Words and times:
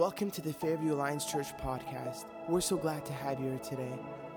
Welcome 0.00 0.30
to 0.30 0.40
the 0.40 0.54
Fairview 0.54 0.94
Alliance 0.94 1.26
Church 1.26 1.54
podcast. 1.58 2.24
We're 2.48 2.62
so 2.62 2.78
glad 2.78 3.04
to 3.04 3.12
have 3.12 3.38
you 3.38 3.50
here 3.50 3.58
today. 3.58 3.92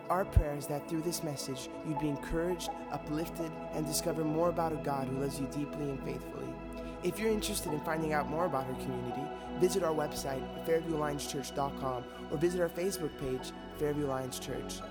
Our 0.10 0.26
prayer 0.26 0.58
is 0.58 0.68
that 0.68 0.90
through 0.90 1.04
this 1.04 1.24
message, 1.24 1.70
you'd 1.88 2.02
be 2.02 2.10
encouraged, 2.10 2.70
uplifted, 2.92 3.50
and 3.72 3.86
discover 3.86 4.26
more 4.26 4.50
about 4.50 4.74
a 4.74 4.84
God 4.84 5.08
who 5.08 5.20
loves 5.20 5.40
you 5.40 5.48
deeply 5.56 5.90
and 5.90 6.04
faithfully. 6.04 6.54
If 7.02 7.18
you're 7.18 7.32
interested 7.32 7.72
in 7.72 7.80
finding 7.86 8.12
out 8.12 8.28
more 8.28 8.44
about 8.44 8.68
our 8.68 8.74
community, 8.74 9.22
visit 9.62 9.84
our 9.84 9.94
website, 9.94 10.44
fairviewalliancechurch.com, 10.66 12.04
or 12.30 12.38
visit 12.38 12.60
our 12.60 12.68
Facebook 12.68 13.18
page, 13.18 13.54
Fairview 13.78 14.08
Alliance 14.08 14.40
Church. 14.40 14.82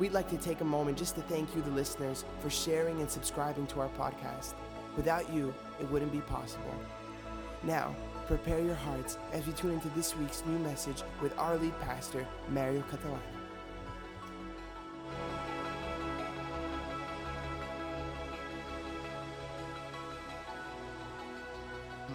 We'd 0.00 0.12
like 0.12 0.28
to 0.30 0.36
take 0.36 0.62
a 0.62 0.64
moment 0.64 0.98
just 0.98 1.14
to 1.14 1.20
thank 1.20 1.54
you, 1.54 1.62
the 1.62 1.70
listeners, 1.70 2.24
for 2.40 2.50
sharing 2.50 2.98
and 3.02 3.08
subscribing 3.08 3.68
to 3.68 3.82
our 3.82 3.90
podcast. 3.90 4.54
Without 4.96 5.32
you, 5.32 5.54
it 5.78 5.88
wouldn't 5.92 6.10
be 6.10 6.22
possible. 6.22 6.74
Now, 7.62 7.94
prepare 8.26 8.60
your 8.60 8.74
hearts 8.74 9.18
as 9.32 9.46
we 9.46 9.52
tune 9.52 9.72
into 9.72 9.88
this 9.90 10.16
week's 10.16 10.44
new 10.46 10.58
message 10.58 11.02
with 11.22 11.36
our 11.38 11.56
lead 11.56 11.78
pastor, 11.80 12.26
Mario 12.48 12.82
Catalano. 12.90 13.18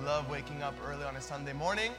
love 0.05 0.29
waking 0.29 0.63
up 0.63 0.73
early 0.87 1.03
on 1.03 1.15
a 1.15 1.21
Sunday 1.21 1.53
morning. 1.53 1.91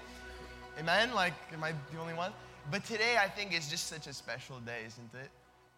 Amen? 0.79 1.15
Like, 1.15 1.35
am 1.53 1.63
I 1.63 1.73
the 1.93 1.99
only 2.01 2.15
one? 2.15 2.33
But 2.71 2.85
today 2.85 3.17
I 3.19 3.29
think 3.29 3.57
is 3.57 3.69
just 3.69 3.87
such 3.87 4.07
a 4.07 4.13
special 4.13 4.59
day, 4.61 4.81
isn't 4.87 5.15
it? 5.15 5.31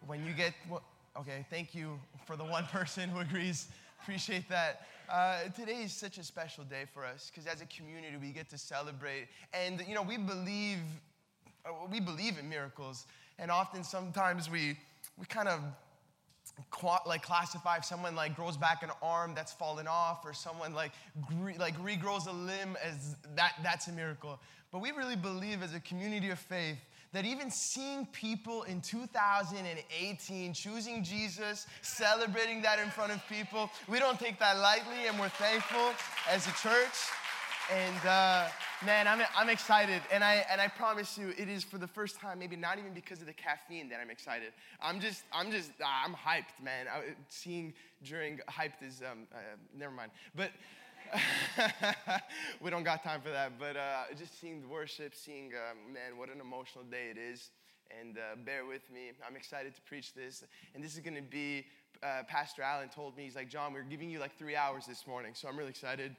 When 0.05 0.25
you 0.25 0.33
get, 0.33 0.53
okay, 1.17 1.45
thank 1.49 1.75
you 1.75 1.99
for 2.25 2.35
the 2.35 2.43
one 2.43 2.65
person 2.71 3.09
who 3.09 3.19
agrees. 3.19 3.67
Appreciate 4.05 4.47
that. 4.49 4.85
Uh, 5.09 5.45
today 5.55 5.81
is 5.81 5.91
such 5.91 6.19
a 6.19 6.23
special 6.23 6.63
day 6.63 6.83
for 6.93 7.03
us 7.03 7.31
because 7.31 7.47
as 7.47 7.63
a 7.63 7.65
community 7.65 8.17
we 8.21 8.29
get 8.29 8.47
to 8.51 8.55
celebrate, 8.55 9.25
and 9.51 9.83
you 9.87 9.95
know 9.95 10.03
we 10.03 10.15
believe, 10.15 10.77
uh, 11.65 11.71
we 11.91 11.99
believe 11.99 12.37
in 12.37 12.47
miracles, 12.47 13.07
and 13.39 13.49
often 13.49 13.83
sometimes 13.83 14.47
we 14.47 14.77
we 15.17 15.25
kind 15.25 15.47
of 15.47 15.59
like 17.07 17.23
classify 17.23 17.77
if 17.77 17.85
someone 17.85 18.15
like 18.15 18.35
grows 18.35 18.57
back 18.57 18.83
an 18.83 18.91
arm 19.01 19.33
that's 19.33 19.51
fallen 19.51 19.87
off 19.87 20.23
or 20.23 20.35
someone 20.35 20.75
like 20.75 20.91
like 21.57 21.75
regrows 21.79 22.27
a 22.27 22.31
limb 22.31 22.77
as 22.83 23.15
that 23.33 23.53
that's 23.63 23.87
a 23.87 23.91
miracle. 23.91 24.39
But 24.71 24.81
we 24.81 24.91
really 24.91 25.15
believe 25.15 25.63
as 25.63 25.73
a 25.73 25.79
community 25.79 26.29
of 26.29 26.37
faith 26.37 26.77
that 27.15 27.23
even 27.23 27.49
seeing 27.49 28.05
people 28.07 28.63
in 28.63 28.81
2018 28.81 30.53
choosing 30.53 31.01
Jesus, 31.01 31.65
celebrating 31.81 32.61
that 32.61 32.77
in 32.77 32.89
front 32.89 33.13
of 33.13 33.25
people, 33.29 33.69
we 33.87 33.99
don't 33.99 34.19
take 34.19 34.37
that 34.37 34.57
lightly 34.57 35.07
and 35.07 35.17
we're 35.17 35.29
thankful 35.29 35.93
as 36.29 36.45
a 36.45 36.51
church. 36.61 36.91
And 37.73 38.05
uh, 38.05 38.49
man, 38.85 39.07
I'm, 39.07 39.21
I'm 39.33 39.47
excited. 39.47 40.01
And 40.11 40.25
I, 40.25 40.45
and 40.51 40.59
I 40.59 40.67
promise 40.67 41.17
you, 41.17 41.33
it 41.37 41.47
is 41.47 41.63
for 41.63 41.77
the 41.77 41.87
first 41.87 42.19
time, 42.19 42.37
maybe 42.37 42.57
not 42.57 42.79
even 42.79 42.93
because 42.93 43.21
of 43.21 43.27
the 43.27 43.33
caffeine 43.33 43.87
that 43.89 44.01
I'm 44.01 44.09
excited. 44.09 44.51
I'm 44.81 44.99
just, 44.99 45.23
I'm 45.31 45.51
just, 45.51 45.71
I'm 45.79 46.13
hyped, 46.13 46.61
man. 46.61 46.87
I, 46.93 47.13
seeing 47.29 47.73
during 48.03 48.41
hyped 48.49 48.85
is, 48.85 49.01
um, 49.09 49.19
uh, 49.33 49.37
never 49.73 49.93
mind. 49.93 50.11
But 50.35 50.51
we 52.61 52.69
don't 52.69 52.83
got 52.83 53.03
time 53.03 53.21
for 53.21 53.29
that. 53.29 53.53
But 53.59 53.77
uh, 53.77 54.03
just 54.17 54.39
seeing 54.39 54.61
the 54.61 54.67
worship, 54.67 55.13
seeing, 55.15 55.51
um, 55.53 55.93
man, 55.93 56.17
what 56.17 56.29
an 56.29 56.41
emotional 56.41 56.83
day 56.85 57.09
it 57.11 57.17
is. 57.17 57.49
And 57.99 58.17
uh, 58.17 58.35
bear 58.45 58.65
with 58.65 58.89
me. 58.91 59.11
I'm 59.27 59.35
excited 59.35 59.75
to 59.75 59.81
preach 59.81 60.13
this. 60.13 60.43
And 60.73 60.83
this 60.83 60.93
is 60.93 60.99
going 60.99 61.15
to 61.15 61.21
be, 61.21 61.65
uh, 62.03 62.23
Pastor 62.27 62.61
Allen 62.61 62.89
told 62.89 63.15
me, 63.15 63.23
he's 63.23 63.35
like, 63.35 63.49
John, 63.49 63.73
we're 63.73 63.83
giving 63.83 64.09
you 64.09 64.19
like 64.19 64.37
three 64.37 64.55
hours 64.55 64.85
this 64.85 65.05
morning. 65.07 65.33
So 65.35 65.47
I'm 65.47 65.57
really 65.57 65.69
excited. 65.69 66.15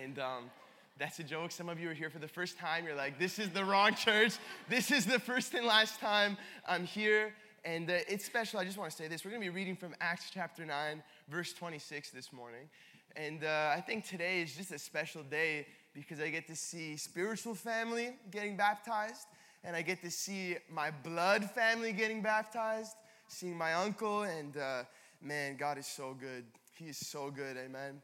And 0.00 0.18
um, 0.18 0.50
that's 0.98 1.18
a 1.18 1.24
joke. 1.24 1.50
Some 1.50 1.68
of 1.68 1.80
you 1.80 1.90
are 1.90 1.94
here 1.94 2.10
for 2.10 2.18
the 2.18 2.28
first 2.28 2.58
time. 2.58 2.84
You're 2.84 2.94
like, 2.94 3.18
this 3.18 3.38
is 3.38 3.50
the 3.50 3.64
wrong 3.64 3.94
church. 3.94 4.34
This 4.68 4.90
is 4.90 5.06
the 5.06 5.18
first 5.18 5.54
and 5.54 5.66
last 5.66 5.98
time 5.98 6.36
I'm 6.66 6.84
here. 6.84 7.32
And 7.64 7.90
uh, 7.90 7.98
it's 8.08 8.24
special. 8.24 8.58
I 8.58 8.64
just 8.64 8.76
want 8.76 8.90
to 8.90 8.96
say 8.96 9.08
this. 9.08 9.24
We're 9.24 9.30
going 9.30 9.42
to 9.42 9.48
be 9.48 9.54
reading 9.54 9.76
from 9.76 9.94
Acts 10.00 10.30
chapter 10.32 10.66
9, 10.66 11.02
verse 11.28 11.52
26 11.52 12.10
this 12.10 12.32
morning. 12.32 12.68
And 13.16 13.44
uh, 13.44 13.72
I 13.76 13.80
think 13.80 14.06
today 14.06 14.42
is 14.42 14.54
just 14.54 14.72
a 14.72 14.78
special 14.78 15.22
day 15.22 15.66
because 15.94 16.20
I 16.20 16.30
get 16.30 16.46
to 16.46 16.56
see 16.56 16.96
spiritual 16.96 17.54
family 17.54 18.16
getting 18.30 18.56
baptized, 18.56 19.26
and 19.64 19.76
I 19.76 19.82
get 19.82 20.02
to 20.02 20.10
see 20.10 20.56
my 20.70 20.90
blood 20.90 21.50
family 21.50 21.92
getting 21.92 22.22
baptized, 22.22 22.96
seeing 23.28 23.56
my 23.56 23.74
uncle, 23.74 24.22
and 24.22 24.56
uh, 24.56 24.82
man, 25.20 25.56
God 25.56 25.78
is 25.78 25.86
so 25.86 26.16
good. 26.18 26.44
He 26.74 26.86
is 26.86 26.96
so 26.96 27.30
good, 27.30 27.56
amen. 27.56 28.00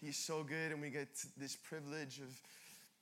He's 0.00 0.16
so 0.16 0.42
good, 0.42 0.72
and 0.72 0.80
we 0.80 0.90
get 0.90 1.08
this 1.36 1.56
privilege 1.56 2.18
of 2.18 2.40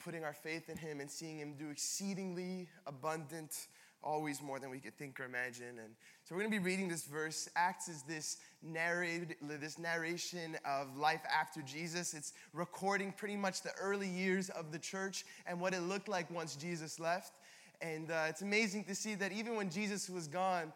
putting 0.05 0.25
our 0.25 0.35
faith 0.35 0.69
in 0.69 0.77
Him 0.77 1.01
and 1.01 1.11
seeing 1.11 1.39
Him 1.39 1.55
do 1.59 1.71
exceedingly 1.71 2.69
abundant, 2.87 3.67
always 4.03 4.43
more 4.43 4.59
than 4.59 4.71
we 4.71 4.79
could 4.79 4.97
think 4.97 5.19
or 5.21 5.25
imagine. 5.25 5.79
And 5.83 5.95
so 6.25 6.35
we're 6.35 6.43
going 6.43 6.53
to 6.53 6.59
be 6.59 6.65
reading 6.65 6.89
this 6.89 7.05
verse. 7.05 7.49
Acts 7.57 7.89
is 7.89 8.03
this 8.03 8.39
narrated, 8.63 9.37
this 9.43 9.79
narration 9.79 10.57
of 10.65 10.97
life 10.97 11.23
after 11.33 11.63
Jesus. 11.63 12.15
It's 12.15 12.33
recording 12.53 13.13
pretty 13.13 13.37
much 13.37 13.63
the 13.63 13.73
early 13.81 14.09
years 14.09 14.49
of 14.51 14.73
the 14.73 14.79
church 14.79 15.25
and 15.47 15.61
what 15.61 15.75
it 15.75 15.81
looked 15.81 16.09
like 16.09 16.31
once 16.31 16.57
Jesus 16.57 16.99
left. 17.01 17.33
And 17.81 18.11
uh, 18.11 18.27
it's 18.29 18.43
amazing 18.43 18.85
to 18.85 18.95
see 18.95 19.15
that 19.17 19.33
even 19.33 19.57
when 19.57 19.71
Jesus 19.71 20.09
was 20.09 20.27
gone, 20.29 20.73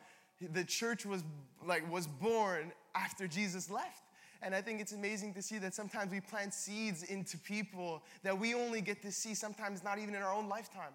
the 0.52 0.64
church 0.64 1.04
was 1.04 1.22
like 1.66 1.90
was 1.90 2.06
born 2.06 2.72
after 2.94 3.26
Jesus 3.26 3.70
left. 3.70 4.04
And 4.42 4.54
I 4.54 4.62
think 4.62 4.80
it's 4.80 4.92
amazing 4.92 5.34
to 5.34 5.42
see 5.42 5.58
that 5.58 5.74
sometimes 5.74 6.10
we 6.10 6.20
plant 6.20 6.54
seeds 6.54 7.02
into 7.02 7.36
people 7.36 8.02
that 8.22 8.38
we 8.38 8.54
only 8.54 8.80
get 8.80 9.02
to 9.02 9.12
see 9.12 9.34
sometimes 9.34 9.84
not 9.84 9.98
even 9.98 10.14
in 10.14 10.22
our 10.22 10.32
own 10.32 10.48
lifetime. 10.48 10.92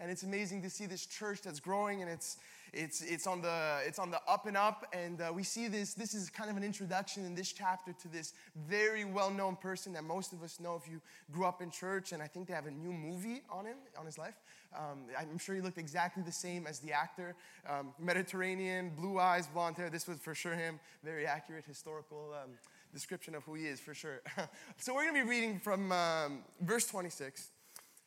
And 0.00 0.10
it's 0.10 0.22
amazing 0.22 0.62
to 0.62 0.70
see 0.70 0.86
this 0.86 1.06
church 1.06 1.42
that's 1.42 1.60
growing 1.60 2.02
and 2.02 2.10
it's 2.10 2.38
it's, 2.72 3.02
it's, 3.02 3.26
on 3.26 3.42
the, 3.42 3.78
it's 3.84 3.98
on 3.98 4.10
the 4.10 4.20
up 4.28 4.46
and 4.46 4.56
up, 4.56 4.86
and 4.92 5.20
uh, 5.20 5.32
we 5.34 5.42
see 5.42 5.66
this. 5.66 5.94
This 5.94 6.14
is 6.14 6.30
kind 6.30 6.50
of 6.50 6.56
an 6.56 6.62
introduction 6.62 7.24
in 7.24 7.34
this 7.34 7.52
chapter 7.52 7.92
to 7.92 8.08
this 8.08 8.32
very 8.68 9.04
well 9.04 9.30
known 9.30 9.56
person 9.56 9.92
that 9.94 10.04
most 10.04 10.32
of 10.32 10.42
us 10.42 10.60
know 10.60 10.76
if 10.76 10.90
you 10.90 11.00
grew 11.32 11.46
up 11.46 11.62
in 11.62 11.70
church, 11.70 12.12
and 12.12 12.22
I 12.22 12.28
think 12.28 12.46
they 12.46 12.54
have 12.54 12.66
a 12.66 12.70
new 12.70 12.92
movie 12.92 13.42
on 13.50 13.66
him, 13.66 13.76
on 13.98 14.06
his 14.06 14.18
life. 14.18 14.34
Um, 14.76 15.00
I'm 15.18 15.38
sure 15.38 15.56
he 15.56 15.60
looked 15.60 15.78
exactly 15.78 16.22
the 16.22 16.32
same 16.32 16.66
as 16.68 16.78
the 16.78 16.92
actor. 16.92 17.34
Um, 17.68 17.92
Mediterranean, 17.98 18.92
blue 18.96 19.18
eyes, 19.18 19.48
blonde 19.48 19.76
hair. 19.76 19.90
This 19.90 20.06
was 20.06 20.18
for 20.18 20.34
sure 20.34 20.54
him. 20.54 20.78
Very 21.02 21.26
accurate 21.26 21.64
historical 21.66 22.34
um, 22.40 22.50
description 22.92 23.34
of 23.34 23.42
who 23.42 23.54
he 23.54 23.66
is, 23.66 23.80
for 23.80 23.94
sure. 23.94 24.20
so 24.76 24.94
we're 24.94 25.02
going 25.02 25.16
to 25.16 25.24
be 25.24 25.28
reading 25.28 25.58
from 25.58 25.90
um, 25.90 26.38
verse 26.60 26.86
26. 26.86 27.48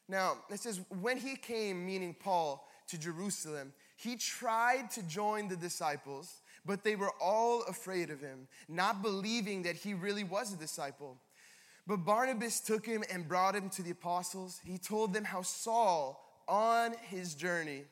Now, 0.08 0.38
it 0.50 0.60
says, 0.60 0.82
When 1.02 1.18
he 1.18 1.36
came, 1.36 1.86
meaning 1.86 2.16
Paul, 2.20 2.68
to 2.88 2.98
Jerusalem, 2.98 3.74
he 3.96 4.16
tried 4.16 4.92
to 4.92 5.04
join 5.04 5.48
the 5.48 5.56
disciples, 5.56 6.42
but 6.66 6.84
they 6.84 6.96
were 6.96 7.12
all 7.22 7.64
afraid 7.64 8.10
of 8.10 8.20
him, 8.20 8.48
not 8.68 9.02
believing 9.02 9.64
that 9.64 9.76
he 9.76 9.94
really 9.94 10.24
was 10.24 10.54
a 10.54 10.58
disciple. 10.58 11.18
But 11.88 12.06
Barnabas 12.06 12.60
took 12.60 12.86
him 12.86 13.04
and 13.12 13.28
brought 13.28 13.56
him 13.56 13.70
to 13.72 13.84
the 13.84 13.92
apostles. 13.92 14.60
He 14.64 14.78
told 14.78 15.14
them 15.14 15.24
how 15.24 15.42
Saul, 15.42 16.24
on 16.48 16.94
his 17.10 17.36
journey, 17.36 17.84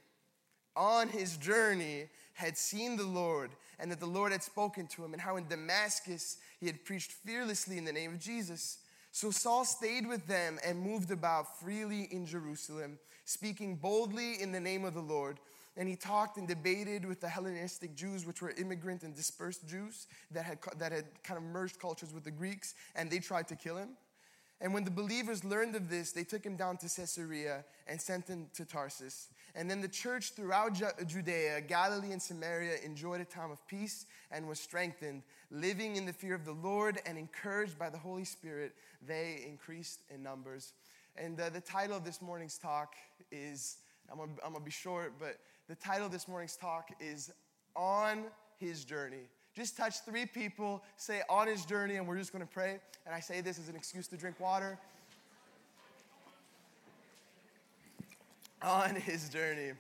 on 0.75 1.09
his 1.09 1.37
journey, 1.37 2.07
had 2.33 2.57
seen 2.57 2.95
the 2.97 3.05
Lord 3.05 3.51
and 3.79 3.91
that 3.91 3.99
the 3.99 4.05
Lord 4.05 4.31
had 4.31 4.43
spoken 4.43 4.85
to 4.87 5.03
him, 5.03 5.13
and 5.13 5.21
how 5.21 5.37
in 5.37 5.47
Damascus 5.47 6.37
he 6.59 6.67
had 6.67 6.85
preached 6.85 7.11
fearlessly 7.11 7.79
in 7.79 7.85
the 7.85 7.91
name 7.91 8.13
of 8.13 8.19
Jesus. 8.19 8.77
So 9.11 9.31
Saul 9.31 9.65
stayed 9.65 10.07
with 10.07 10.27
them 10.27 10.59
and 10.65 10.79
moved 10.79 11.11
about 11.11 11.59
freely 11.59 12.07
in 12.11 12.25
Jerusalem, 12.25 12.97
speaking 13.25 13.75
boldly 13.75 14.41
in 14.41 14.51
the 14.51 14.59
name 14.59 14.85
of 14.85 14.93
the 14.93 15.01
Lord 15.01 15.39
and 15.77 15.87
he 15.87 15.95
talked 15.95 16.37
and 16.37 16.47
debated 16.47 17.05
with 17.05 17.21
the 17.21 17.29
Hellenistic 17.29 17.95
Jews, 17.95 18.25
which 18.25 18.41
were 18.41 18.51
immigrant 18.51 19.03
and 19.03 19.15
dispersed 19.15 19.67
Jews 19.67 20.07
that 20.31 20.43
had, 20.43 20.59
that 20.77 20.91
had 20.91 21.05
kind 21.23 21.37
of 21.37 21.43
merged 21.43 21.79
cultures 21.79 22.13
with 22.13 22.23
the 22.23 22.31
Greeks, 22.31 22.75
and 22.95 23.09
they 23.09 23.19
tried 23.19 23.47
to 23.47 23.55
kill 23.55 23.77
him. 23.77 23.89
And 24.59 24.73
when 24.73 24.83
the 24.83 24.91
believers 24.91 25.43
learned 25.43 25.75
of 25.75 25.89
this, 25.89 26.11
they 26.11 26.23
took 26.23 26.45
him 26.45 26.55
down 26.55 26.77
to 26.77 26.89
Caesarea 26.89 27.63
and 27.87 27.99
sent 27.99 28.27
him 28.27 28.47
to 28.53 28.65
Tarsus. 28.65 29.29
And 29.55 29.69
then 29.69 29.81
the 29.81 29.87
church 29.87 30.33
throughout 30.33 30.79
Judea, 31.05 31.61
Galilee, 31.61 32.11
and 32.11 32.21
Samaria 32.21 32.77
enjoyed 32.85 33.21
a 33.21 33.25
time 33.25 33.51
of 33.51 33.65
peace 33.67 34.05
and 34.31 34.47
was 34.47 34.59
strengthened, 34.59 35.23
living 35.49 35.97
in 35.97 36.05
the 36.05 36.13
fear 36.13 36.35
of 36.35 36.45
the 36.45 36.53
Lord 36.53 36.99
and 37.05 37.17
encouraged 37.17 37.77
by 37.77 37.89
the 37.89 37.97
Holy 37.97 38.23
Spirit. 38.23 38.73
They 39.05 39.43
increased 39.47 40.01
in 40.09 40.23
numbers. 40.23 40.73
And 41.17 41.39
uh, 41.39 41.49
the 41.49 41.61
title 41.61 41.97
of 41.97 42.05
this 42.05 42.21
morning's 42.21 42.57
talk 42.57 42.95
is 43.31 43.77
I'm 44.11 44.17
gonna, 44.17 44.31
I'm 44.45 44.53
gonna 44.53 44.63
be 44.63 44.71
short, 44.71 45.13
but 45.19 45.37
the 45.67 45.75
title 45.75 46.05
of 46.05 46.11
this 46.11 46.27
morning's 46.27 46.55
talk 46.55 46.89
is 46.99 47.31
On 47.75 48.23
His 48.57 48.85
Journey. 48.85 49.27
Just 49.53 49.75
touch 49.75 49.99
three 50.05 50.25
people, 50.25 50.81
say 50.95 51.21
on 51.29 51.47
his 51.47 51.65
journey, 51.65 51.95
and 51.95 52.07
we're 52.07 52.17
just 52.17 52.31
gonna 52.31 52.45
pray. 52.45 52.79
And 53.05 53.13
I 53.13 53.19
say 53.19 53.41
this 53.41 53.59
as 53.59 53.67
an 53.67 53.75
excuse 53.75 54.07
to 54.07 54.17
drink 54.17 54.39
water. 54.39 54.79
On 58.61 58.95
his 58.95 59.29
journey. 59.29 59.71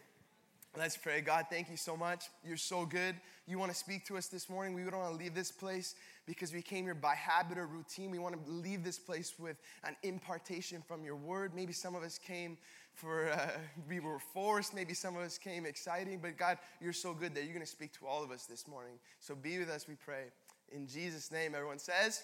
Let's 0.77 0.95
pray. 0.95 1.19
God, 1.19 1.47
thank 1.49 1.69
you 1.69 1.75
so 1.75 1.97
much. 1.97 2.25
You're 2.45 2.55
so 2.55 2.85
good. 2.85 3.15
You 3.45 3.59
want 3.59 3.71
to 3.71 3.77
speak 3.77 4.05
to 4.05 4.17
us 4.17 4.27
this 4.27 4.49
morning. 4.49 4.73
We 4.73 4.83
don't 4.83 4.99
want 4.99 5.11
to 5.11 5.17
leave 5.17 5.35
this 5.35 5.51
place 5.51 5.95
because 6.25 6.53
we 6.53 6.61
came 6.61 6.85
here 6.85 6.95
by 6.95 7.13
habit 7.13 7.57
or 7.57 7.67
routine. 7.67 8.09
We 8.09 8.19
want 8.19 8.45
to 8.45 8.51
leave 8.51 8.83
this 8.83 8.97
place 8.97 9.33
with 9.37 9.57
an 9.83 9.97
impartation 10.03 10.81
from 10.87 11.03
your 11.03 11.17
word. 11.17 11.53
Maybe 11.53 11.73
some 11.73 11.93
of 11.93 12.03
us 12.03 12.17
came 12.17 12.57
for, 12.93 13.29
uh, 13.31 13.49
we 13.89 13.99
were 13.99 14.19
forced. 14.19 14.73
Maybe 14.73 14.93
some 14.93 15.17
of 15.17 15.23
us 15.23 15.37
came 15.37 15.65
exciting. 15.65 16.19
But 16.21 16.37
God, 16.37 16.57
you're 16.79 16.93
so 16.93 17.13
good 17.13 17.35
that 17.35 17.43
you're 17.43 17.53
going 17.53 17.65
to 17.65 17.71
speak 17.71 17.91
to 17.99 18.07
all 18.07 18.23
of 18.23 18.31
us 18.31 18.45
this 18.45 18.65
morning. 18.65 18.93
So 19.19 19.35
be 19.35 19.59
with 19.59 19.69
us, 19.69 19.87
we 19.89 19.95
pray. 19.95 20.25
In 20.71 20.87
Jesus' 20.87 21.31
name, 21.31 21.53
everyone 21.53 21.79
says, 21.79 22.23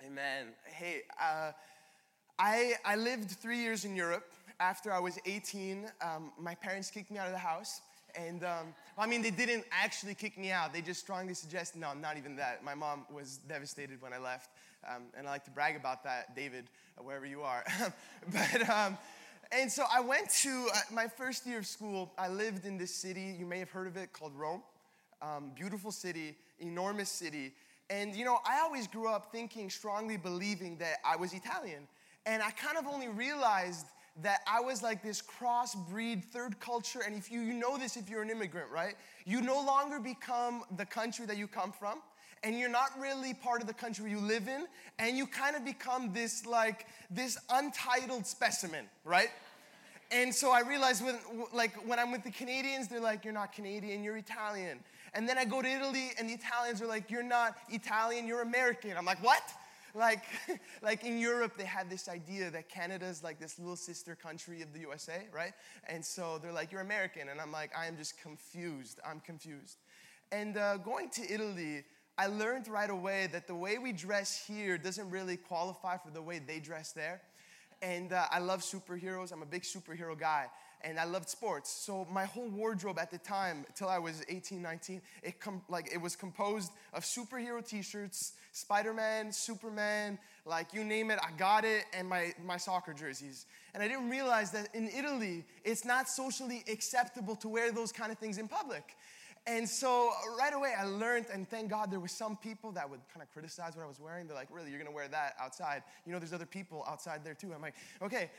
Amen. 0.00 0.12
Amen. 0.12 0.46
Hey, 0.64 1.02
uh, 1.20 1.52
I, 2.38 2.74
I 2.86 2.96
lived 2.96 3.32
three 3.32 3.58
years 3.58 3.84
in 3.84 3.94
Europe. 3.94 4.32
After 4.60 4.92
I 4.92 4.98
was 4.98 5.18
18, 5.24 5.88
um, 6.00 6.32
my 6.38 6.54
parents 6.54 6.90
kicked 6.90 7.10
me 7.10 7.18
out 7.18 7.26
of 7.26 7.32
the 7.32 7.38
house. 7.38 7.80
And 8.16 8.42
um, 8.42 8.74
I 8.96 9.06
mean, 9.06 9.22
they 9.22 9.30
didn't 9.30 9.64
actually 9.70 10.14
kick 10.14 10.36
me 10.36 10.50
out. 10.50 10.72
They 10.72 10.80
just 10.80 11.00
strongly 11.00 11.34
suggested, 11.34 11.78
no, 11.78 11.92
not 11.94 12.16
even 12.16 12.34
that. 12.36 12.64
My 12.64 12.74
mom 12.74 13.06
was 13.12 13.38
devastated 13.48 14.02
when 14.02 14.12
I 14.12 14.18
left. 14.18 14.50
Um, 14.88 15.04
and 15.16 15.28
I 15.28 15.30
like 15.30 15.44
to 15.44 15.50
brag 15.50 15.76
about 15.76 16.02
that, 16.04 16.34
David, 16.34 16.64
wherever 17.00 17.26
you 17.26 17.42
are. 17.42 17.64
but, 18.32 18.68
um, 18.68 18.98
and 19.52 19.70
so 19.70 19.84
I 19.92 20.00
went 20.00 20.28
to 20.42 20.68
uh, 20.74 20.78
my 20.92 21.06
first 21.06 21.46
year 21.46 21.58
of 21.58 21.66
school. 21.66 22.12
I 22.18 22.28
lived 22.28 22.64
in 22.64 22.78
this 22.78 22.94
city, 22.94 23.36
you 23.38 23.46
may 23.46 23.60
have 23.60 23.70
heard 23.70 23.86
of 23.86 23.96
it, 23.96 24.12
called 24.12 24.34
Rome. 24.34 24.62
Um, 25.22 25.52
beautiful 25.54 25.90
city, 25.90 26.36
enormous 26.60 27.08
city. 27.08 27.52
And 27.90 28.14
you 28.14 28.24
know, 28.24 28.38
I 28.46 28.60
always 28.60 28.86
grew 28.86 29.08
up 29.08 29.30
thinking, 29.32 29.70
strongly 29.70 30.16
believing 30.16 30.76
that 30.78 30.96
I 31.04 31.16
was 31.16 31.32
Italian. 31.32 31.86
And 32.26 32.42
I 32.42 32.50
kind 32.50 32.76
of 32.76 32.86
only 32.86 33.08
realized 33.08 33.86
that 34.22 34.40
I 34.46 34.60
was 34.60 34.82
like 34.82 35.02
this 35.02 35.20
cross-breed 35.22 36.24
third 36.24 36.58
culture. 36.60 37.00
And 37.04 37.14
if 37.16 37.30
you, 37.30 37.40
you 37.40 37.54
know 37.54 37.78
this 37.78 37.96
if 37.96 38.10
you're 38.10 38.22
an 38.22 38.30
immigrant, 38.30 38.70
right? 38.70 38.94
You 39.24 39.40
no 39.40 39.60
longer 39.64 39.98
become 40.00 40.64
the 40.76 40.86
country 40.86 41.26
that 41.26 41.36
you 41.36 41.46
come 41.46 41.72
from. 41.72 42.00
And 42.44 42.56
you're 42.56 42.70
not 42.70 42.90
really 43.00 43.34
part 43.34 43.62
of 43.62 43.66
the 43.66 43.74
country 43.74 44.12
you 44.12 44.20
live 44.20 44.46
in, 44.46 44.68
and 45.00 45.18
you 45.18 45.26
kind 45.26 45.56
of 45.56 45.64
become 45.64 46.12
this 46.12 46.46
like 46.46 46.86
this 47.10 47.36
untitled 47.50 48.28
specimen, 48.28 48.84
right? 49.04 49.30
And 50.12 50.32
so 50.32 50.52
I 50.52 50.60
realized 50.60 51.04
when, 51.04 51.18
like, 51.52 51.74
when 51.84 51.98
I'm 51.98 52.12
with 52.12 52.22
the 52.22 52.30
Canadians, 52.30 52.86
they're 52.86 53.00
like, 53.00 53.24
you're 53.24 53.34
not 53.34 53.52
Canadian, 53.52 54.04
you're 54.04 54.16
Italian. 54.16 54.78
And 55.14 55.28
then 55.28 55.36
I 55.36 55.44
go 55.44 55.60
to 55.62 55.68
Italy, 55.68 56.12
and 56.16 56.28
the 56.28 56.34
Italians 56.34 56.80
are 56.80 56.86
like, 56.86 57.10
you're 57.10 57.24
not 57.24 57.56
Italian, 57.70 58.28
you're 58.28 58.42
American. 58.42 58.96
I'm 58.96 59.04
like, 59.04 59.20
what? 59.20 59.42
Like, 59.98 60.22
like 60.82 61.04
in 61.04 61.18
Europe, 61.18 61.52
they 61.58 61.64
had 61.64 61.90
this 61.90 62.08
idea 62.08 62.50
that 62.50 62.68
Canada's 62.68 63.22
like 63.22 63.38
this 63.38 63.58
little 63.58 63.76
sister 63.76 64.14
country 64.14 64.62
of 64.62 64.72
the 64.72 64.80
USA, 64.80 65.26
right? 65.32 65.52
And 65.88 66.04
so 66.04 66.38
they're 66.38 66.52
like, 66.52 66.72
you're 66.72 66.80
American. 66.80 67.28
And 67.28 67.40
I'm 67.40 67.52
like, 67.52 67.72
I 67.76 67.86
am 67.86 67.96
just 67.96 68.20
confused. 68.20 69.00
I'm 69.06 69.20
confused. 69.20 69.78
And 70.32 70.56
uh, 70.56 70.76
going 70.78 71.10
to 71.10 71.32
Italy, 71.32 71.84
I 72.16 72.26
learned 72.26 72.68
right 72.68 72.90
away 72.90 73.28
that 73.32 73.46
the 73.46 73.54
way 73.54 73.78
we 73.78 73.92
dress 73.92 74.44
here 74.46 74.78
doesn't 74.78 75.10
really 75.10 75.36
qualify 75.36 75.96
for 75.96 76.10
the 76.10 76.22
way 76.22 76.38
they 76.38 76.58
dress 76.58 76.92
there. 76.92 77.20
And 77.82 78.12
uh, 78.12 78.26
I 78.30 78.38
love 78.40 78.60
superheroes. 78.60 79.32
I'm 79.32 79.42
a 79.42 79.46
big 79.46 79.62
superhero 79.62 80.18
guy 80.18 80.48
and 80.82 80.98
I 80.98 81.04
loved 81.04 81.28
sports. 81.28 81.70
So 81.70 82.06
my 82.10 82.24
whole 82.24 82.48
wardrobe 82.48 82.98
at 82.98 83.10
the 83.10 83.18
time, 83.18 83.64
till 83.74 83.88
I 83.88 83.98
was 83.98 84.24
18, 84.28 84.62
19, 84.62 85.02
it 85.22 85.40
com- 85.40 85.62
like 85.68 85.92
it 85.92 86.00
was 86.00 86.14
composed 86.14 86.72
of 86.92 87.02
superhero 87.02 87.66
T-shirts, 87.66 88.34
Spider-Man, 88.52 89.32
Superman, 89.32 90.18
like 90.44 90.72
you 90.72 90.84
name 90.84 91.10
it, 91.10 91.18
I 91.22 91.36
got 91.36 91.64
it, 91.64 91.84
and 91.92 92.08
my 92.08 92.32
my 92.44 92.56
soccer 92.56 92.92
jerseys. 92.92 93.46
And 93.74 93.82
I 93.82 93.88
didn't 93.88 94.08
realize 94.08 94.50
that 94.52 94.74
in 94.74 94.88
Italy, 94.88 95.44
it's 95.64 95.84
not 95.84 96.08
socially 96.08 96.64
acceptable 96.70 97.36
to 97.36 97.48
wear 97.48 97.72
those 97.72 97.92
kind 97.92 98.10
of 98.12 98.18
things 98.18 98.38
in 98.38 98.48
public. 98.48 98.96
And 99.48 99.66
so 99.66 100.10
right 100.38 100.52
away 100.52 100.74
I 100.78 100.84
learned, 100.84 101.26
and 101.32 101.48
thank 101.48 101.70
God 101.70 101.90
there 101.90 102.00
were 102.00 102.06
some 102.06 102.36
people 102.36 102.70
that 102.72 102.88
would 102.88 103.00
kind 103.12 103.22
of 103.22 103.32
criticize 103.32 103.74
what 103.74 103.82
I 103.82 103.88
was 103.88 103.98
wearing. 103.98 104.26
They're 104.26 104.36
like, 104.36 104.48
really, 104.50 104.68
you're 104.68 104.78
gonna 104.78 104.94
wear 104.94 105.08
that 105.08 105.36
outside? 105.40 105.82
You 106.04 106.12
know, 106.12 106.18
there's 106.18 106.34
other 106.34 106.46
people 106.46 106.84
outside 106.86 107.24
there 107.24 107.32
too. 107.32 107.54
I'm 107.54 107.62
like, 107.62 107.74
okay. 108.02 108.30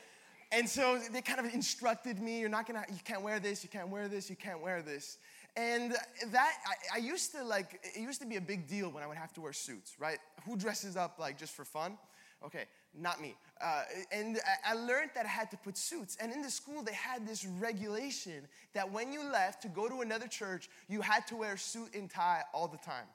And 0.52 0.70
so 0.70 1.00
they 1.12 1.22
kind 1.22 1.40
of 1.40 1.52
instructed 1.52 2.20
me, 2.20 2.40
you're 2.40 2.50
not 2.50 2.68
gonna, 2.68 2.86
you 2.90 3.00
can't 3.04 3.24
wear 3.24 3.40
this, 3.40 3.64
you 3.64 3.70
can't 3.70 3.90
wear 3.90 4.08
this, 4.08 4.30
you 4.30 4.36
can't 4.36 4.62
wear 4.62 4.84
this. 4.84 5.18
And 5.56 5.94
that, 6.28 6.54
I, 6.66 6.98
I, 6.98 7.00
used 7.00 7.32
to 7.32 7.44
like, 7.44 7.80
it 7.84 8.00
used 8.00 8.22
to 8.22 8.28
be 8.28 8.36
a 8.36 8.42
big 8.42 8.68
deal 8.68 8.90
when 8.92 9.04
I 9.04 9.08
would 9.08 9.18
have 9.18 9.34
to 9.34 9.42
wear 9.42 9.52
suits, 9.52 9.96
right? 10.00 10.20
Who 10.46 10.56
dresses 10.56 10.96
up 10.96 11.18
like 11.20 11.40
just 11.40 11.54
for 11.54 11.66
fun? 11.66 11.98
Okay, 12.46 12.66
not 12.98 13.22
me. 13.22 13.36
Uh, 13.62 13.84
and 14.12 14.40
I 14.66 14.74
learned 14.74 15.12
that 15.16 15.26
I 15.26 15.30
had 15.30 15.52
to 15.52 15.58
put 15.58 15.78
suits. 15.78 16.18
And 16.22 16.32
in 16.32 16.42
the 16.42 16.50
school, 16.50 16.82
they 16.82 16.94
had 16.94 17.28
this 17.28 17.46
regulation 17.46 18.48
that 18.74 18.90
when 18.90 19.12
you 19.12 19.24
left 19.24 19.62
to 19.64 19.68
go 19.68 19.90
to 19.90 20.02
another 20.02 20.28
church, 20.28 20.70
you 20.88 21.02
had 21.02 21.28
to 21.28 21.36
wear 21.36 21.58
suit 21.58 21.94
and 21.94 22.10
tie 22.10 22.44
all 22.54 22.68
the 22.68 22.78
time, 22.78 23.06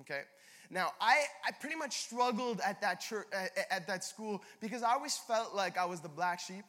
okay? 0.00 0.22
Now, 0.70 0.92
I, 1.00 1.24
I 1.46 1.50
pretty 1.52 1.76
much 1.76 1.98
struggled 1.98 2.60
at 2.64 2.80
that, 2.80 3.00
church, 3.00 3.26
at 3.70 3.86
that 3.88 4.04
school 4.04 4.42
because 4.60 4.82
I 4.82 4.92
always 4.92 5.16
felt 5.16 5.54
like 5.54 5.76
I 5.76 5.84
was 5.84 6.00
the 6.00 6.08
black 6.08 6.40
sheep. 6.40 6.64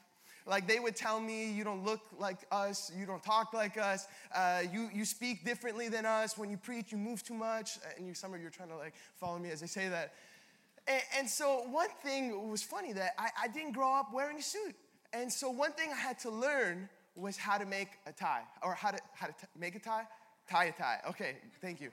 Like 0.48 0.68
they 0.68 0.80
would 0.80 0.96
tell 0.96 1.20
me, 1.20 1.52
you 1.52 1.64
don't 1.64 1.86
look 1.86 2.02
like 2.18 2.40
us, 2.52 2.92
you 2.98 3.06
don't 3.06 3.24
talk 3.24 3.54
like 3.54 3.78
us, 3.78 4.08
uh, 4.34 4.64
you, 4.74 4.90
you 4.92 5.06
speak 5.06 5.46
differently 5.46 5.88
than 5.88 6.06
us. 6.06 6.36
When 6.36 6.50
you 6.50 6.58
preach, 6.58 6.92
you 6.92 6.98
move 6.98 7.24
too 7.24 7.36
much. 7.36 7.78
And 7.96 8.08
you, 8.08 8.16
some 8.16 8.34
of 8.34 8.42
you 8.42 8.48
are 8.48 8.52
trying 8.52 8.70
to 8.70 8.78
like 8.78 8.94
follow 9.16 9.38
me 9.38 9.52
as 9.52 9.62
I 9.62 9.68
say 9.68 9.88
that. 9.90 10.14
And, 10.92 11.02
and 11.20 11.30
so 11.30 11.64
one 11.70 11.88
thing 12.04 12.50
was 12.50 12.64
funny 12.64 12.92
that 12.94 13.12
I, 13.18 13.30
I 13.44 13.48
didn't 13.48 13.72
grow 13.72 13.94
up 13.94 14.14
wearing 14.14 14.38
a 14.38 14.42
suit. 14.42 14.76
And 15.14 15.32
so 15.32 15.50
one 15.50 15.72
thing 15.72 15.90
I 15.92 16.00
had 16.00 16.20
to 16.20 16.30
learn 16.30 16.90
was 17.16 17.38
how 17.38 17.58
to 17.58 17.66
make 17.66 17.90
a 18.06 18.12
tie, 18.12 18.44
or 18.64 18.74
how 18.74 18.92
to, 18.92 19.00
how 19.14 19.28
to 19.28 19.34
t- 19.34 19.48
make 19.58 19.76
a 19.76 19.80
tie? 19.80 20.04
Tie 20.50 20.66
a 20.66 20.72
tie. 20.72 21.00
Okay, 21.10 21.36
thank 21.62 21.80
you. 21.82 21.92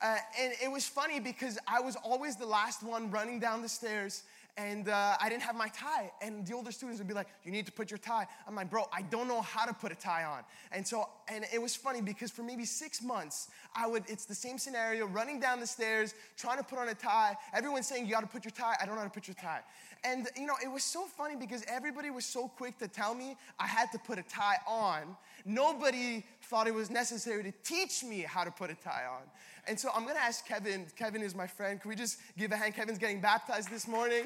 Uh, 0.00 0.16
and 0.40 0.52
it 0.62 0.70
was 0.70 0.86
funny 0.86 1.20
because 1.20 1.58
I 1.68 1.80
was 1.80 1.96
always 1.96 2.36
the 2.36 2.46
last 2.46 2.82
one 2.82 3.10
running 3.10 3.38
down 3.38 3.62
the 3.62 3.68
stairs 3.68 4.24
and 4.58 4.88
uh, 4.88 5.16
I 5.18 5.30
didn't 5.30 5.42
have 5.42 5.56
my 5.56 5.68
tie. 5.68 6.12
And 6.20 6.46
the 6.46 6.54
older 6.54 6.72
students 6.72 6.98
would 6.98 7.08
be 7.08 7.14
like, 7.14 7.28
You 7.44 7.50
need 7.50 7.64
to 7.66 7.72
put 7.72 7.90
your 7.90 7.98
tie. 7.98 8.26
I'm 8.46 8.54
like, 8.54 8.70
Bro, 8.70 8.88
I 8.92 9.02
don't 9.02 9.26
know 9.26 9.40
how 9.40 9.64
to 9.64 9.72
put 9.72 9.92
a 9.92 9.94
tie 9.94 10.24
on. 10.24 10.40
And 10.72 10.86
so, 10.86 11.08
and 11.28 11.44
it 11.52 11.60
was 11.60 11.74
funny 11.74 12.02
because 12.02 12.30
for 12.30 12.42
maybe 12.42 12.64
six 12.64 13.02
months, 13.02 13.48
I 13.74 13.86
would, 13.86 14.04
it's 14.08 14.26
the 14.26 14.34
same 14.34 14.58
scenario, 14.58 15.06
running 15.06 15.40
down 15.40 15.60
the 15.60 15.66
stairs, 15.66 16.14
trying 16.36 16.58
to 16.58 16.64
put 16.64 16.78
on 16.78 16.88
a 16.88 16.94
tie. 16.94 17.36
Everyone's 17.54 17.86
saying, 17.86 18.04
You 18.04 18.12
gotta 18.12 18.26
put 18.26 18.44
your 18.44 18.52
tie. 18.52 18.76
I 18.80 18.84
don't 18.84 18.94
know 18.94 19.00
how 19.00 19.08
to 19.08 19.14
put 19.14 19.26
your 19.26 19.36
tie. 19.40 19.60
And, 20.04 20.28
you 20.36 20.46
know, 20.46 20.56
it 20.62 20.70
was 20.70 20.82
so 20.82 21.06
funny 21.06 21.36
because 21.36 21.64
everybody 21.68 22.10
was 22.10 22.24
so 22.24 22.48
quick 22.48 22.76
to 22.78 22.88
tell 22.88 23.14
me 23.14 23.36
I 23.58 23.66
had 23.66 23.92
to 23.92 23.98
put 23.98 24.18
a 24.18 24.24
tie 24.24 24.58
on. 24.66 25.16
Nobody 25.44 26.24
thought 26.42 26.66
it 26.66 26.74
was 26.74 26.90
necessary 26.90 27.44
to 27.44 27.52
teach 27.62 28.02
me 28.02 28.20
how 28.20 28.42
to 28.42 28.50
put 28.50 28.70
a 28.70 28.74
tie 28.74 29.04
on. 29.08 29.22
And 29.68 29.78
so 29.78 29.90
I'm 29.94 30.06
gonna 30.06 30.18
ask 30.18 30.46
Kevin. 30.46 30.86
Kevin 30.96 31.22
is 31.22 31.34
my 31.34 31.46
friend. 31.46 31.80
Can 31.80 31.88
we 31.88 31.96
just 31.96 32.18
give 32.36 32.52
a 32.52 32.56
hand? 32.56 32.74
Kevin's 32.74 32.98
getting 32.98 33.20
baptized 33.20 33.70
this 33.70 33.86
morning. 33.86 34.24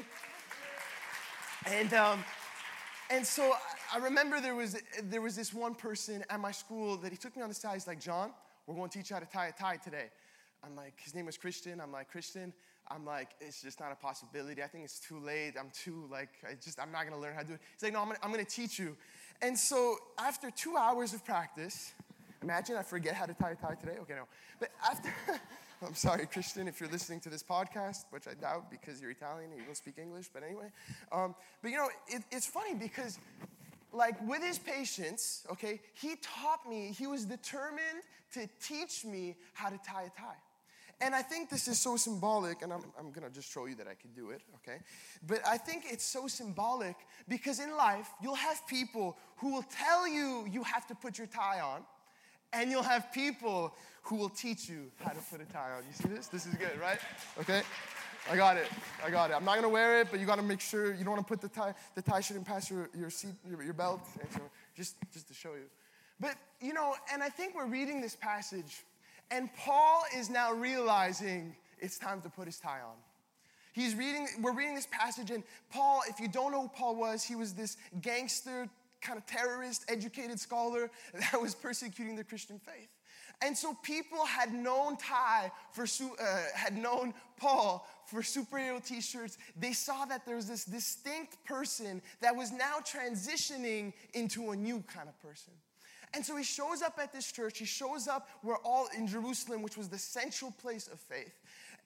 And, 1.67 1.93
um, 1.95 2.25
and 3.11 3.27
so 3.27 3.53
I 3.93 3.99
remember 3.99 4.41
there 4.41 4.55
was, 4.55 4.77
there 5.03 5.21
was 5.21 5.35
this 5.35 5.53
one 5.53 5.75
person 5.75 6.25
at 6.31 6.39
my 6.39 6.53
school 6.53 6.97
that 6.99 7.11
he 7.11 7.17
took 7.17 7.37
me 7.37 7.43
on 7.43 7.49
the 7.49 7.55
side. 7.55 7.75
He's 7.75 7.87
like, 7.89 8.01
John, 8.01 8.31
we're 8.67 8.77
going 8.77 8.89
to 8.89 8.99
teach 8.99 9.11
you 9.11 9.15
how 9.15 9.21
to 9.21 9.27
tie 9.27 9.49
a 9.49 9.53
tie 9.53 9.77
today. 9.77 10.07
I'm 10.65 10.77
like, 10.77 10.95
his 11.01 11.15
name 11.15 11.27
was 11.27 11.37
Christian. 11.37 11.81
I'm 11.81 11.91
like, 11.91 12.09
Christian, 12.09 12.53
I'm 12.89 13.05
like, 13.05 13.31
it's 13.41 13.63
just 13.63 13.81
not 13.81 13.91
a 13.91 13.97
possibility. 13.97 14.63
I 14.63 14.69
think 14.69 14.85
it's 14.85 15.01
too 15.01 15.19
late. 15.19 15.55
I'm 15.59 15.71
too, 15.71 16.09
like, 16.11 16.31
I 16.49 16.55
just, 16.55 16.79
I'm 16.81 16.93
not 16.93 17.05
gonna 17.05 17.21
learn 17.21 17.35
how 17.35 17.43
to 17.43 17.47
do 17.47 17.55
it. 17.55 17.61
He's 17.75 17.83
like, 17.83 17.93
no, 17.93 18.01
I'm 18.01 18.07
gonna, 18.07 18.19
I'm 18.23 18.31
gonna 18.31 18.45
teach 18.45 18.79
you. 18.79 18.97
And 19.43 19.59
so 19.59 19.97
after 20.19 20.51
two 20.51 20.77
hours 20.77 21.15
of 21.15 21.25
practice, 21.25 21.93
Imagine 22.43 22.77
I 22.77 22.83
forget 22.83 23.15
how 23.15 23.27
to 23.27 23.35
tie 23.35 23.51
a 23.51 23.55
tie 23.55 23.75
today. 23.75 23.97
Okay, 24.01 24.15
no. 24.15 24.25
But 24.61 24.71
after, 24.89 25.13
I'm 25.87 25.95
sorry, 25.95 26.27
Christian, 26.27 26.69
if 26.69 26.81
you're 26.81 26.91
listening 26.91 27.21
to 27.21 27.29
this 27.29 27.43
podcast, 27.43 28.05
which 28.11 28.27
I 28.29 28.35
doubt 28.35 28.71
because 28.71 29.01
you're 29.01 29.11
Italian 29.11 29.51
and 29.51 29.59
you 29.59 29.65
don't 29.65 29.77
speak 29.77 29.99
English, 29.99 30.29
but 30.33 30.43
anyway. 30.43 30.71
Um, 31.13 31.35
but 31.63 31.71
you 31.71 31.77
know, 31.77 31.89
it, 32.09 32.23
it's 32.31 32.47
funny 32.47 32.75
because, 32.75 33.19
like, 33.93 34.17
with 34.27 34.43
his 34.43 34.59
patience, 34.59 35.47
okay, 35.51 35.81
he 35.95 36.17
taught 36.17 36.69
me, 36.69 36.95
he 36.97 37.07
was 37.07 37.25
determined 37.25 38.03
to 38.33 38.49
teach 38.61 39.05
me 39.05 39.37
how 39.55 39.69
to 39.69 39.79
tie 39.79 40.05
a 40.05 40.21
tie. 40.21 40.37
And 41.01 41.15
I 41.15 41.21
think 41.21 41.51
this 41.51 41.69
is 41.69 41.79
so 41.79 41.97
symbolic, 41.97 42.63
and 42.63 42.73
I'm, 42.73 42.83
I'm 42.99 43.11
gonna 43.11 43.29
just 43.29 43.53
show 43.53 43.67
you 43.67 43.75
that 43.75 43.87
I 43.87 43.95
can 43.95 44.13
do 44.13 44.31
it, 44.31 44.41
okay? 44.57 44.79
But 45.27 45.41
I 45.47 45.59
think 45.59 45.85
it's 45.91 46.05
so 46.05 46.27
symbolic 46.27 46.97
because 47.29 47.61
in 47.61 47.77
life, 47.77 48.09
you'll 48.23 48.35
have 48.35 48.67
people 48.67 49.19
who 49.37 49.53
will 49.53 49.65
tell 49.65 50.09
you 50.09 50.47
you 50.51 50.63
have 50.63 50.87
to 50.87 50.95
put 50.95 51.19
your 51.19 51.27
tie 51.27 51.61
on, 51.61 51.83
and 52.57 52.71
you'll 52.71 52.83
have 52.83 53.13
people 53.13 53.75
who 54.03 54.17
will 54.17 54.29
teach 54.29 54.69
you 54.69 54.91
how 55.05 55.11
to 55.11 55.21
put 55.31 55.41
a 55.41 55.45
tie 55.45 55.73
on. 55.77 55.83
You 55.87 55.93
see 55.93 56.09
this? 56.09 56.29
This 56.29 56.47
is 56.47 56.55
good, 56.55 56.79
right? 56.81 56.99
Okay? 57.41 57.63
I 58.31 58.37
got 58.37 58.57
it. 58.57 58.67
I 59.05 59.11
got 59.11 59.31
it. 59.31 59.35
I'm 59.35 59.45
not 59.45 59.57
gonna 59.57 59.69
wear 59.69 60.01
it, 60.01 60.09
but 60.11 60.21
you 60.21 60.27
gotta 60.27 60.43
make 60.43 60.61
sure 60.61 60.95
you 60.95 61.05
don't 61.05 61.11
wanna 61.11 61.23
put 61.23 61.41
the 61.41 61.49
tie, 61.49 61.75
the 61.95 62.03
tie 62.03 62.21
shouldn't 62.21 62.47
pass 62.47 62.71
your, 62.71 62.89
your 62.99 63.11
seat, 63.11 63.35
your, 63.49 63.63
your 63.63 63.75
belt. 63.75 64.01
And 64.21 64.31
so 64.33 64.41
just, 64.77 64.97
just 65.13 65.29
to 65.29 65.35
show 65.35 65.53
you. 65.55 65.67
But, 66.19 66.35
you 66.61 66.73
know, 66.73 66.95
and 67.13 67.23
I 67.23 67.29
think 67.29 67.55
we're 67.55 67.67
reading 67.67 68.01
this 68.01 68.17
passage, 68.17 68.85
and 69.31 69.49
Paul 69.55 70.05
is 70.17 70.31
now 70.31 70.53
realizing 70.53 71.55
it's 71.79 71.99
time 71.99 72.23
to 72.23 72.29
put 72.31 72.47
his 72.47 72.59
tie 72.59 72.81
on. 72.81 72.97
He's 73.75 73.95
reading, 73.95 74.27
we're 74.41 74.55
reading 74.55 74.75
this 74.75 74.89
passage, 74.91 75.31
and 75.31 75.43
Paul, 75.71 76.01
if 76.09 76.19
you 76.19 76.29
don't 76.29 76.53
know 76.53 76.63
who 76.63 76.69
Paul 76.69 76.97
was, 76.97 77.23
he 77.23 77.37
was 77.37 77.53
this 77.53 77.77
gangster 78.01 78.69
kind 79.07 79.19
of 79.19 79.27
terrorist, 79.27 79.85
educated 79.89 80.41
scholar 80.41 80.91
that 81.15 81.41
was 81.41 81.55
persecuting 81.55 82.17
the 82.17 82.25
Christian 82.25 82.59
faith. 82.59 82.89
And 83.43 83.57
so 83.57 83.75
people 83.83 84.25
had 84.25 84.53
known 84.53 84.97
Ty 84.97 85.53
for 85.73 85.85
uh, 85.85 86.25
had 86.55 86.77
known 86.77 87.13
Paul 87.37 87.87
for 88.07 88.23
superhero 88.23 88.83
t-shirts. 88.83 89.37
They 89.59 89.73
saw 89.73 90.07
that 90.07 90.25
there 90.25 90.37
was 90.37 90.49
this 90.49 90.65
distinct 90.65 91.45
person 91.45 92.01
that 92.21 92.35
was 92.35 92.51
now 92.51 92.77
transitioning 92.81 93.93
into 94.15 94.53
a 94.53 94.57
new 94.57 94.83
kind 94.83 95.09
of 95.09 95.21
person. 95.21 95.53
And 96.15 96.25
so 96.25 96.37
he 96.37 96.45
shows 96.45 96.81
up 96.81 96.99
at 96.99 97.13
this 97.13 97.31
church. 97.31 97.59
He 97.59 97.67
shows 97.67 98.09
up 98.09 98.29
where 98.43 98.57
all 98.65 98.89
in 98.97 99.07
Jerusalem, 99.07 99.61
which 99.61 99.77
was 99.77 99.89
the 99.89 99.99
central 99.99 100.51
place 100.51 100.89
of 100.89 100.99
faith. 100.99 101.35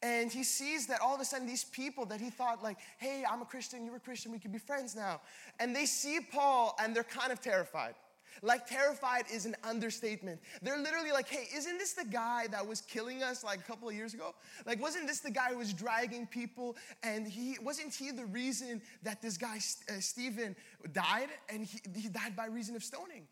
And 0.02 0.32
he 0.32 0.44
sees 0.44 0.86
that 0.86 1.00
all 1.00 1.14
of 1.14 1.20
a 1.20 1.24
sudden 1.24 1.46
these 1.46 1.64
people 1.64 2.06
that 2.06 2.20
he 2.20 2.30
thought 2.30 2.62
like, 2.62 2.78
hey, 2.98 3.22
I'm 3.28 3.42
a 3.42 3.44
Christian, 3.44 3.84
you're 3.84 3.96
a 3.96 4.00
Christian, 4.00 4.32
we 4.32 4.38
could 4.38 4.52
be 4.52 4.58
friends 4.58 4.96
now. 4.96 5.20
And 5.58 5.76
they 5.76 5.84
see 5.84 6.20
Paul 6.20 6.74
and 6.82 6.96
they're 6.96 7.04
kind 7.04 7.32
of 7.32 7.40
terrified. 7.40 7.94
Like, 8.42 8.66
terrified 8.66 9.24
is 9.32 9.44
an 9.44 9.56
understatement. 9.64 10.40
They're 10.62 10.78
literally 10.78 11.12
like, 11.12 11.28
hey, 11.28 11.48
isn't 11.54 11.78
this 11.78 11.92
the 11.92 12.04
guy 12.04 12.46
that 12.48 12.66
was 12.66 12.80
killing 12.80 13.22
us 13.22 13.44
like 13.44 13.58
a 13.58 13.62
couple 13.62 13.88
of 13.88 13.94
years 13.94 14.14
ago? 14.14 14.34
Like, 14.66 14.80
wasn't 14.80 15.06
this 15.06 15.20
the 15.20 15.30
guy 15.30 15.50
who 15.50 15.58
was 15.58 15.74
dragging 15.74 16.26
people? 16.26 16.76
And 17.02 17.26
he 17.26 17.56
wasn't 17.62 17.94
he 17.94 18.10
the 18.12 18.24
reason 18.26 18.80
that 19.02 19.20
this 19.20 19.36
guy, 19.36 19.56
uh, 19.56 20.00
Stephen, 20.00 20.56
died? 20.92 21.28
And 21.48 21.66
he, 21.66 21.80
he 21.94 22.08
died 22.08 22.34
by 22.34 22.46
reason 22.46 22.76
of 22.76 22.84
stoning. 22.84 23.26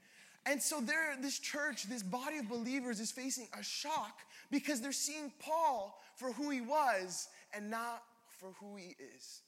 And 0.46 0.62
so 0.62 0.80
there, 0.80 1.16
this 1.20 1.38
church, 1.38 1.84
this 1.88 2.02
body 2.02 2.38
of 2.38 2.48
believers 2.48 3.00
is 3.00 3.10
facing 3.10 3.48
a 3.58 3.62
shock 3.62 4.20
because 4.50 4.80
they're 4.80 4.92
seeing 4.92 5.32
Paul 5.38 6.00
for 6.16 6.32
who 6.32 6.50
he 6.50 6.60
was 6.60 7.28
and 7.54 7.70
not 7.70 8.02
for 8.38 8.50
who 8.60 8.76
he 8.76 8.96
is. 9.16 9.42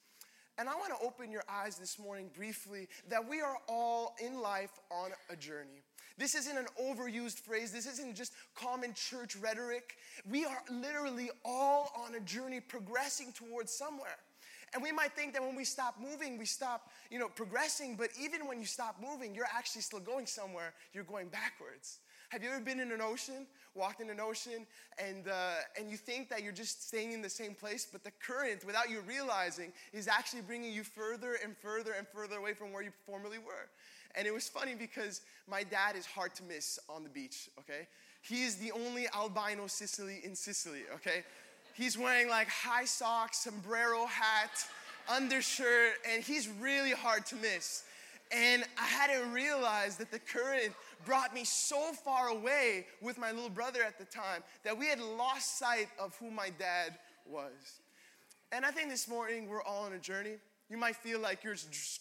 And 0.58 0.68
I 0.68 0.74
want 0.74 0.92
to 0.98 1.06
open 1.06 1.30
your 1.30 1.44
eyes 1.48 1.78
this 1.78 1.98
morning 1.98 2.28
briefly 2.36 2.86
that 3.08 3.26
we 3.26 3.40
are 3.40 3.56
all 3.66 4.14
in 4.22 4.40
life 4.40 4.78
on 4.90 5.10
a 5.30 5.36
journey. 5.36 5.82
This 6.18 6.34
isn't 6.34 6.58
an 6.58 6.66
overused 6.78 7.38
phrase. 7.38 7.72
This 7.72 7.86
isn't 7.86 8.14
just 8.14 8.34
common 8.54 8.92
church 8.92 9.36
rhetoric. 9.36 9.96
We 10.28 10.44
are 10.44 10.62
literally 10.70 11.30
all 11.46 11.90
on 11.96 12.14
a 12.14 12.20
journey 12.20 12.60
progressing 12.60 13.32
towards 13.32 13.72
somewhere. 13.72 14.18
And 14.72 14.82
we 14.82 14.92
might 14.92 15.12
think 15.12 15.32
that 15.32 15.42
when 15.42 15.56
we 15.56 15.64
stop 15.64 15.96
moving, 16.00 16.38
we 16.38 16.46
stop, 16.46 16.90
you 17.10 17.18
know, 17.18 17.28
progressing, 17.28 17.96
but 17.96 18.10
even 18.20 18.46
when 18.46 18.60
you 18.60 18.66
stop 18.66 18.96
moving, 19.02 19.34
you're 19.34 19.48
actually 19.52 19.82
still 19.82 20.00
going 20.00 20.26
somewhere. 20.26 20.72
You're 20.92 21.04
going 21.04 21.28
backwards. 21.28 21.98
Have 22.28 22.44
you 22.44 22.50
ever 22.50 22.60
been 22.60 22.78
in 22.78 22.92
an 22.92 23.00
ocean, 23.00 23.48
walked 23.74 24.00
in 24.00 24.08
an 24.08 24.20
ocean, 24.20 24.64
and, 24.98 25.26
uh, 25.26 25.54
and 25.76 25.90
you 25.90 25.96
think 25.96 26.28
that 26.28 26.44
you're 26.44 26.52
just 26.52 26.86
staying 26.86 27.10
in 27.10 27.22
the 27.22 27.28
same 27.28 27.54
place, 27.54 27.88
but 27.90 28.04
the 28.04 28.12
current, 28.24 28.64
without 28.64 28.88
you 28.88 29.00
realizing, 29.00 29.72
is 29.92 30.06
actually 30.06 30.42
bringing 30.42 30.72
you 30.72 30.84
further 30.84 31.38
and 31.42 31.56
further 31.56 31.94
and 31.98 32.06
further 32.06 32.36
away 32.36 32.54
from 32.54 32.72
where 32.72 32.84
you 32.84 32.92
formerly 33.04 33.38
were? 33.38 33.68
And 34.14 34.28
it 34.28 34.34
was 34.34 34.48
funny 34.48 34.76
because 34.76 35.22
my 35.48 35.64
dad 35.64 35.96
is 35.96 36.06
hard 36.06 36.34
to 36.36 36.44
miss 36.44 36.78
on 36.88 37.02
the 37.02 37.08
beach, 37.08 37.48
okay? 37.58 37.88
He 38.22 38.44
is 38.44 38.56
the 38.56 38.70
only 38.72 39.08
albino 39.12 39.66
Sicily 39.66 40.20
in 40.22 40.36
Sicily, 40.36 40.82
okay? 40.94 41.24
He's 41.80 41.96
wearing 41.96 42.28
like 42.28 42.48
high 42.48 42.84
socks, 42.84 43.38
sombrero 43.38 44.04
hat, 44.04 44.50
undershirt, 45.08 45.94
and 46.06 46.22
he's 46.22 46.46
really 46.60 46.90
hard 46.90 47.24
to 47.26 47.36
miss. 47.36 47.84
And 48.30 48.64
I 48.78 48.84
hadn't 48.84 49.32
realized 49.32 49.98
that 49.98 50.12
the 50.12 50.18
current 50.18 50.74
brought 51.06 51.32
me 51.32 51.42
so 51.42 51.92
far 51.94 52.28
away 52.28 52.84
with 53.00 53.16
my 53.16 53.32
little 53.32 53.48
brother 53.48 53.82
at 53.82 53.98
the 53.98 54.04
time 54.04 54.42
that 54.62 54.76
we 54.76 54.88
had 54.88 55.00
lost 55.00 55.58
sight 55.58 55.88
of 55.98 56.14
who 56.18 56.30
my 56.30 56.50
dad 56.58 56.98
was. 57.26 57.80
And 58.52 58.66
I 58.66 58.72
think 58.72 58.90
this 58.90 59.08
morning 59.08 59.48
we're 59.48 59.62
all 59.62 59.84
on 59.84 59.94
a 59.94 59.98
journey. 59.98 60.34
You 60.68 60.76
might 60.76 60.96
feel 60.96 61.18
like 61.18 61.42
you're 61.42 61.56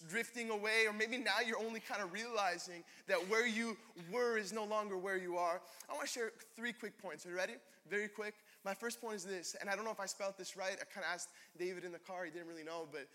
drifting 0.09 0.49
away, 0.49 0.87
or 0.87 0.93
maybe 0.93 1.17
now 1.17 1.37
you're 1.47 1.57
only 1.57 1.79
kind 1.79 2.01
of 2.01 2.11
realizing 2.11 2.83
that 3.07 3.17
where 3.29 3.47
you 3.47 3.77
were 4.11 4.37
is 4.37 4.51
no 4.51 4.65
longer 4.65 4.97
where 4.97 5.17
you 5.17 5.37
are. 5.37 5.61
I 5.89 5.93
want 5.93 6.05
to 6.05 6.11
share 6.11 6.31
three 6.57 6.73
quick 6.73 7.01
points. 7.01 7.25
Are 7.25 7.29
you 7.29 7.37
ready? 7.37 7.53
Very 7.89 8.09
quick. 8.09 8.35
My 8.65 8.73
first 8.73 8.99
point 8.99 9.15
is 9.15 9.23
this, 9.23 9.55
and 9.59 9.69
I 9.69 9.75
don't 9.75 9.85
know 9.85 9.91
if 9.91 9.99
I 9.99 10.05
spelled 10.05 10.33
this 10.37 10.57
right. 10.57 10.73
I 10.73 10.85
kind 10.93 11.05
of 11.05 11.13
asked 11.13 11.29
David 11.57 11.85
in 11.85 11.91
the 11.91 11.99
car, 11.99 12.25
he 12.25 12.31
didn't 12.31 12.47
really 12.47 12.63
know, 12.63 12.87
but 12.91 13.07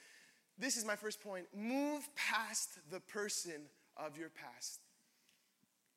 this 0.58 0.76
is 0.76 0.84
my 0.84 0.96
first 0.96 1.22
point. 1.22 1.46
Move 1.54 2.08
past 2.14 2.78
the 2.90 3.00
person 3.00 3.62
of 3.96 4.16
your 4.16 4.30
past. 4.30 4.80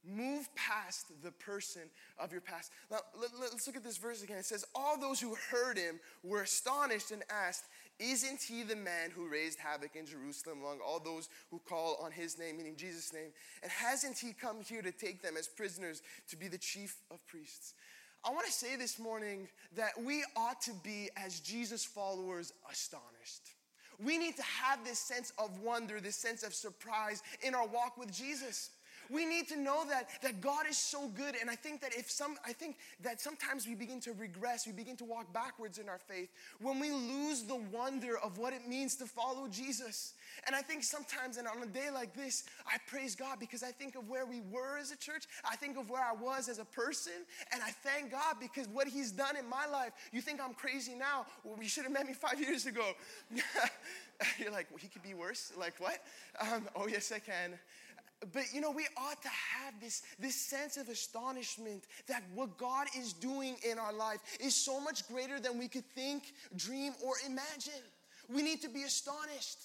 Move 0.06 0.48
past 0.56 1.12
the 1.22 1.32
person 1.32 1.82
of 2.18 2.32
your 2.32 2.40
past. 2.40 2.72
Now, 2.90 3.00
let, 3.20 3.32
us 3.54 3.68
look 3.68 3.76
at 3.76 3.84
this 3.84 3.98
verse 3.98 4.24
again. 4.24 4.38
It 4.38 4.46
says, 4.46 4.64
All 4.74 4.98
those 4.98 5.20
who 5.20 5.36
heard 5.52 5.78
him 5.78 6.00
were 6.24 6.44
astonished 6.44 7.12
and 7.12 7.24
asked, 7.30 7.66
Isn't 8.00 8.42
he 8.42 8.64
the 8.64 8.76
man 8.76 9.12
who 9.14 9.28
raised 9.28 9.60
havoc 9.60 9.96
in 9.96 10.06
Jerusalem 10.06 10.60
among 10.60 10.80
all 10.80 11.00
those 11.00 11.28
who 11.52 11.60
call 11.68 11.98
on 12.02 12.12
his 12.12 12.40
name, 12.40 12.58
meaning 12.58 12.76
Jesus' 12.78 13.12
name? 13.12 13.32
And 13.62 13.72
hasn't 13.72 14.18
he 14.18 14.32
come 14.34 14.62
here 14.62 14.82
to 14.82 14.92
take 14.92 15.22
them 15.22 15.36
as 15.38 15.48
prisoners 15.48 16.02
to 16.30 16.38
be 16.38 16.48
the 16.48 16.58
chief 16.58 17.02
of 17.12 17.26
priests? 17.28 17.74
I 18.28 18.32
want 18.32 18.46
to 18.46 18.52
say 18.52 18.76
this 18.76 19.00
morning 19.00 19.48
that 19.78 19.92
we 20.04 20.22
ought 20.36 20.62
to 20.64 20.74
be, 20.84 21.10
as 21.16 21.40
Jesus 21.40 21.86
followers, 21.86 22.52
astonished. 22.70 23.54
We 24.04 24.18
need 24.18 24.36
to 24.36 24.44
have 24.44 24.84
this 24.84 25.00
sense 25.00 25.32
of 25.38 25.62
wonder, 25.62 26.02
this 26.02 26.18
sense 26.18 26.44
of 26.44 26.54
surprise 26.54 27.24
in 27.42 27.56
our 27.56 27.66
walk 27.66 27.98
with 27.98 28.12
Jesus. 28.12 28.72
We 29.10 29.26
need 29.26 29.48
to 29.50 29.60
know 29.60 29.86
that, 29.90 30.10
that 30.22 30.42
God 30.42 30.66
is 30.70 30.78
so 30.78 31.08
good. 31.10 31.36
And 31.40 31.50
I 31.50 31.56
think 31.56 31.82
that 31.82 31.96
if 31.96 32.10
some, 32.10 32.38
I 32.46 32.54
think 32.54 32.78
that 33.02 33.22
sometimes 33.22 33.68
we 33.68 33.76
begin 33.76 34.00
to 34.02 34.14
regress, 34.14 34.66
we 34.66 34.74
begin 34.74 34.96
to 34.98 35.06
walk 35.06 35.32
backwards 35.34 35.78
in 35.78 35.90
our 35.90 36.00
faith 36.00 36.30
when 36.60 36.80
we 36.80 36.92
lose 36.92 37.44
the 37.44 37.56
wonder 37.56 38.18
of 38.18 38.38
what 38.38 38.54
it 38.54 38.68
means 38.68 38.96
to 38.96 39.06
follow 39.06 39.48
Jesus. 39.48 40.14
And 40.46 40.56
I 40.56 40.62
think 40.62 40.84
sometimes, 40.84 41.38
and 41.38 41.48
on 41.48 41.62
a 41.64 41.66
day 41.66 41.90
like 41.94 42.14
this, 42.14 42.44
I 42.66 42.78
praise 42.88 43.16
God 43.16 43.40
because 43.40 43.64
I 43.64 43.72
think 43.72 43.96
of 43.96 44.10
where 44.10 44.26
we 44.26 44.42
were 44.52 44.78
as 44.78 44.92
a 44.92 44.98
church. 44.98 45.26
I 45.50 45.56
think 45.56 45.78
of 45.78 45.90
where 45.90 46.02
I 46.02 46.14
was 46.14 46.50
as 46.50 46.60
a 46.60 46.66
person. 46.66 47.14
And 47.52 47.62
I 47.64 47.70
thank 47.70 48.12
God 48.12 48.36
because 48.40 48.68
what 48.68 48.88
He's 48.88 49.12
done 49.12 49.36
in 49.36 49.48
my 49.48 49.66
life, 49.66 49.92
you 50.12 50.22
think 50.22 50.40
I'm 50.44 50.54
crazy 50.54 50.96
now. 50.96 51.26
Well, 51.44 51.58
you 51.62 51.70
should 51.70 51.84
have 51.84 51.94
met 51.94 52.06
me 52.06 52.14
five 52.14 52.40
years 52.40 52.66
ago. 52.66 52.94
You're 54.40 54.52
like, 54.52 54.68
well, 54.70 54.80
He 54.80 54.88
could 54.88 55.04
be 55.04 55.14
worse? 55.14 55.54
Like, 55.58 55.76
what? 55.80 56.04
Um, 56.40 56.68
oh, 56.76 56.88
yes, 56.88 57.12
I 57.12 57.20
can. 57.20 57.58
But 58.34 58.44
you 58.54 58.62
know, 58.62 58.72
we 58.72 58.88
ought 58.98 59.22
to 59.22 59.30
have 59.30 59.80
this, 59.80 60.02
this 60.20 60.36
sense 60.36 60.78
of 60.78 60.90
astonishment 60.90 61.86
that 62.08 62.24
what 62.34 62.58
God 62.58 62.88
is 62.98 63.14
doing 63.14 63.58
in 63.70 63.78
our 63.78 63.94
life 63.94 64.20
is 64.40 64.56
so 64.56 64.80
much 64.80 65.08
greater 65.08 65.40
than 65.40 65.60
we 65.60 65.68
could 65.68 65.86
think, 65.94 66.34
dream, 66.56 66.94
or 67.06 67.14
imagine. 67.26 67.84
We 68.28 68.42
need 68.42 68.62
to 68.64 68.70
be 68.70 68.84
astonished. 68.84 69.60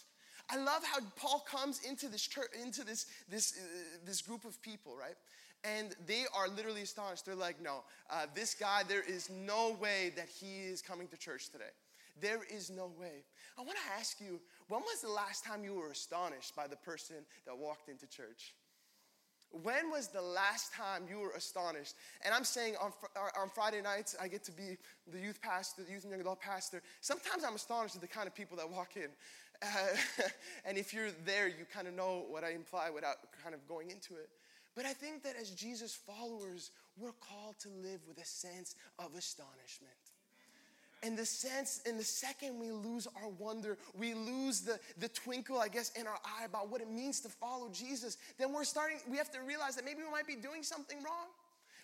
I 0.50 0.56
love 0.56 0.84
how 0.84 1.00
Paul 1.16 1.44
comes 1.50 1.80
into 1.88 2.08
this 2.08 2.26
church, 2.26 2.48
into 2.62 2.84
this 2.84 3.06
this 3.28 3.54
uh, 3.56 3.98
this 4.04 4.20
group 4.20 4.44
of 4.44 4.60
people, 4.60 4.96
right? 4.96 5.16
And 5.64 5.94
they 6.06 6.24
are 6.36 6.48
literally 6.48 6.82
astonished. 6.82 7.24
They're 7.24 7.34
like, 7.34 7.60
"No, 7.62 7.84
uh, 8.10 8.26
this 8.34 8.54
guy. 8.54 8.82
There 8.86 9.02
is 9.02 9.30
no 9.30 9.76
way 9.80 10.12
that 10.16 10.28
he 10.28 10.60
is 10.60 10.82
coming 10.82 11.08
to 11.08 11.16
church 11.16 11.48
today. 11.50 11.72
There 12.20 12.42
is 12.52 12.70
no 12.70 12.92
way." 13.00 13.24
I 13.56 13.62
want 13.62 13.78
to 13.78 13.98
ask 13.98 14.20
you, 14.20 14.40
when 14.68 14.80
was 14.80 15.00
the 15.00 15.10
last 15.10 15.44
time 15.44 15.64
you 15.64 15.74
were 15.74 15.90
astonished 15.90 16.54
by 16.56 16.66
the 16.66 16.76
person 16.76 17.16
that 17.46 17.56
walked 17.56 17.88
into 17.88 18.06
church? 18.06 18.54
When 19.62 19.90
was 19.90 20.08
the 20.08 20.22
last 20.22 20.72
time 20.72 21.04
you 21.10 21.18
were 21.18 21.32
astonished? 21.32 21.94
And 22.24 22.32
I'm 22.34 22.44
saying 22.44 22.74
on, 22.80 22.92
on 23.38 23.50
Friday 23.50 23.82
nights, 23.82 24.16
I 24.20 24.28
get 24.28 24.42
to 24.44 24.52
be 24.52 24.78
the 25.12 25.18
youth 25.18 25.42
pastor, 25.42 25.82
the 25.84 25.92
youth 25.92 26.04
and 26.04 26.10
young 26.10 26.22
adult 26.22 26.40
pastor. 26.40 26.82
Sometimes 27.02 27.44
I'm 27.44 27.54
astonished 27.54 27.94
at 27.94 28.00
the 28.00 28.08
kind 28.08 28.26
of 28.26 28.34
people 28.34 28.56
that 28.56 28.70
walk 28.70 28.96
in. 28.96 29.08
Uh, 29.62 29.66
and 30.64 30.78
if 30.78 30.94
you're 30.94 31.10
there, 31.26 31.48
you 31.48 31.66
kind 31.72 31.86
of 31.86 31.94
know 31.94 32.24
what 32.28 32.44
I 32.44 32.52
imply 32.52 32.88
without 32.88 33.16
kind 33.42 33.54
of 33.54 33.66
going 33.68 33.90
into 33.90 34.14
it. 34.14 34.30
But 34.74 34.86
I 34.86 34.94
think 34.94 35.22
that 35.24 35.36
as 35.38 35.50
Jesus 35.50 35.94
followers, 35.94 36.70
we're 36.96 37.12
called 37.12 37.58
to 37.60 37.68
live 37.68 38.00
with 38.08 38.18
a 38.18 38.24
sense 38.24 38.74
of 38.98 39.14
astonishment 39.14 39.92
in 41.02 41.16
the 41.16 41.26
sense, 41.26 41.80
in 41.84 41.96
the 41.96 42.04
second 42.04 42.60
we 42.60 42.70
lose 42.70 43.08
our 43.22 43.28
wonder, 43.38 43.76
we 43.98 44.14
lose 44.14 44.60
the, 44.60 44.78
the 44.98 45.08
twinkle, 45.08 45.58
I 45.58 45.68
guess, 45.68 45.90
in 45.98 46.06
our 46.06 46.18
eye 46.24 46.44
about 46.44 46.70
what 46.70 46.80
it 46.80 46.90
means 46.90 47.20
to 47.20 47.28
follow 47.28 47.68
Jesus, 47.72 48.18
then 48.38 48.52
we're 48.52 48.64
starting, 48.64 48.98
we 49.10 49.16
have 49.16 49.30
to 49.32 49.40
realize 49.40 49.74
that 49.76 49.84
maybe 49.84 50.02
we 50.04 50.10
might 50.10 50.26
be 50.26 50.36
doing 50.36 50.62
something 50.62 50.98
wrong. 50.98 51.26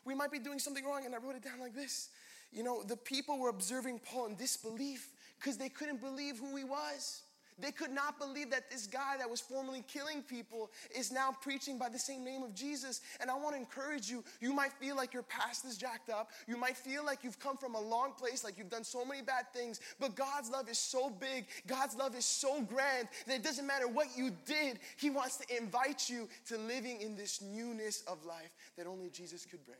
We 0.05 0.15
might 0.15 0.31
be 0.31 0.39
doing 0.39 0.59
something 0.59 0.85
wrong. 0.85 1.05
And 1.05 1.15
I 1.15 1.19
wrote 1.19 1.37
it 1.37 1.43
down 1.43 1.61
like 1.61 1.75
this. 1.75 2.11
You 2.53 2.63
know, 2.63 2.83
the 2.83 2.97
people 2.97 3.39
were 3.39 3.51
observing 3.51 4.01
Paul 4.01 4.27
in 4.27 4.37
disbelief 4.37 5.11
because 5.39 5.59
they 5.59 5.69
couldn't 5.69 6.01
believe 6.01 6.39
who 6.39 6.57
he 6.57 6.65
was. 6.65 7.23
They 7.61 7.73
could 7.73 7.91
not 7.91 8.19
believe 8.21 8.51
that 8.51 8.71
this 8.71 8.87
guy 8.87 9.17
that 9.19 9.29
was 9.29 9.41
formerly 9.41 9.85
killing 9.89 10.23
people 10.23 10.71
is 10.97 11.11
now 11.11 11.35
preaching 11.41 11.77
by 11.77 11.89
the 11.89 11.99
same 11.99 12.25
name 12.25 12.45
of 12.45 12.55
Jesus. 12.55 13.01
And 13.21 13.31
I 13.31 13.35
want 13.35 13.55
to 13.55 13.61
encourage 13.61 14.09
you. 14.09 14.23
You 14.41 14.53
might 14.53 14.73
feel 14.75 14.95
like 14.95 15.13
your 15.13 15.25
past 15.25 15.65
is 15.65 15.77
jacked 15.77 16.09
up. 16.09 16.31
You 16.47 16.57
might 16.57 16.77
feel 16.77 17.05
like 17.05 17.25
you've 17.25 17.41
come 17.41 17.57
from 17.57 17.75
a 17.75 17.81
long 17.81 18.13
place, 18.13 18.45
like 18.45 18.59
you've 18.59 18.71
done 18.71 18.85
so 18.85 19.05
many 19.05 19.23
bad 19.23 19.53
things. 19.53 19.81
But 19.99 20.15
God's 20.15 20.51
love 20.51 20.69
is 20.69 20.79
so 20.79 21.11
big, 21.11 21.47
God's 21.67 21.97
love 21.97 22.15
is 22.15 22.25
so 22.25 22.61
grand 22.61 23.09
that 23.27 23.35
it 23.35 23.43
doesn't 23.43 23.67
matter 23.67 23.89
what 23.89 24.07
you 24.17 24.31
did. 24.47 24.79
He 24.97 25.11
wants 25.11 25.39
to 25.39 25.57
invite 25.57 26.09
you 26.09 26.29
to 26.47 26.59
living 26.59 27.01
in 27.01 27.17
this 27.17 27.43
newness 27.43 28.03
of 28.07 28.25
life 28.25 28.55
that 28.77 28.87
only 28.87 29.11
Jesus 29.11 29.45
could 29.45 29.65
bring. 29.65 29.79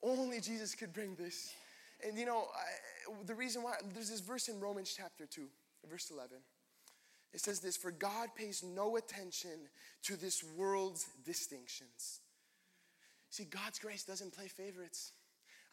Only 0.00 0.40
Jesus 0.40 0.76
could 0.76 0.92
bring 0.92 1.16
this. 1.16 1.52
And 2.06 2.16
you 2.16 2.26
know, 2.26 2.44
I, 2.54 3.24
the 3.26 3.34
reason 3.34 3.64
why, 3.64 3.74
there's 3.94 4.10
this 4.10 4.20
verse 4.20 4.48
in 4.48 4.60
Romans 4.60 4.94
chapter 4.96 5.26
2, 5.26 5.42
verse 5.90 6.10
11. 6.12 6.36
It 7.32 7.40
says 7.40 7.60
this 7.60 7.76
For 7.76 7.90
God 7.90 8.30
pays 8.34 8.62
no 8.62 8.96
attention 8.96 9.68
to 10.04 10.16
this 10.16 10.42
world's 10.56 11.06
distinctions. 11.24 12.20
See, 13.30 13.44
God's 13.44 13.78
grace 13.78 14.04
doesn't 14.04 14.34
play 14.34 14.48
favorites. 14.48 15.12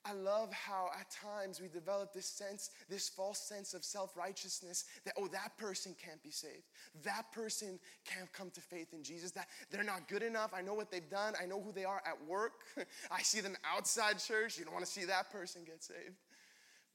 I 0.08 0.14
love 0.14 0.54
how 0.54 0.92
at 1.00 1.10
times 1.10 1.60
we 1.60 1.68
develop 1.68 2.14
this 2.14 2.28
sense, 2.28 2.70
this 2.88 3.10
false 3.10 3.40
sense 3.40 3.74
of 3.74 3.84
self 3.84 4.16
righteousness 4.16 4.86
that, 5.04 5.16
oh, 5.18 5.28
that 5.30 5.58
person 5.58 5.96
can't 6.00 6.22
be 6.22 6.30
saved. 6.30 6.70
That 7.04 7.32
person 7.32 7.80
can't 8.06 8.32
come 8.32 8.52
to 8.52 8.62
faith 8.62 8.94
in 8.94 9.02
Jesus. 9.04 9.32
That 9.32 9.48
they're 9.72 9.84
not 9.84 10.08
good 10.08 10.22
enough. 10.22 10.54
I 10.54 10.62
know 10.62 10.76
what 10.76 10.92
they've 10.92 11.10
done. 11.10 11.34
I 11.42 11.48
know 11.48 11.60
who 11.60 11.72
they 11.72 11.86
are 11.86 12.04
at 12.06 12.24
work. 12.28 12.54
I 13.12 13.24
see 13.24 13.42
them 13.42 13.58
outside 13.66 14.20
church. 14.20 14.60
You 14.60 14.66
don't 14.66 14.74
want 14.74 14.86
to 14.86 14.92
see 14.92 15.06
that 15.06 15.32
person 15.32 15.64
get 15.66 15.84
saved. 15.84 16.16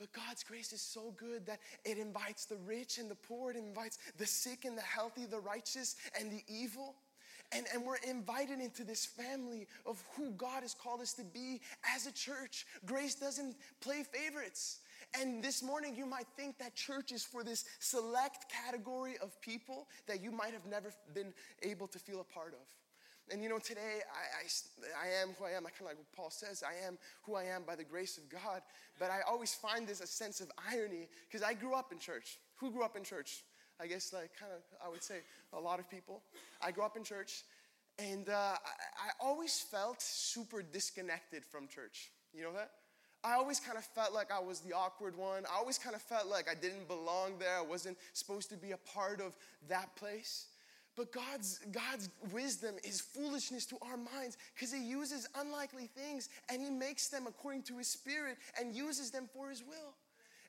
But 0.00 0.12
God's 0.12 0.42
grace 0.42 0.72
is 0.72 0.80
so 0.80 1.12
good 1.18 1.44
that 1.44 1.60
it 1.84 1.98
invites 1.98 2.46
the 2.46 2.56
rich 2.56 2.96
and 2.96 3.10
the 3.10 3.14
poor, 3.14 3.50
it 3.50 3.56
invites 3.58 3.98
the 4.16 4.24
sick 4.24 4.64
and 4.64 4.76
the 4.76 4.82
healthy, 4.82 5.26
the 5.26 5.38
righteous 5.38 5.96
and 6.18 6.32
the 6.32 6.42
evil. 6.48 6.94
And, 7.52 7.66
and 7.74 7.84
we're 7.84 7.96
invited 8.08 8.60
into 8.60 8.82
this 8.82 9.04
family 9.04 9.66
of 9.84 10.02
who 10.16 10.30
God 10.32 10.62
has 10.62 10.72
called 10.72 11.00
us 11.00 11.12
to 11.14 11.24
be 11.24 11.60
as 11.94 12.06
a 12.06 12.12
church. 12.12 12.66
Grace 12.86 13.14
doesn't 13.14 13.56
play 13.80 14.04
favorites. 14.04 14.80
And 15.20 15.42
this 15.42 15.62
morning, 15.62 15.94
you 15.96 16.06
might 16.06 16.28
think 16.36 16.58
that 16.58 16.74
church 16.74 17.12
is 17.12 17.24
for 17.24 17.42
this 17.42 17.64
select 17.80 18.46
category 18.50 19.16
of 19.20 19.38
people 19.40 19.88
that 20.06 20.22
you 20.22 20.30
might 20.30 20.52
have 20.52 20.64
never 20.64 20.92
been 21.12 21.34
able 21.62 21.88
to 21.88 21.98
feel 21.98 22.20
a 22.20 22.24
part 22.24 22.54
of. 22.54 22.79
And 23.30 23.42
you 23.42 23.48
know, 23.48 23.58
today 23.58 24.00
I, 24.12 25.04
I, 25.04 25.08
I 25.08 25.22
am 25.22 25.30
who 25.38 25.44
I 25.44 25.50
am. 25.50 25.66
I 25.66 25.70
kind 25.70 25.82
of 25.82 25.86
like 25.86 25.98
what 25.98 26.12
Paul 26.16 26.30
says, 26.30 26.64
I 26.66 26.86
am 26.86 26.98
who 27.22 27.36
I 27.36 27.44
am 27.44 27.62
by 27.66 27.76
the 27.76 27.84
grace 27.84 28.18
of 28.18 28.28
God. 28.28 28.62
But 28.98 29.10
I 29.10 29.20
always 29.28 29.54
find 29.54 29.86
this 29.86 30.00
a 30.00 30.06
sense 30.06 30.40
of 30.40 30.50
irony 30.70 31.08
because 31.28 31.46
I 31.46 31.54
grew 31.54 31.74
up 31.74 31.92
in 31.92 31.98
church. 31.98 32.38
Who 32.56 32.70
grew 32.70 32.82
up 32.82 32.96
in 32.96 33.04
church? 33.04 33.44
I 33.80 33.86
guess, 33.86 34.12
like, 34.12 34.30
kind 34.38 34.52
of, 34.52 34.60
I 34.84 34.90
would 34.90 35.02
say 35.02 35.20
a 35.54 35.60
lot 35.60 35.78
of 35.78 35.88
people. 35.88 36.22
I 36.60 36.70
grew 36.70 36.84
up 36.84 36.98
in 36.98 37.04
church, 37.04 37.44
and 37.98 38.28
uh, 38.28 38.32
I, 38.32 38.56
I 38.56 39.10
always 39.18 39.58
felt 39.58 40.02
super 40.02 40.62
disconnected 40.62 41.46
from 41.46 41.66
church. 41.66 42.10
You 42.34 42.42
know 42.42 42.52
that? 42.52 42.72
I 43.24 43.34
always 43.34 43.58
kind 43.58 43.78
of 43.78 43.84
felt 43.84 44.12
like 44.12 44.30
I 44.30 44.38
was 44.38 44.60
the 44.60 44.74
awkward 44.74 45.16
one. 45.16 45.44
I 45.46 45.58
always 45.58 45.78
kind 45.78 45.94
of 45.94 46.02
felt 46.02 46.26
like 46.26 46.48
I 46.50 46.54
didn't 46.54 46.88
belong 46.88 47.38
there. 47.38 47.56
I 47.56 47.62
wasn't 47.62 47.96
supposed 48.12 48.50
to 48.50 48.56
be 48.56 48.72
a 48.72 48.78
part 48.78 49.20
of 49.20 49.36
that 49.68 49.94
place. 49.96 50.46
But 51.00 51.12
God's, 51.12 51.60
God's 51.72 52.10
wisdom 52.30 52.74
is 52.84 53.00
foolishness 53.00 53.64
to 53.66 53.78
our 53.80 53.96
minds 53.96 54.36
because 54.54 54.70
He 54.70 54.84
uses 54.84 55.26
unlikely 55.34 55.86
things 55.86 56.28
and 56.52 56.60
He 56.60 56.68
makes 56.68 57.08
them 57.08 57.26
according 57.26 57.62
to 57.62 57.78
His 57.78 57.88
Spirit 57.88 58.36
and 58.60 58.74
uses 58.74 59.10
them 59.10 59.26
for 59.32 59.48
His 59.48 59.62
will. 59.62 59.94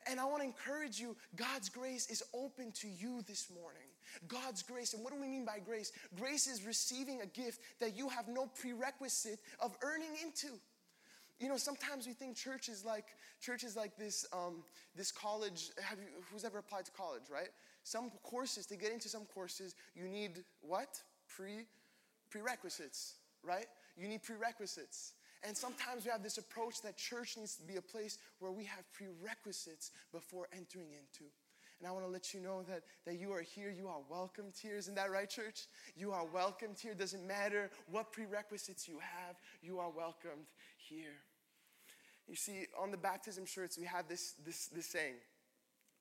And 0.09 0.19
I 0.19 0.25
want 0.25 0.41
to 0.41 0.43
encourage 0.43 0.99
you 0.99 1.15
God's 1.37 1.69
grace 1.69 2.09
is 2.09 2.21
open 2.33 2.73
to 2.81 2.89
you 2.89 3.21
this 3.29 3.49
morning. 3.49 3.87
God's 4.27 4.61
grace. 4.61 4.93
And 4.93 5.01
what 5.01 5.13
do 5.13 5.21
we 5.21 5.29
mean 5.29 5.45
by 5.45 5.59
grace? 5.65 5.93
Grace 6.19 6.47
is 6.47 6.65
receiving 6.65 7.21
a 7.21 7.27
gift 7.27 7.61
that 7.79 7.95
you 7.95 8.09
have 8.09 8.27
no 8.27 8.47
prerequisite 8.47 9.39
of 9.61 9.77
earning 9.81 10.11
into. 10.21 10.59
You 11.39 11.47
know, 11.47 11.55
sometimes 11.55 12.07
we 12.07 12.13
think 12.13 12.35
church 12.35 12.67
is 12.67 12.83
like 12.83 13.05
church 13.39 13.63
is 13.63 13.77
like 13.77 13.95
this 13.95 14.25
um, 14.33 14.63
this 14.97 15.13
college. 15.13 15.69
Have 15.81 15.97
you, 15.97 16.07
who's 16.29 16.43
ever 16.43 16.57
applied 16.57 16.83
to 16.87 16.91
college, 16.91 17.23
right? 17.31 17.49
Some 17.83 18.11
courses 18.23 18.65
to 18.67 18.75
get 18.75 18.91
into 18.91 19.09
some 19.09 19.25
courses, 19.25 19.75
you 19.95 20.07
need 20.07 20.43
what 20.61 21.01
pre 21.27 21.65
prerequisites, 22.29 23.15
right? 23.43 23.65
You 23.97 24.07
need 24.07 24.23
prerequisites. 24.23 25.13
And 25.43 25.57
sometimes 25.57 26.05
we 26.05 26.11
have 26.11 26.21
this 26.21 26.37
approach 26.37 26.81
that 26.83 26.97
church 26.97 27.35
needs 27.37 27.55
to 27.55 27.63
be 27.63 27.75
a 27.75 27.81
place 27.81 28.19
where 28.39 28.51
we 28.51 28.63
have 28.65 28.83
prerequisites 28.93 29.91
before 30.11 30.47
entering 30.55 30.91
into. 30.91 31.25
And 31.79 31.87
I 31.87 31.91
want 31.91 32.05
to 32.05 32.11
let 32.11 32.31
you 32.31 32.39
know 32.39 32.61
that, 32.69 32.83
that 33.05 33.19
you 33.19 33.33
are 33.33 33.41
here. 33.41 33.71
You 33.75 33.87
are 33.87 34.01
welcomed 34.07 34.53
here. 34.61 34.75
Isn't 34.75 34.93
that 34.95 35.09
right, 35.09 35.27
church? 35.27 35.61
You 35.95 36.11
are 36.11 36.25
welcomed 36.25 36.77
here. 36.79 36.93
Doesn't 36.93 37.25
matter 37.25 37.71
what 37.89 38.11
prerequisites 38.11 38.87
you 38.87 38.99
have, 38.99 39.35
you 39.63 39.79
are 39.79 39.89
welcomed 39.89 40.45
here. 40.77 41.17
You 42.27 42.35
see, 42.35 42.67
on 42.79 42.91
the 42.91 42.97
baptism 42.97 43.47
shirts, 43.47 43.79
we 43.79 43.85
have 43.85 44.07
this, 44.07 44.35
this, 44.45 44.67
this 44.67 44.85
saying 44.85 45.15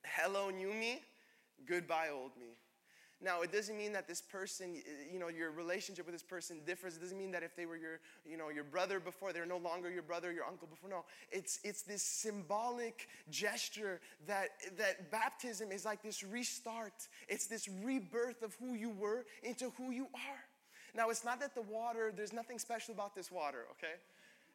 Hello, 0.03 0.49
new 0.51 0.71
me. 0.73 1.01
Goodbye, 1.67 2.09
old 2.13 2.31
me. 2.37 2.57
Now, 3.23 3.41
it 3.41 3.51
doesn't 3.51 3.77
mean 3.77 3.93
that 3.93 4.07
this 4.07 4.19
person, 4.19 4.81
you 5.11 5.19
know, 5.19 5.27
your 5.27 5.51
relationship 5.51 6.07
with 6.07 6.15
this 6.15 6.23
person 6.23 6.61
differs. 6.65 6.95
It 6.95 7.01
doesn't 7.01 7.17
mean 7.17 7.31
that 7.31 7.43
if 7.43 7.55
they 7.55 7.67
were 7.67 7.77
your, 7.77 7.99
you 8.25 8.35
know, 8.35 8.49
your 8.49 8.63
brother 8.63 8.99
before, 8.99 9.31
they're 9.31 9.45
no 9.45 9.57
longer 9.57 9.91
your 9.91 10.01
brother, 10.01 10.31
your 10.31 10.45
uncle 10.45 10.67
before. 10.67 10.89
No, 10.89 11.05
it's 11.31 11.59
it's 11.63 11.83
this 11.83 12.01
symbolic 12.01 13.07
gesture 13.29 14.01
that 14.25 14.49
that 14.75 15.11
baptism 15.11 15.71
is 15.71 15.85
like 15.85 16.01
this 16.01 16.23
restart. 16.23 17.07
It's 17.27 17.45
this 17.45 17.67
rebirth 17.83 18.41
of 18.41 18.55
who 18.59 18.73
you 18.73 18.89
were 18.89 19.25
into 19.43 19.71
who 19.77 19.91
you 19.91 20.07
are. 20.15 20.43
Now, 20.95 21.11
it's 21.11 21.23
not 21.23 21.39
that 21.41 21.53
the 21.53 21.61
water. 21.61 22.11
There's 22.15 22.33
nothing 22.33 22.57
special 22.57 22.95
about 22.95 23.13
this 23.13 23.31
water. 23.31 23.65
Okay. 23.73 23.93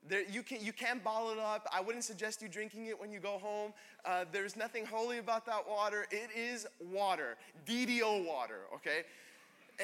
There, 0.09 0.23
you, 0.31 0.43
can, 0.43 0.65
you 0.65 0.73
can't 0.73 1.03
bottle 1.03 1.31
it 1.31 1.39
up. 1.39 1.67
I 1.73 1.81
wouldn't 1.81 2.05
suggest 2.05 2.43
you 2.43 2.49
drinking 2.49 2.87
it 2.87 2.99
when 2.99 3.11
you 3.11 3.19
go 3.19 3.39
home. 3.39 3.73
Uh, 4.05 4.25
there's 4.31 4.57
nothing 4.57 4.87
holy 4.87 5.19
about 5.19 5.47
that 5.47 5.69
water. 5.69 6.07
It 6.11 6.31
is 6.37 6.67
water, 6.93 7.37
DDO 7.67 8.27
water, 8.27 8.61
okay? 8.75 9.03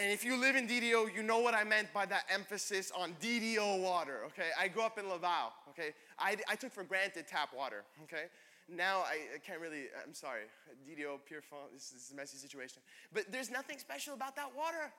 And 0.01 0.11
if 0.11 0.25
you 0.25 0.37
live 0.37 0.57
in 0.57 0.67
DDO, 0.67 1.15
you 1.15 1.23
know 1.23 1.41
what 1.41 1.55
I 1.55 1.65
meant 1.65 1.93
by 1.93 2.07
that 2.07 2.25
emphasis 2.33 2.93
on 2.97 3.15
DDO 3.21 3.83
water, 3.83 4.21
okay? 4.27 4.51
I 4.59 4.69
grew 4.69 4.83
up 4.83 4.99
in 4.99 5.09
Laval, 5.09 5.53
okay? 5.71 5.91
I, 6.19 6.37
I 6.49 6.55
took 6.55 6.73
for 6.73 6.85
granted 6.85 7.27
tap 7.27 7.51
water, 7.57 7.85
okay? 8.05 8.25
Now 8.69 9.01
I, 9.01 9.35
I 9.35 9.39
can't 9.45 9.61
really, 9.61 9.85
I'm 10.07 10.15
sorry, 10.15 10.43
DDO, 10.89 11.19
Pierrefonds, 11.29 11.73
this 11.75 11.93
is 11.93 12.13
a 12.13 12.17
messy 12.17 12.39
situation. 12.39 12.81
But 13.13 13.25
there's 13.31 13.51
nothing 13.51 13.79
special 13.79 14.15
about 14.15 14.37
that 14.37 14.57
water. 14.57 14.93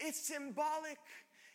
It's 0.00 0.20
symbolic. 0.20 0.98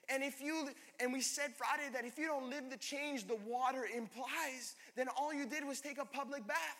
And 0.09 0.23
if 0.23 0.41
you 0.41 0.69
and 0.99 1.13
we 1.13 1.21
said 1.21 1.53
Friday 1.55 1.89
that 1.93 2.05
if 2.05 2.17
you 2.17 2.27
don't 2.27 2.49
live 2.49 2.69
the 2.69 2.77
change 2.77 3.27
the 3.27 3.37
water 3.47 3.85
implies, 3.95 4.75
then 4.95 5.07
all 5.17 5.33
you 5.33 5.45
did 5.45 5.65
was 5.65 5.79
take 5.79 5.97
a 5.97 6.05
public 6.05 6.45
bath. 6.47 6.77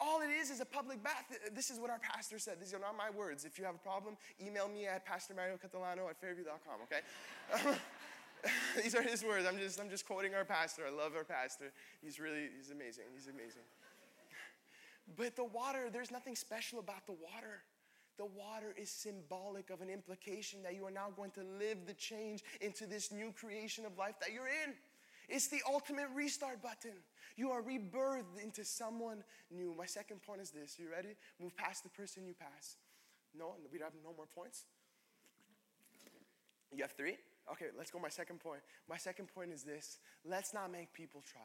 All 0.00 0.20
it 0.20 0.30
is 0.30 0.50
is 0.50 0.60
a 0.60 0.64
public 0.64 1.02
bath. 1.02 1.24
This 1.52 1.70
is 1.70 1.80
what 1.80 1.90
our 1.90 1.98
pastor 1.98 2.38
said. 2.38 2.60
These 2.60 2.72
are 2.72 2.78
not 2.78 2.96
my 2.96 3.10
words. 3.10 3.44
If 3.44 3.58
you 3.58 3.64
have 3.64 3.74
a 3.74 3.78
problem, 3.78 4.16
email 4.40 4.68
me 4.68 4.86
at 4.86 5.04
pastormariocatalano 5.04 6.08
at 6.08 6.20
fairview.com, 6.20 6.80
okay? 6.84 7.76
These 8.82 8.94
are 8.94 9.02
his 9.02 9.24
words. 9.24 9.44
I'm 9.44 9.58
just, 9.58 9.80
I'm 9.80 9.90
just 9.90 10.06
quoting 10.06 10.34
our 10.34 10.44
pastor. 10.44 10.82
I 10.86 10.90
love 10.90 11.16
our 11.16 11.24
pastor. 11.24 11.72
He's 12.00 12.20
really, 12.20 12.48
he's 12.56 12.70
amazing. 12.70 13.04
He's 13.12 13.26
amazing. 13.26 13.62
But 15.16 15.34
the 15.34 15.44
water, 15.44 15.88
there's 15.92 16.12
nothing 16.12 16.36
special 16.36 16.78
about 16.78 17.06
the 17.06 17.12
water. 17.14 17.62
The 18.18 18.26
water 18.26 18.74
is 18.76 18.90
symbolic 18.90 19.70
of 19.70 19.80
an 19.80 19.88
implication 19.88 20.62
that 20.64 20.74
you 20.74 20.84
are 20.84 20.90
now 20.90 21.08
going 21.14 21.30
to 21.32 21.42
live 21.58 21.86
the 21.86 21.94
change 21.94 22.42
into 22.60 22.84
this 22.84 23.12
new 23.12 23.32
creation 23.32 23.86
of 23.86 23.96
life 23.96 24.16
that 24.20 24.32
you're 24.32 24.48
in. 24.48 24.74
It's 25.28 25.46
the 25.46 25.60
ultimate 25.68 26.08
restart 26.14 26.60
button. 26.62 26.94
You 27.36 27.50
are 27.50 27.62
rebirthed 27.62 28.42
into 28.42 28.64
someone 28.64 29.22
new. 29.50 29.74
My 29.78 29.86
second 29.86 30.22
point 30.22 30.40
is 30.40 30.50
this. 30.50 30.78
You 30.78 30.90
ready? 30.90 31.14
Move 31.40 31.56
past 31.56 31.84
the 31.84 31.90
person 31.90 32.26
you 32.26 32.34
pass. 32.34 32.76
No, 33.38 33.54
we 33.72 33.78
have 33.78 33.92
no 34.02 34.12
more 34.16 34.26
points. 34.26 34.64
You 36.74 36.82
have 36.82 36.92
three? 36.92 37.16
Okay, 37.52 37.66
let's 37.76 37.90
go. 37.90 37.98
My 37.98 38.08
second 38.08 38.40
point. 38.40 38.60
My 38.88 38.96
second 38.96 39.28
point 39.28 39.52
is 39.52 39.62
this 39.62 39.98
let's 40.24 40.52
not 40.52 40.72
make 40.72 40.92
people 40.92 41.22
try. 41.30 41.40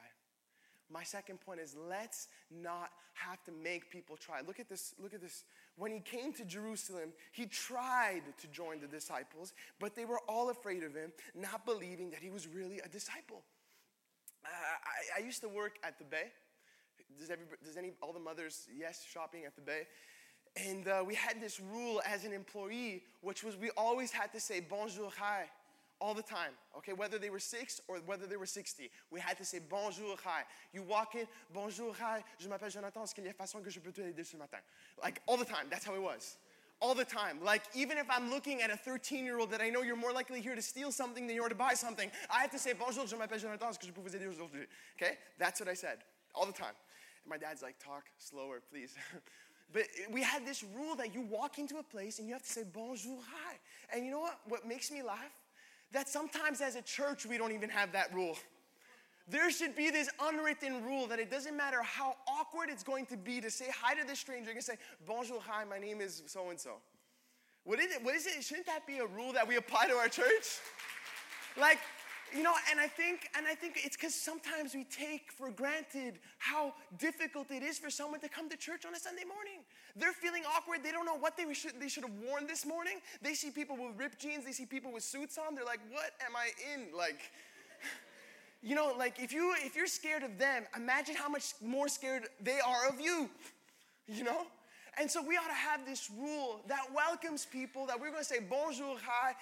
My 0.89 1.04
second 1.04 1.39
point 1.39 1.60
is 1.60 1.76
let's 1.89 2.28
not 2.52 2.89
have 3.13 3.43
to 3.46 3.52
make 3.52 3.89
people 3.89 4.17
try. 4.17 4.41
Look 4.46 4.60
at 4.60 4.69
this, 4.69 4.93
look 5.02 5.13
at 5.13 5.22
this. 5.22 5.43
When 5.76 5.91
he 5.91 6.00
came 6.00 6.34
to 6.34 6.46
Jerusalem, 6.46 7.13
he 7.32 7.46
tried 7.46 8.22
to 8.39 8.48
join 8.48 8.80
the 8.80 8.88
disciples, 8.88 9.54
but 9.80 9.96
they 9.96 10.06
were 10.06 10.19
all 10.28 10.50
afraid 10.50 10.84
of 10.84 10.93
him, 10.93 11.12
not 11.36 11.65
believing 11.65 12.12
that 12.12 12.19
he 12.19 12.30
was 12.30 12.48
really 12.48 12.80
a 12.80 12.88
disciple. 12.88 13.41
Uh, 14.46 14.50
I, 14.50 15.22
I, 15.22 15.26
used 15.26 15.41
to 15.41 15.48
work 15.48 15.78
at 15.84 15.98
the 15.98 16.04
Bay. 16.04 16.26
Does, 17.17 17.30
every, 17.30 17.46
does 17.63 17.78
any, 17.78 17.93
all 18.02 18.12
the 18.12 18.19
mothers, 18.19 18.67
yes, 18.78 19.06
shopping 19.10 19.46
at 19.46 19.56
the 19.56 19.62
Bay? 19.62 19.84
And 20.58 20.88
uh, 20.88 21.04
we 21.08 21.15
had 21.15 21.41
this 21.41 21.62
rule 21.62 22.02
as 22.06 22.26
an 22.26 22.34
employee, 22.34 23.04
which 23.22 23.43
was 23.43 23.56
we 23.56 23.69
always 23.78 24.12
had 24.12 24.34
to 24.34 24.41
say 24.41 24.60
bonjour, 24.60 25.10
hi 25.17 25.46
all 26.04 26.13
the 26.13 26.22
time, 26.22 26.52
okay? 26.78 26.92
Whether 26.92 27.18
they 27.18 27.30
were 27.30 27.39
six 27.39 27.80
or 27.88 27.98
whether 28.06 28.28
they 28.28 28.36
were 28.36 28.46
60, 28.46 28.92
we 29.10 29.22
had 29.22 29.38
to 29.38 29.46
say 29.46 29.60
bonjour, 29.70 30.18
hi. 30.22 30.42
You 30.74 30.84
walk 30.84 31.16
in, 31.16 31.26
bonjour, 31.54 31.96
hi, 31.98 32.22
je 32.38 32.50
m'appelle 32.50 32.70
Jonathan, 32.70 33.04
est-ce 33.04 33.16
qu'il 33.16 33.24
y 33.24 33.30
a 33.30 33.34
façon 33.34 33.63
que 33.63 33.70
je 33.70 33.80
peux 33.80 33.94
t'aider 33.94 34.24
ce 34.26 34.36
matin? 34.36 34.58
Like 35.02 35.22
all 35.28 35.38
the 35.38 35.46
time, 35.46 35.68
that's 35.70 35.86
how 35.86 35.96
it 35.96 36.02
was. 36.02 36.38
All 36.82 36.94
the 36.94 37.06
time. 37.06 37.39
Like, 37.42 37.62
even 37.74 37.98
if 37.98 38.06
I'm 38.10 38.30
looking 38.30 38.62
at 38.62 38.70
a 38.70 38.76
13 38.76 39.24
year 39.24 39.39
old 39.39 39.52
that 39.52 39.62
I 39.62 39.70
know 39.70 39.82
you're 39.82 39.96
more 39.96 40.12
likely 40.12 40.42
here 40.42 40.56
to 40.56 40.62
steal 40.62 40.92
something 40.92 41.26
than 41.26 41.36
you 41.38 41.44
are 41.44 41.48
to 41.48 41.56
buy 41.56 41.74
something, 41.74 42.12
I 42.30 42.42
have 42.42 42.52
to 42.52 42.60
say, 42.60 42.74
Bonjour, 42.74 43.08
je 43.08 43.16
m'appelle 43.16 43.39
Jonathan, 43.39 43.70
est-ce 43.70 43.80
que 43.80 43.88
je 43.88 43.94
peux 43.94 44.02
vous 44.02 44.13
aider 44.13 44.28
aujourd'hui? 44.28 44.68
Okay? 44.98 45.18
That's 45.39 45.62
what 45.62 45.70
I 45.70 45.76
said. 45.76 46.00
All 46.36 46.46
the 46.46 46.52
time. 46.52 46.76
And 47.24 47.30
my 47.30 47.38
dad's 47.38 47.62
like, 47.62 47.76
Talk 47.80 48.04
slower, 48.18 48.62
please. 48.70 48.94
But 49.72 49.88
we 50.12 50.22
had 50.22 50.46
this 50.46 50.63
rule 50.63 50.96
that 50.98 51.16
you 51.16 51.22
walk 51.22 51.58
into 51.58 51.78
a 51.78 51.84
place 51.84 52.20
and 52.20 52.28
you 52.28 52.34
have 52.36 52.44
to 52.44 52.52
say 52.52 52.63
bonjour, 52.63 53.18
hi. 53.28 53.56
And 53.92 54.06
you 54.06 54.12
know 54.12 54.20
what? 54.20 54.39
What 54.48 54.68
makes 54.68 54.92
me 54.92 55.02
laugh 55.02 55.32
that 55.93 56.10
sometimes 56.10 56.60
as 56.62 56.75
a 56.75 56.82
church 56.82 57.25
we 57.25 57.38
don't 57.38 57.53
even 57.53 57.69
have 57.69 57.91
that 57.93 58.13
rule. 58.13 58.38
There 59.29 59.49
should 59.51 59.75
be 59.75 59.89
this 59.89 60.10
unwritten 60.21 60.84
rule 60.84 61.08
that 61.08 61.17
it 61.19 61.32
doesn't 61.32 61.56
matter 61.56 61.82
how 61.82 62.17
awkward 62.27 62.69
it's 62.69 62.84
going 62.84 63.06
to 63.06 63.15
be 63.15 63.39
to 63.39 63.49
say 63.49 63.67
hi 63.73 63.93
to 63.95 64.06
the 64.06 64.15
stranger 64.15 64.51
and 64.51 64.62
say, 64.62 64.77
Bonjour, 65.08 65.39
hi, 65.39 65.63
my 65.63 65.79
name 65.79 66.01
is 66.01 66.23
so 66.25 66.49
and 66.49 66.60
so. 66.60 66.73
What 67.63 67.79
is 67.79 67.95
it? 67.95 68.03
What 68.03 68.15
is 68.15 68.27
it? 68.27 68.43
Shouldn't 68.43 68.67
that 68.67 68.86
be 68.86 68.97
a 68.97 69.06
rule 69.06 69.32
that 69.32 69.47
we 69.47 69.56
apply 69.56 69.88
to 69.88 69.93
our 69.93 70.10
church? 70.10 70.60
Like, 71.58 71.79
you 72.36 72.43
know, 72.43 72.53
and 72.69 72.79
I 72.79 72.88
think, 72.88 73.29
and 73.38 73.45
I 73.47 73.56
think 73.56 73.79
it's 73.84 73.95
because 73.95 74.13
sometimes 74.13 74.73
we 74.73 74.84
take 74.86 75.32
for 75.32 75.51
granted 75.51 76.19
how 76.39 76.73
difficult 76.97 77.51
it 77.51 77.63
is 77.63 77.77
for 77.77 77.89
someone 77.89 78.19
to 78.21 78.27
come 78.27 78.49
to 78.49 78.58
church 78.58 78.86
on 78.86 78.93
a 78.93 78.99
Sunday 78.99 79.23
morning. 79.23 79.63
They're 79.95 80.13
feeling 80.13 80.43
awkward. 80.56 80.84
They 80.84 80.91
don't 80.91 81.06
know 81.06 81.17
what 81.17 81.38
they 81.38 81.51
should 81.53 81.79
they 81.79 81.88
should 81.88 82.03
have 82.03 82.13
worn 82.27 82.47
this 82.47 82.65
morning. 82.65 82.99
They 83.21 83.36
see 83.36 83.51
people 83.51 83.77
with 83.77 83.97
ripped 83.97 84.19
jeans. 84.19 84.43
They 84.45 84.51
see 84.51 84.65
people 84.65 84.91
with 84.91 85.03
suits 85.03 85.38
on. 85.38 85.53
They're 85.53 85.65
like, 85.65 85.82
"What 85.91 86.12
am 86.25 86.36
I 86.36 86.49
in?" 86.73 86.95
Like, 86.97 87.19
you 88.63 88.75
know, 88.75 88.95
like 88.97 89.19
if 89.19 89.32
you 89.32 89.53
if 89.60 89.75
you're 89.75 89.88
scared 89.88 90.23
of 90.23 90.39
them, 90.39 90.63
imagine 90.75 91.15
how 91.15 91.29
much 91.29 91.53
more 91.62 91.88
scared 91.88 92.23
they 92.41 92.60
are 92.60 92.88
of 92.89 92.99
you. 92.99 93.29
You 94.06 94.25
know. 94.25 94.47
And 94.99 95.10
so 95.10 95.23
we 95.23 95.38
ought 95.38 95.47
to 95.47 95.53
have 95.53 95.86
this 95.86 96.10
rule 96.12 96.62
that 96.67 96.86
welcomes 96.93 97.45
people, 97.45 97.88
that 97.88 97.99
we're 97.99 98.12
going 98.12 98.21
to 98.21 98.25
say 98.25 98.39
bonjour, 98.39 98.97
hi, 99.03 99.34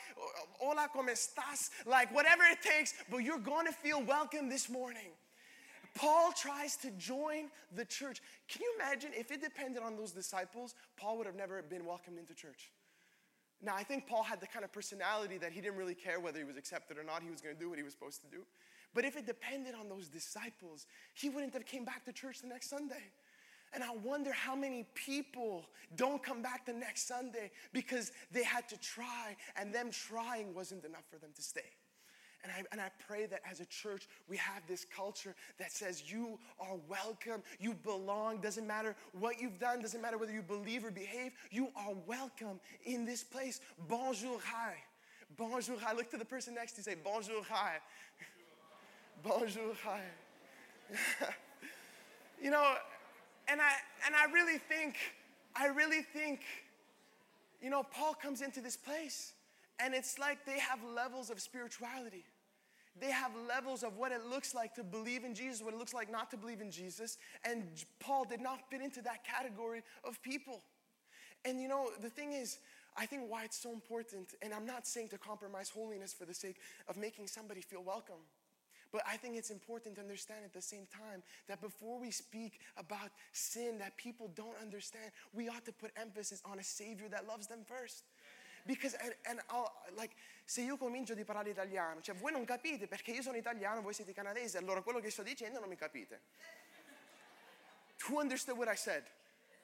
hola, 0.60 0.88
como 0.94 1.12
estás, 1.12 1.72
like 1.86 2.14
whatever 2.14 2.44
it 2.44 2.62
takes, 2.62 2.94
but 3.10 3.18
you're 3.18 3.40
going 3.40 3.66
to 3.66 3.74
feel 3.74 4.02
welcome 4.02 4.48
this 4.48 4.70
morning. 4.70 5.10
Paul 5.96 6.32
tries 6.32 6.78
to 6.78 6.92
join 6.92 7.50
the 7.76 7.86
church. 7.86 8.22
Can 8.48 8.62
you 8.62 8.74
imagine 8.80 9.12
if 9.14 9.32
it 9.32 9.42
depended 9.42 9.84
on 9.84 9.98
those 9.98 10.12
disciples, 10.12 10.74
Paul 10.98 11.18
would 11.18 11.28
have 11.28 11.36
never 11.36 11.62
been 11.62 11.86
welcomed 11.86 12.18
into 12.18 12.34
church? 12.34 12.72
Now, 13.62 13.76
I 13.76 13.84
think 13.84 14.08
Paul 14.08 14.24
had 14.24 14.40
the 14.40 14.48
kind 14.48 14.66
of 14.66 14.72
personality 14.72 15.38
that 15.38 15.52
he 15.52 15.62
didn't 15.62 15.78
really 15.78 15.94
care 15.94 16.20
whether 16.20 16.40
he 16.40 16.44
was 16.44 16.58
accepted 16.58 16.98
or 16.98 17.04
not. 17.04 17.22
He 17.22 17.30
was 17.30 17.42
going 17.42 17.56
to 17.56 17.60
do 17.60 17.70
what 17.70 17.78
he 17.78 17.84
was 17.84 17.94
supposed 17.94 18.22
to 18.22 18.28
do. 18.28 18.44
But 18.94 19.06
if 19.06 19.16
it 19.16 19.26
depended 19.26 19.76
on 19.76 19.88
those 19.88 20.08
disciples, 20.08 20.88
he 21.14 21.30
wouldn't 21.30 21.54
have 21.54 21.66
came 21.66 21.86
back 21.86 22.04
to 22.06 22.12
church 22.12 22.42
the 22.42 22.48
next 22.48 22.70
Sunday. 22.70 23.12
And 23.74 23.84
I 23.84 23.94
wonder 24.04 24.34
how 24.34 24.56
many 24.56 24.86
people 24.96 25.66
don't 25.96 26.22
come 26.22 26.42
back 26.42 26.66
the 26.66 26.74
next 26.74 27.08
Sunday 27.08 27.52
because 27.72 28.12
they 28.32 28.44
had 28.44 28.68
to 28.70 28.78
try 28.78 29.38
and 29.56 29.74
them 29.74 29.92
trying 29.92 30.54
wasn't 30.54 30.84
enough 30.84 31.06
for 31.10 31.18
them 31.18 31.30
to 31.36 31.42
stay. 31.42 31.62
And 32.44 32.52
I, 32.52 32.64
and 32.72 32.82
I 32.82 32.90
pray 33.08 33.28
that 33.28 33.42
as 33.50 33.60
a 33.60 33.66
church, 33.66 34.08
we 34.28 34.36
have 34.38 34.64
this 34.68 34.86
culture 34.86 35.36
that 35.60 35.72
says 35.72 36.12
you 36.12 36.40
are 36.60 36.76
welcome, 36.88 37.44
you 37.60 37.76
belong, 37.76 38.42
doesn't 38.42 38.66
matter 38.66 38.96
what 39.20 39.40
you've 39.40 39.60
done, 39.60 39.82
doesn't 39.82 40.02
matter 40.02 40.18
whether 40.18 40.34
you 40.34 40.42
believe 40.42 40.84
or 40.84 40.92
behave, 40.92 41.34
you 41.52 41.68
are 41.76 41.94
welcome 42.08 42.60
in 42.84 43.06
this 43.06 43.24
place. 43.24 43.62
Bonjour, 43.88 44.40
hi. 44.44 44.74
Bonjour, 45.38 45.78
hi. 45.80 45.94
Look 45.94 46.10
to 46.12 46.18
the 46.18 46.26
person 46.26 46.56
next 46.56 46.74
to 46.74 46.78
you, 46.80 46.84
say 46.84 46.96
bonjour, 47.04 47.44
hi. 47.48 47.76
bonjour, 49.24 49.74
hi. 49.84 50.02
you 52.42 52.50
know, 52.50 52.74
and 53.48 53.62
I, 53.62 53.72
and 54.06 54.16
I 54.16 54.32
really 54.32 54.58
think, 54.58 54.96
I 55.56 55.68
really 55.68 56.02
think, 56.02 56.42
you 57.62 57.70
know, 57.70 57.84
Paul 57.84 58.16
comes 58.16 58.42
into 58.42 58.62
this 58.62 58.76
place 58.76 59.34
and 59.80 59.94
it's 59.94 60.20
like 60.20 60.46
they 60.46 60.60
have 60.60 60.80
levels 60.84 61.30
of 61.30 61.40
spirituality. 61.40 62.24
They 63.00 63.12
have 63.12 63.32
levels 63.48 63.84
of 63.84 63.98
what 63.98 64.12
it 64.12 64.26
looks 64.30 64.54
like 64.54 64.76
to 64.76 64.84
believe 64.84 65.24
in 65.24 65.34
Jesus, 65.34 65.62
what 65.62 65.74
it 65.74 65.78
looks 65.78 65.94
like 65.94 66.12
not 66.12 66.30
to 66.32 66.38
believe 66.38 66.62
in 66.62 66.72
Jesus. 66.72 67.18
And 67.46 67.64
Paul 68.00 68.26
did 68.26 68.42
not 68.42 68.70
fit 68.70 68.82
into 68.82 69.02
that 69.04 69.24
category 69.24 69.82
of 70.04 70.22
people. 70.22 70.62
And 71.46 71.60
you 71.62 71.68
know, 71.68 71.90
the 72.02 72.10
thing 72.10 72.34
is, 72.34 72.60
I 72.98 73.06
think 73.06 73.24
why 73.30 73.46
it's 73.46 73.58
so 73.58 73.72
important, 73.72 74.36
and 74.42 74.54
I'm 74.54 74.66
not 74.66 74.86
saying 74.86 75.10
to 75.10 75.18
compromise 75.18 75.70
holiness 75.70 76.14
for 76.14 76.26
the 76.26 76.34
sake 76.34 76.58
of 76.90 76.98
making 76.98 77.28
somebody 77.28 77.62
feel 77.62 77.82
welcome. 77.82 78.20
But 78.92 79.04
I 79.08 79.16
think 79.16 79.38
it's 79.38 79.52
important 79.52 79.96
to 79.96 80.02
understand 80.02 80.42
at 80.44 80.54
the 80.54 80.62
same 80.62 80.86
time 80.92 81.24
that 81.48 81.62
before 81.62 82.00
we 82.00 82.12
speak 82.12 82.60
about 82.76 83.10
sin 83.32 83.78
that 83.80 83.96
people 83.96 84.30
don't 84.36 84.60
understand, 84.62 85.12
we 85.34 85.48
ought 85.48 85.64
to 85.66 85.72
put 85.72 85.92
emphasis 85.96 86.42
on 86.44 86.60
a 86.60 86.64
Savior 86.64 87.08
that 87.10 87.26
loves 87.26 87.48
them 87.48 87.60
first. 87.66 88.04
Because, 88.66 88.96
and, 88.96 89.14
and 89.26 89.42
like, 89.96 90.16
se 90.46 90.62
io 90.62 90.78
comincio 90.78 91.14
di 91.14 91.24
parlare 91.24 91.50
italiano, 91.50 92.02
cioè 92.02 92.16
voi 92.16 92.32
non 92.32 92.46
capite 92.46 92.88
perché 92.88 93.12
io 93.12 93.22
sono 93.22 93.38
italiano, 93.38 93.82
voi 93.82 93.94
siete 93.94 94.14
canadesi, 94.14 94.58
allora 94.58 94.82
quello 94.82 95.00
che 95.00 95.10
sto 95.10 95.24
dicendo 95.24 95.60
non 95.60 95.70
mi 95.70 95.76
capite. 95.76 96.22
Who 98.08 98.20
understood 98.20 98.58
what 98.58 98.68
I 98.68 98.76
said? 98.76 99.04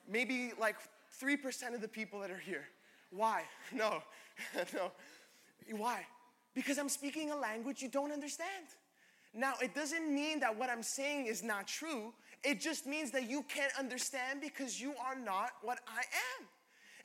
Maybe 0.06 0.54
like 0.60 0.78
3% 1.20 1.74
of 1.74 1.82
the 1.82 1.88
people 1.88 2.20
that 2.20 2.30
are 2.30 2.40
here. 2.40 2.68
Why? 3.10 3.44
No, 3.72 4.04
no. 4.74 4.92
Why? 5.72 6.06
Because 6.54 6.78
I'm 6.78 6.90
speaking 6.90 7.32
a 7.32 7.36
language 7.36 7.82
you 7.82 7.90
don't 7.90 8.12
understand. 8.12 8.66
Now, 9.34 9.54
it 9.62 9.76
doesn't 9.76 10.14
mean 10.14 10.40
that 10.40 10.58
what 10.58 10.70
I'm 10.70 10.82
saying 10.82 11.28
is 11.28 11.44
not 11.44 11.68
true. 11.68 12.14
It 12.44 12.60
just 12.60 12.88
means 12.88 13.12
that 13.12 13.30
you 13.30 13.44
can't 13.44 13.74
understand 13.78 14.42
because 14.42 14.80
you 14.82 14.94
are 15.06 15.16
not 15.16 15.52
what 15.62 15.80
I 15.88 16.02
am. 16.40 16.48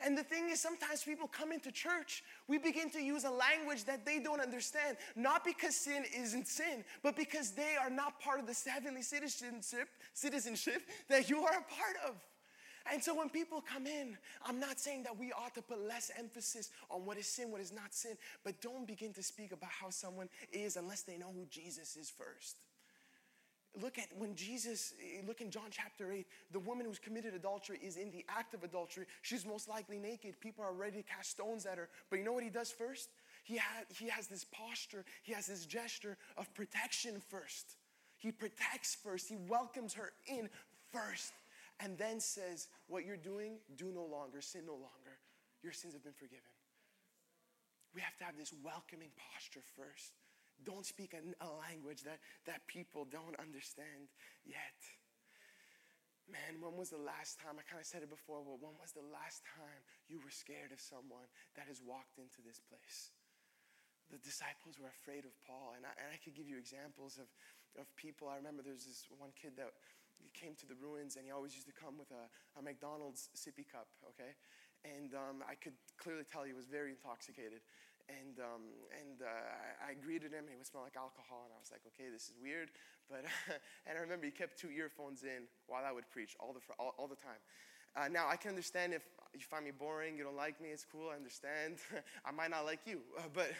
And 0.01 0.17
the 0.17 0.23
thing 0.23 0.49
is, 0.49 0.59
sometimes 0.59 1.03
people 1.03 1.27
come 1.27 1.51
into 1.51 1.71
church, 1.71 2.23
we 2.47 2.57
begin 2.57 2.89
to 2.91 3.01
use 3.01 3.23
a 3.23 3.31
language 3.31 3.85
that 3.85 4.05
they 4.05 4.19
don't 4.19 4.41
understand, 4.41 4.97
not 5.15 5.43
because 5.43 5.75
sin 5.75 6.03
isn't 6.15 6.47
sin, 6.47 6.83
but 7.01 7.15
because 7.15 7.51
they 7.51 7.75
are 7.81 7.89
not 7.89 8.19
part 8.19 8.39
of 8.39 8.47
the 8.47 8.69
heavenly 8.69 9.01
citizenship, 9.01 9.87
citizenship 10.13 10.81
that 11.09 11.29
you 11.29 11.43
are 11.43 11.53
a 11.53 11.73
part 11.73 11.97
of. 12.07 12.15
And 12.91 13.01
so 13.01 13.15
when 13.15 13.29
people 13.29 13.61
come 13.61 13.87
in, 13.87 14.17
I'm 14.45 14.59
not 14.59 14.79
saying 14.79 15.03
that 15.03 15.17
we 15.17 15.31
ought 15.31 15.55
to 15.55 15.61
put 15.61 15.79
less 15.79 16.11
emphasis 16.17 16.69
on 16.89 17.05
what 17.05 17.17
is 17.17 17.27
sin, 17.27 17.49
what 17.49 17.61
is 17.61 17.71
not 17.71 17.93
sin, 17.93 18.17
but 18.43 18.61
don't 18.61 18.85
begin 18.85 19.13
to 19.13 19.23
speak 19.23 19.53
about 19.53 19.69
how 19.69 19.89
someone 19.89 20.27
is 20.51 20.75
unless 20.75 21.03
they 21.03 21.17
know 21.17 21.31
who 21.33 21.45
Jesus 21.49 21.95
is 21.95 22.09
first. 22.09 22.57
Look 23.81 23.97
at 23.97 24.07
when 24.17 24.35
Jesus, 24.35 24.93
eh, 25.01 25.21
look 25.25 25.41
in 25.41 25.49
John 25.49 25.69
chapter 25.71 26.11
8, 26.11 26.27
the 26.51 26.59
woman 26.59 26.85
who's 26.85 26.99
committed 26.99 27.33
adultery 27.33 27.79
is 27.81 27.97
in 27.97 28.11
the 28.11 28.23
act 28.29 28.53
of 28.53 28.63
adultery. 28.63 29.05
She's 29.23 29.45
most 29.45 29.67
likely 29.67 29.97
naked. 29.97 30.39
People 30.39 30.63
are 30.63 30.73
ready 30.73 30.97
to 30.97 31.03
cast 31.03 31.31
stones 31.31 31.65
at 31.65 31.77
her. 31.77 31.89
But 32.09 32.19
you 32.19 32.25
know 32.25 32.33
what 32.33 32.43
he 32.43 32.51
does 32.51 32.71
first? 32.71 33.09
He, 33.43 33.57
ha- 33.57 33.83
he 33.97 34.07
has 34.09 34.27
this 34.27 34.45
posture, 34.45 35.03
he 35.23 35.33
has 35.33 35.47
this 35.47 35.65
gesture 35.65 36.17
of 36.37 36.53
protection 36.53 37.21
first. 37.29 37.75
He 38.17 38.31
protects 38.31 38.95
first, 38.95 39.27
he 39.27 39.35
welcomes 39.35 39.93
her 39.95 40.13
in 40.27 40.49
first 40.91 41.33
and 41.79 41.97
then 41.97 42.19
says, 42.19 42.67
What 42.87 43.05
you're 43.05 43.17
doing, 43.17 43.57
do 43.75 43.91
no 43.93 44.05
longer, 44.05 44.39
sin 44.41 44.61
no 44.65 44.73
longer. 44.73 45.17
Your 45.63 45.73
sins 45.73 45.93
have 45.93 46.03
been 46.03 46.13
forgiven. 46.13 46.43
We 47.93 48.01
have 48.01 48.17
to 48.17 48.23
have 48.23 48.37
this 48.37 48.53
welcoming 48.63 49.09
posture 49.17 49.63
first. 49.75 50.13
Don't 50.65 50.85
speak 50.85 51.13
a, 51.13 51.47
language 51.67 52.03
that, 52.03 52.19
that 52.47 52.65
people 52.67 53.05
don't 53.05 53.35
understand 53.39 54.11
yet. 54.47 54.79
Man, 56.23 56.63
when 56.63 56.79
was 56.79 56.87
the 56.87 57.01
last 57.03 57.35
time, 57.43 57.59
I 57.59 57.67
kind 57.67 57.83
of 57.83 57.87
said 57.87 57.99
it 57.99 58.07
before, 58.07 58.39
but 58.47 58.63
when 58.63 58.79
was 58.79 58.95
the 58.95 59.03
last 59.11 59.43
time 59.43 59.83
you 60.07 60.23
were 60.23 60.31
scared 60.31 60.71
of 60.71 60.79
someone 60.79 61.27
that 61.59 61.67
has 61.67 61.83
walked 61.83 62.15
into 62.15 62.39
this 62.39 62.63
place? 62.63 63.11
The 64.07 64.23
disciples 64.23 64.79
were 64.79 64.91
afraid 64.91 65.27
of 65.27 65.35
Paul, 65.43 65.75
and 65.75 65.83
I, 65.83 65.91
and 65.99 66.15
I 66.15 66.19
could 66.23 66.31
give 66.31 66.47
you 66.47 66.55
examples 66.55 67.19
of, 67.19 67.27
of 67.75 67.91
people. 67.99 68.31
I 68.31 68.39
remember 68.39 68.63
there's 68.63 68.87
this 68.87 69.03
one 69.11 69.35
kid 69.35 69.59
that 69.59 69.75
came 70.31 70.55
to 70.55 70.67
the 70.67 70.79
ruins 70.79 71.19
and 71.19 71.25
he 71.27 71.31
always 71.31 71.51
used 71.51 71.67
to 71.67 71.75
come 71.75 71.99
with 71.99 72.07
a, 72.15 72.31
a 72.55 72.61
McDonald's 72.61 73.27
sippy 73.35 73.67
cup, 73.67 73.91
okay? 74.15 74.31
And 74.83 75.11
um, 75.15 75.43
I 75.43 75.55
could 75.55 75.75
clearly 75.99 76.23
tell 76.23 76.43
he 76.43 76.55
was 76.55 76.67
very 76.67 76.91
intoxicated. 76.91 77.59
And, 78.11 78.35
um, 78.39 78.67
and 78.91 79.23
uh, 79.23 79.87
I, 79.87 79.95
greeted 79.95 80.35
him, 80.35 80.43
he 80.51 80.57
would 80.59 80.67
smell 80.67 80.83
like 80.83 80.99
alcohol, 80.99 81.47
and 81.47 81.55
I 81.55 81.59
was 81.59 81.71
like, 81.71 81.87
okay, 81.95 82.11
this 82.11 82.27
is 82.27 82.35
weird. 82.41 82.69
But, 83.11 83.27
and 83.85 83.97
I 83.97 84.01
remember 84.01 84.25
he 84.25 84.31
kept 84.31 84.57
two 84.57 84.71
earphones 84.71 85.23
in 85.23 85.43
while 85.67 85.83
I 85.83 85.91
would 85.91 86.09
preach 86.09 86.37
all 86.39 86.53
the, 86.53 86.63
all, 86.79 86.95
all 86.97 87.07
the 87.07 87.19
time. 87.19 87.35
Uh, 87.95 88.07
now, 88.07 88.27
I 88.27 88.37
can 88.37 88.49
understand 88.49 88.93
if 88.93 89.03
you 89.35 89.41
find 89.41 89.65
me 89.65 89.71
boring, 89.71 90.17
you 90.17 90.23
don't 90.23 90.35
like 90.35 90.59
me, 90.59 90.69
it's 90.69 90.85
cool, 90.89 91.09
I 91.11 91.15
understand. 91.15 91.75
I 92.25 92.31
might 92.31 92.49
not 92.49 92.65
like 92.65 92.79
you, 92.85 93.01
but, 93.33 93.51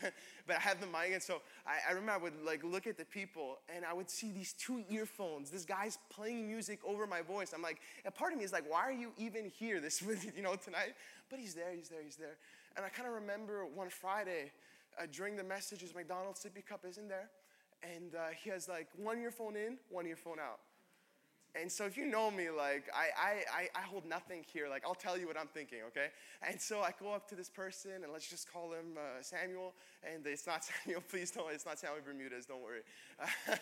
but 0.47 0.55
I 0.55 0.59
have 0.59 0.79
the 0.79 0.87
mic, 0.87 1.11
and 1.13 1.21
so 1.21 1.41
I, 1.67 1.89
I, 1.89 1.91
remember 1.91 2.11
I 2.13 2.17
would 2.17 2.33
like 2.43 2.63
look 2.63 2.87
at 2.87 2.97
the 2.97 3.05
people, 3.05 3.59
and 3.73 3.85
I 3.85 3.93
would 3.93 4.09
see 4.09 4.31
these 4.31 4.53
two 4.53 4.83
earphones. 4.89 5.51
This 5.51 5.65
guy's 5.65 5.99
playing 6.09 6.47
music 6.47 6.79
over 6.83 7.05
my 7.05 7.21
voice. 7.21 7.53
I'm 7.53 7.61
like, 7.61 7.79
a 8.05 8.11
part 8.11 8.33
of 8.33 8.39
me 8.39 8.45
is 8.45 8.51
like, 8.51 8.69
why 8.69 8.81
are 8.81 8.91
you 8.91 9.11
even 9.17 9.45
here 9.45 9.79
this, 9.79 10.01
you 10.35 10.41
know, 10.41 10.55
tonight? 10.55 10.93
But 11.29 11.39
he's 11.39 11.53
there, 11.53 11.71
he's 11.75 11.89
there, 11.89 12.01
he's 12.03 12.15
there. 12.15 12.37
And 12.75 12.85
I 12.85 12.89
kind 12.89 13.07
of 13.07 13.13
remember 13.13 13.65
one 13.65 13.89
Friday 13.89 14.51
uh, 14.99 15.05
during 15.11 15.35
the 15.35 15.43
message, 15.43 15.81
his 15.81 15.93
McDonald's 15.93 16.43
sippy 16.43 16.65
cup 16.65 16.85
isn't 16.87 17.07
there, 17.07 17.29
and 17.83 18.15
uh, 18.15 18.27
he 18.43 18.49
has 18.49 18.67
like 18.67 18.87
one 18.97 19.19
earphone 19.19 19.55
in, 19.55 19.77
one 19.89 20.07
earphone 20.07 20.39
out. 20.39 20.59
And 21.55 21.71
so 21.71 21.85
if 21.85 21.95
you 21.97 22.07
know 22.07 22.31
me, 22.31 22.49
like 22.49 22.85
I, 22.95 23.43
I, 23.53 23.79
I 23.79 23.81
hold 23.83 24.05
nothing 24.05 24.43
here. 24.51 24.67
Like 24.67 24.83
I'll 24.85 24.95
tell 24.95 25.19
you 25.19 25.27
what 25.27 25.37
I'm 25.37 25.47
thinking, 25.47 25.79
okay? 25.89 26.07
And 26.47 26.59
so 26.59 26.81
I 26.81 26.91
go 26.99 27.13
up 27.13 27.29
to 27.29 27.35
this 27.35 27.49
person 27.49 27.91
and 28.03 28.11
let's 28.11 28.27
just 28.27 28.51
call 28.51 28.71
him 28.71 28.97
uh, 28.97 29.21
Samuel. 29.21 29.73
And 30.03 30.25
it's 30.25 30.47
not 30.47 30.65
Samuel, 30.83 31.03
please 31.07 31.29
don't. 31.29 31.53
It's 31.53 31.65
not 31.65 31.77
Samuel 31.77 32.01
Bermudez. 32.05 32.45
Don't 32.45 32.61
worry. 32.61 32.81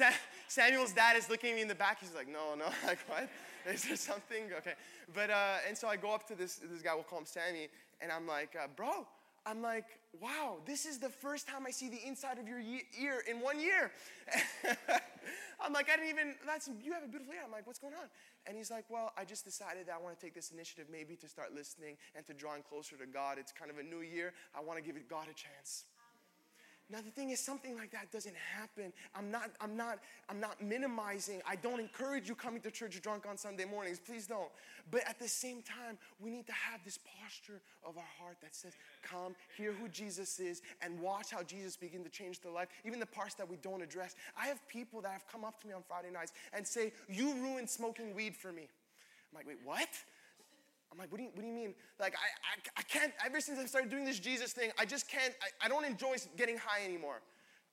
Uh, 0.00 0.10
Samuel's 0.48 0.92
dad 0.92 1.18
is 1.18 1.28
looking 1.28 1.50
at 1.50 1.56
me 1.56 1.60
in 1.60 1.68
the 1.68 1.74
back. 1.74 2.00
He's 2.00 2.14
like, 2.14 2.26
no, 2.26 2.54
no. 2.54 2.64
Like 2.86 2.98
what? 3.08 3.28
Is 3.66 3.84
there 3.84 3.96
something? 3.96 4.44
Okay. 4.56 4.72
But 5.14 5.28
uh, 5.28 5.56
and 5.68 5.76
so 5.76 5.86
I 5.86 5.96
go 5.96 6.14
up 6.14 6.26
to 6.28 6.34
this 6.34 6.54
this 6.54 6.80
guy. 6.80 6.94
We'll 6.94 7.04
call 7.04 7.18
him 7.18 7.26
Sammy. 7.26 7.68
And 8.02 8.10
I'm 8.10 8.26
like, 8.26 8.56
uh, 8.62 8.66
bro. 8.76 9.06
I'm 9.44 9.60
like, 9.60 9.86
wow, 10.20 10.58
this 10.66 10.86
is 10.86 10.98
the 10.98 11.08
first 11.08 11.48
time 11.48 11.66
I 11.66 11.70
see 11.70 11.88
the 11.88 12.00
inside 12.06 12.38
of 12.38 12.46
your 12.46 12.60
ear 12.60 13.24
in 13.28 13.40
one 13.40 13.58
year. 13.58 13.90
I'm 15.60 15.72
like, 15.72 15.90
I 15.90 15.96
didn't 15.96 16.10
even, 16.10 16.34
that's, 16.46 16.68
you 16.82 16.92
have 16.92 17.02
a 17.02 17.08
beautiful 17.08 17.34
ear. 17.34 17.40
I'm 17.44 17.50
like, 17.50 17.66
what's 17.66 17.78
going 17.78 17.94
on? 17.94 18.08
And 18.46 18.56
he's 18.56 18.70
like, 18.70 18.84
well, 18.88 19.12
I 19.16 19.24
just 19.24 19.44
decided 19.44 19.86
that 19.86 19.96
I 19.98 20.02
want 20.02 20.18
to 20.18 20.24
take 20.24 20.34
this 20.34 20.50
initiative 20.50 20.86
maybe 20.90 21.16
to 21.16 21.28
start 21.28 21.54
listening 21.54 21.96
and 22.14 22.24
to 22.26 22.34
drawing 22.34 22.62
closer 22.62 22.96
to 22.96 23.06
God. 23.06 23.38
It's 23.38 23.52
kind 23.52 23.70
of 23.70 23.78
a 23.78 23.82
new 23.82 24.00
year. 24.00 24.32
I 24.56 24.60
want 24.60 24.78
to 24.78 24.84
give 24.84 24.96
God 25.08 25.26
a 25.30 25.34
chance. 25.34 25.84
Now 26.92 27.00
the 27.00 27.10
thing 27.10 27.30
is, 27.30 27.40
something 27.40 27.74
like 27.74 27.90
that 27.92 28.12
doesn't 28.12 28.36
happen. 28.36 28.92
I'm 29.14 29.30
not, 29.30 29.50
I'm 29.62 29.78
not, 29.78 30.00
I'm 30.28 30.38
not 30.40 30.62
minimizing. 30.62 31.40
I 31.48 31.56
don't 31.56 31.80
encourage 31.80 32.28
you 32.28 32.34
coming 32.34 32.60
to 32.60 32.70
church 32.70 33.00
drunk 33.00 33.24
on 33.26 33.38
Sunday 33.38 33.64
mornings. 33.64 33.98
Please 33.98 34.26
don't. 34.26 34.50
But 34.90 35.08
at 35.08 35.18
the 35.18 35.26
same 35.26 35.62
time, 35.62 35.96
we 36.20 36.30
need 36.30 36.46
to 36.48 36.52
have 36.52 36.84
this 36.84 36.98
posture 37.18 37.62
of 37.82 37.96
our 37.96 38.10
heart 38.20 38.36
that 38.42 38.54
says, 38.54 38.74
"Come, 39.02 39.34
hear 39.56 39.72
who 39.72 39.88
Jesus 39.88 40.38
is, 40.38 40.60
and 40.82 41.00
watch 41.00 41.30
how 41.30 41.42
Jesus 41.42 41.78
begin 41.78 42.04
to 42.04 42.10
change 42.10 42.40
their 42.40 42.52
life." 42.52 42.68
Even 42.84 43.00
the 43.00 43.06
parts 43.06 43.36
that 43.36 43.48
we 43.48 43.56
don't 43.56 43.80
address. 43.80 44.14
I 44.36 44.48
have 44.48 44.60
people 44.68 45.00
that 45.00 45.12
have 45.12 45.26
come 45.26 45.44
up 45.44 45.62
to 45.62 45.66
me 45.66 45.72
on 45.72 45.82
Friday 45.88 46.10
nights 46.10 46.34
and 46.52 46.66
say, 46.66 46.92
"You 47.08 47.32
ruined 47.36 47.70
smoking 47.70 48.14
weed 48.14 48.36
for 48.36 48.52
me." 48.52 48.64
I'm 48.64 49.36
like, 49.36 49.46
"Wait, 49.46 49.60
what?" 49.64 49.88
I'm 50.92 50.98
like, 50.98 51.10
what 51.10 51.16
do 51.16 51.24
you, 51.24 51.30
what 51.32 51.40
do 51.40 51.48
you 51.48 51.54
mean? 51.54 51.74
Like, 51.98 52.14
I, 52.14 52.28
I, 52.52 52.80
I 52.80 52.82
can't, 52.82 53.12
ever 53.24 53.40
since 53.40 53.58
I 53.58 53.64
started 53.64 53.90
doing 53.90 54.04
this 54.04 54.18
Jesus 54.18 54.52
thing, 54.52 54.70
I 54.78 54.84
just 54.84 55.08
can't, 55.08 55.32
I, 55.42 55.66
I 55.66 55.68
don't 55.68 55.86
enjoy 55.86 56.16
getting 56.36 56.58
high 56.58 56.84
anymore. 56.84 57.22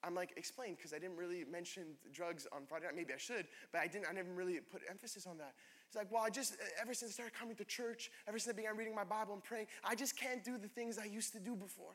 I'm 0.01 0.15
like, 0.15 0.31
explain, 0.37 0.75
because 0.75 0.93
I 0.93 0.99
didn't 0.99 1.17
really 1.17 1.43
mention 1.51 1.83
drugs 2.13 2.47
on 2.53 2.65
Friday 2.65 2.85
night. 2.85 2.95
Maybe 2.95 3.13
I 3.13 3.17
should, 3.17 3.47
but 3.73 3.81
I 3.81 3.87
didn't, 3.87 4.05
I 4.09 4.13
never 4.13 4.31
really 4.31 4.61
put 4.61 4.81
emphasis 4.89 5.27
on 5.27 5.37
that. 5.39 5.53
It's 5.87 5.97
like, 5.97 6.09
well, 6.09 6.23
I 6.23 6.29
just, 6.29 6.55
ever 6.81 6.93
since 6.93 7.11
I 7.11 7.13
started 7.13 7.33
coming 7.37 7.57
to 7.57 7.65
church, 7.65 8.09
ever 8.25 8.39
since 8.39 8.53
I 8.53 8.55
began 8.55 8.77
reading 8.77 8.95
my 8.95 9.03
Bible 9.03 9.33
and 9.33 9.43
praying, 9.43 9.67
I 9.83 9.95
just 9.95 10.17
can't 10.17 10.41
do 10.41 10.57
the 10.57 10.69
things 10.69 10.97
I 10.97 11.05
used 11.05 11.33
to 11.33 11.39
do 11.39 11.55
before. 11.55 11.91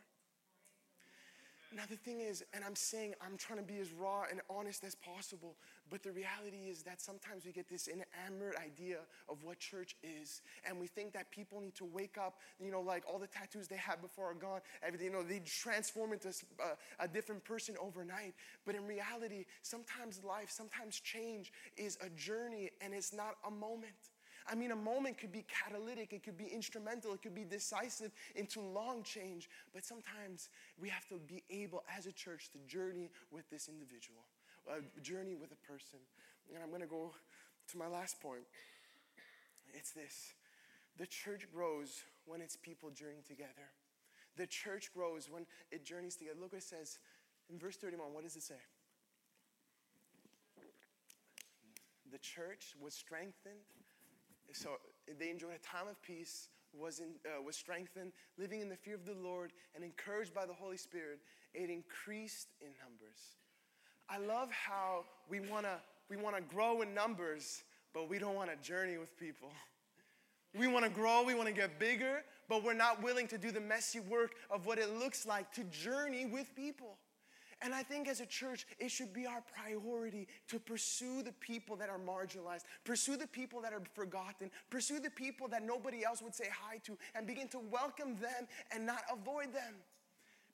Now, 1.75 1.83
the 1.91 1.97
thing 1.97 2.21
is, 2.21 2.45
and 2.53 2.63
I'm 2.63 2.77
saying 2.77 3.15
I'm 3.21 3.37
trying 3.37 3.59
to 3.59 3.65
be 3.65 3.81
as 3.81 3.93
raw 3.93 4.23
and 4.31 4.41
honest 4.49 4.85
as 4.85 4.95
possible, 4.95 5.57
but 5.91 6.05
the 6.05 6.13
reality 6.13 6.69
is 6.71 6.85
that 6.85 7.01
sometimes 7.01 7.45
we 7.45 7.51
get 7.51 7.69
this 7.69 7.89
enamored 7.89 8.55
idea 8.57 8.99
of 9.29 9.43
what 9.43 9.59
church 9.59 9.97
is, 10.05 10.43
and 10.65 10.79
we 10.79 10.87
think 10.87 11.13
that 11.15 11.33
people 11.33 11.61
need 11.61 11.75
to 11.75 11.85
wake 11.85 12.17
up, 12.17 12.39
you 12.61 12.71
know, 12.71 12.81
like 12.81 13.03
all 13.11 13.19
the 13.19 13.27
tattoos 13.27 13.67
they 13.67 13.77
had 13.77 14.01
before 14.01 14.31
are 14.31 14.35
gone, 14.35 14.61
everything, 14.87 15.09
you 15.09 15.13
know, 15.13 15.25
they 15.25 15.41
transform 15.41 16.13
into 16.13 16.29
a, 16.29 16.63
uh, 16.63 16.75
a 17.01 17.09
different 17.09 17.43
person 17.45 17.75
overnight. 17.81 18.35
But 18.65 18.77
in 18.77 18.87
reality, 18.87 19.45
sometimes 19.63 20.23
life, 20.23 20.51
sometimes 20.51 21.01
change 21.01 21.53
is 21.77 21.99
a 22.01 22.09
journey 22.11 22.71
and 22.81 22.95
it's 22.95 23.13
not 23.13 23.35
a 23.47 23.51
moment. 23.51 24.14
I 24.47 24.55
mean, 24.55 24.73
a 24.73 24.77
moment 24.77 25.17
could 25.17 25.33
be 25.33 25.45
catalytic, 25.49 26.13
it 26.13 26.23
could 26.23 26.37
be 26.37 26.47
instrumental, 26.47 27.15
it 27.15 27.23
could 27.23 27.35
be 27.35 27.45
decisive 27.45 28.13
into 28.35 28.61
long 28.61 29.03
change. 29.03 29.49
But 29.73 29.85
sometimes 29.85 30.51
we 30.79 30.89
have 30.91 31.09
to 31.09 31.19
be 31.19 31.43
able, 31.49 31.83
as 31.97 32.07
a 32.07 32.13
church, 32.13 32.51
to 32.53 32.59
journey 32.71 33.11
with 33.31 33.49
this 33.51 33.69
individual, 33.69 34.21
a 34.69 35.01
journey 35.01 35.35
with 35.35 35.53
a 35.53 35.73
person. 35.73 35.99
And 36.53 36.63
I'm 36.63 36.69
going 36.69 36.83
to 36.83 36.87
go 36.87 37.13
to 37.69 37.79
my 37.79 37.87
last 37.87 38.21
point. 38.21 38.43
It's 39.73 39.93
this 39.93 40.35
the 40.97 41.07
church 41.07 41.49
grows 41.53 42.03
when 42.27 42.41
its 42.41 42.57
people 42.57 42.91
journey 42.91 43.23
together. 43.27 43.73
The 44.37 44.47
church 44.47 44.93
grows 44.95 45.29
when 45.31 45.47
it 45.71 45.85
journeys 45.85 46.17
together. 46.17 46.37
Look 46.41 46.53
what 46.53 46.63
it 46.63 46.65
says 46.65 46.99
in 47.51 47.59
verse 47.59 47.77
31. 47.77 48.13
What 48.13 48.25
does 48.25 48.37
it 48.37 48.43
say? 48.43 48.61
The 52.13 52.19
church 52.19 52.75
was 52.81 52.95
strengthened 52.95 53.65
so 54.53 54.71
they 55.19 55.31
enjoyed 55.31 55.55
a 55.55 55.67
time 55.67 55.89
of 55.89 56.01
peace, 56.03 56.49
was, 56.73 57.01
in, 57.01 57.15
uh, 57.27 57.43
was 57.43 57.57
strengthened, 57.57 58.13
living 58.39 58.61
in 58.61 58.69
the 58.69 58.77
fear 58.77 58.95
of 58.95 59.05
the 59.05 59.15
Lord, 59.15 59.53
and 59.75 59.85
encouraged 59.85 60.35
by 60.35 60.47
the 60.47 60.53
Holy 60.53 60.77
Spirit. 60.77 61.21
It 61.55 61.71
increased 61.71 62.49
in 62.61 62.69
numbers. 62.83 63.37
I 64.09 64.19
love 64.19 64.51
how 64.51 65.05
we 65.31 65.41
want 65.41 65.65
to 65.65 65.77
we 66.11 66.17
want 66.17 66.37
to 66.37 66.43
grow 66.43 66.83
in 66.83 66.95
numbers, 66.95 67.65
but 67.93 68.09
we 68.09 68.19
don't 68.19 68.35
want 68.35 68.51
to 68.51 68.57
journey 68.57 68.99
with 68.99 69.19
people. 69.19 69.49
We 70.57 70.69
want 70.69 70.85
to 70.85 70.91
grow, 70.91 71.25
we 71.25 71.35
want 71.35 71.49
to 71.49 71.55
get 71.55 71.81
bigger, 71.81 72.23
but 72.49 72.63
we're 72.63 72.75
not 72.75 73.03
willing 73.03 73.27
to 73.29 73.39
do 73.39 73.51
the 73.51 73.61
messy 73.61 74.01
work 74.01 74.35
of 74.51 74.67
what 74.67 74.79
it 74.79 74.95
looks 74.99 75.27
like 75.27 75.51
to 75.55 75.65
journey 75.65 76.27
with 76.27 76.55
people. 76.55 76.97
And 77.65 77.75
I 77.75 77.83
think 77.83 78.09
as 78.09 78.21
a 78.21 78.27
church, 78.27 78.67
it 78.79 78.91
should 78.91 79.15
be 79.15 79.27
our 79.27 79.43
priority 79.59 80.29
to 80.49 80.59
pursue 80.59 81.23
the 81.23 81.33
people 81.33 81.77
that 81.77 81.89
are 81.89 81.99
marginalized, 81.99 82.65
pursue 82.85 83.17
the 83.17 83.27
people 83.27 83.63
that 83.63 83.73
are 83.73 83.81
forgotten, 83.95 84.51
pursue 84.69 85.01
the 85.01 85.09
people 85.09 85.49
that 85.49 85.65
nobody 85.65 86.05
else 86.05 86.21
would 86.21 86.35
say 86.35 86.49
hi 86.53 86.77
to, 86.85 86.99
and 87.15 87.27
begin 87.27 87.49
to 87.49 87.59
welcome 87.59 88.17
them 88.21 88.47
and 88.71 88.85
not 88.85 89.03
avoid 89.11 89.55
them. 89.55 89.77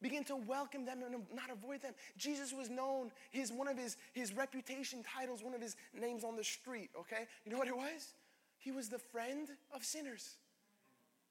Begin 0.01 0.23
to 0.25 0.37
welcome 0.37 0.85
them 0.85 1.03
and 1.03 1.27
not 1.35 1.51
avoid 1.51 1.83
them. 1.83 1.95
Jesus 2.17 2.53
was 2.53 2.71
known, 2.71 3.11
his 3.33 3.53
one 3.53 3.67
of 3.67 3.77
his, 3.77 3.97
his 4.13 4.33
reputation 4.33 5.03
titles, 5.03 5.43
one 5.43 5.53
of 5.53 5.61
his 5.61 5.75
names 5.93 6.23
on 6.23 6.37
the 6.37 6.45
street, 6.45 6.91
okay? 6.97 7.27
You 7.45 7.51
know 7.51 7.59
what 7.59 7.69
it 7.69 7.77
was? 7.77 8.15
He 8.57 8.71
was 8.71 8.89
the 8.89 9.01
friend 9.01 9.49
of 9.75 9.85
sinners. 9.85 10.37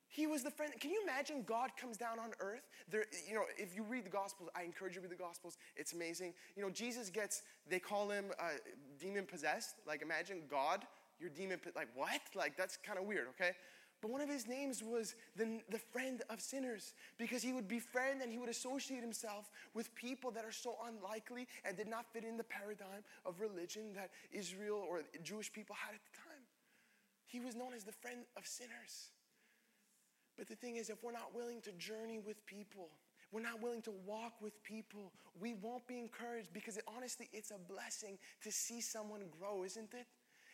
He 0.10 0.26
was 0.26 0.44
the 0.44 0.50
friend. 0.50 0.74
Can 0.80 0.90
you 0.90 1.02
imagine 1.04 1.44
God 1.44 1.70
comes 1.80 1.96
down 1.96 2.20
on 2.20 2.32
earth? 2.40 2.68
There, 2.90 3.06
you 3.28 3.36
know, 3.36 3.44
if 3.58 3.76
you 3.76 3.84
read 3.84 4.06
the 4.06 4.10
Gospels, 4.10 4.50
I 4.56 4.64
encourage 4.64 4.96
you 4.96 5.02
to 5.02 5.08
read 5.08 5.18
the 5.18 5.24
Gospels. 5.24 5.58
It's 5.76 5.94
amazing. 5.94 6.34
You 6.56 6.64
know, 6.64 6.72
Jesus 6.72 7.10
gets, 7.12 7.44
they 7.70 7.80
call 7.80 8.10
him 8.10 8.32
uh, 8.40 8.50
demon 9.00 9.26
possessed. 9.26 9.76
Like, 9.88 10.02
imagine 10.02 10.42
God, 10.50 10.86
you're 11.20 11.30
demon, 11.30 11.60
like, 11.76 11.90
what? 11.94 12.22
Like, 12.36 12.58
that's 12.58 12.78
kind 12.78 12.98
of 12.98 13.06
weird, 13.06 13.28
okay? 13.30 13.52
But 14.02 14.12
one 14.12 14.22
of 14.22 14.30
his 14.30 14.48
names 14.48 14.82
was 14.82 15.14
the, 15.36 15.60
the 15.70 15.78
friend 15.78 16.22
of 16.30 16.40
sinners 16.42 16.94
because 17.18 17.44
he 17.44 17.52
would 17.52 17.68
befriend 17.68 18.22
and 18.22 18.32
he 18.32 18.38
would 18.38 18.50
associate 18.50 19.02
himself 19.02 19.52
with 19.74 19.94
people 19.94 20.32
that 20.32 20.46
are 20.46 20.54
so 20.54 20.76
unlikely 20.88 21.48
and 21.66 21.76
did 21.76 21.88
not 21.88 22.06
fit 22.14 22.24
in 22.24 22.38
the 22.38 22.44
paradigm 22.46 23.04
of 23.26 23.42
religion 23.42 23.94
that 23.96 24.10
Israel 24.32 24.84
or 24.90 25.04
Jewish 25.22 25.52
people 25.52 25.76
had 25.76 25.94
at 25.94 26.02
the 26.02 26.18
time. 26.18 26.44
He 27.26 27.40
was 27.40 27.56
known 27.56 27.74
as 27.76 27.84
the 27.84 27.92
friend 27.92 28.22
of 28.38 28.48
sinners. 28.48 29.12
But 30.40 30.48
the 30.48 30.56
thing 30.56 30.78
is, 30.78 30.90
if 30.90 31.04
we're 31.04 31.12
not 31.12 31.36
willing 31.36 31.60
to 31.64 31.72
journey 31.74 32.18
with 32.18 32.44
people, 32.46 32.88
we're 33.34 33.42
not 33.42 33.62
willing 33.62 33.82
to 33.84 33.92
walk 34.08 34.42
with 34.42 34.64
people, 34.64 35.12
we 35.40 35.54
won't 35.54 35.86
be 35.86 36.00
encouraged 36.00 36.54
because 36.54 36.78
it, 36.78 36.84
honestly, 36.88 37.28
it's 37.34 37.52
a 37.52 37.60
blessing 37.72 38.18
to 38.44 38.52
see 38.52 38.80
someone 38.80 39.20
grow, 39.38 39.66
isn't 39.66 39.94
it? 39.94 40.08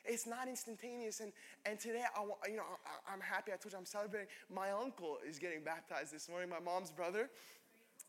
It's 0.04 0.26
not 0.26 0.48
instantaneous. 0.48 1.20
And, 1.20 1.32
and 1.68 1.80
today, 1.80 2.02
I, 2.16 2.50
you 2.50 2.58
know, 2.58 2.64
I, 2.64 3.14
I'm 3.14 3.22
happy. 3.22 3.52
I 3.54 3.58
told 3.58 3.74
you 3.74 3.78
I'm 3.78 3.86
celebrating. 3.86 4.28
My 4.54 4.72
uncle 4.72 5.20
is 5.28 5.38
getting 5.38 5.64
baptized 5.64 6.12
this 6.12 6.28
morning, 6.30 6.50
my 6.50 6.60
mom's 6.60 6.92
brother. 6.92 7.30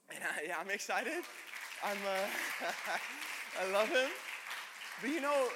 And 0.08 0.24
I, 0.24 0.46
yeah, 0.48 0.56
I'm 0.58 0.70
excited. 0.70 1.24
I'm, 1.84 1.98
uh, 2.08 2.70
I 3.60 3.70
love 3.70 3.88
him. 3.88 4.08
But 5.02 5.10
you 5.10 5.20
know, 5.20 5.48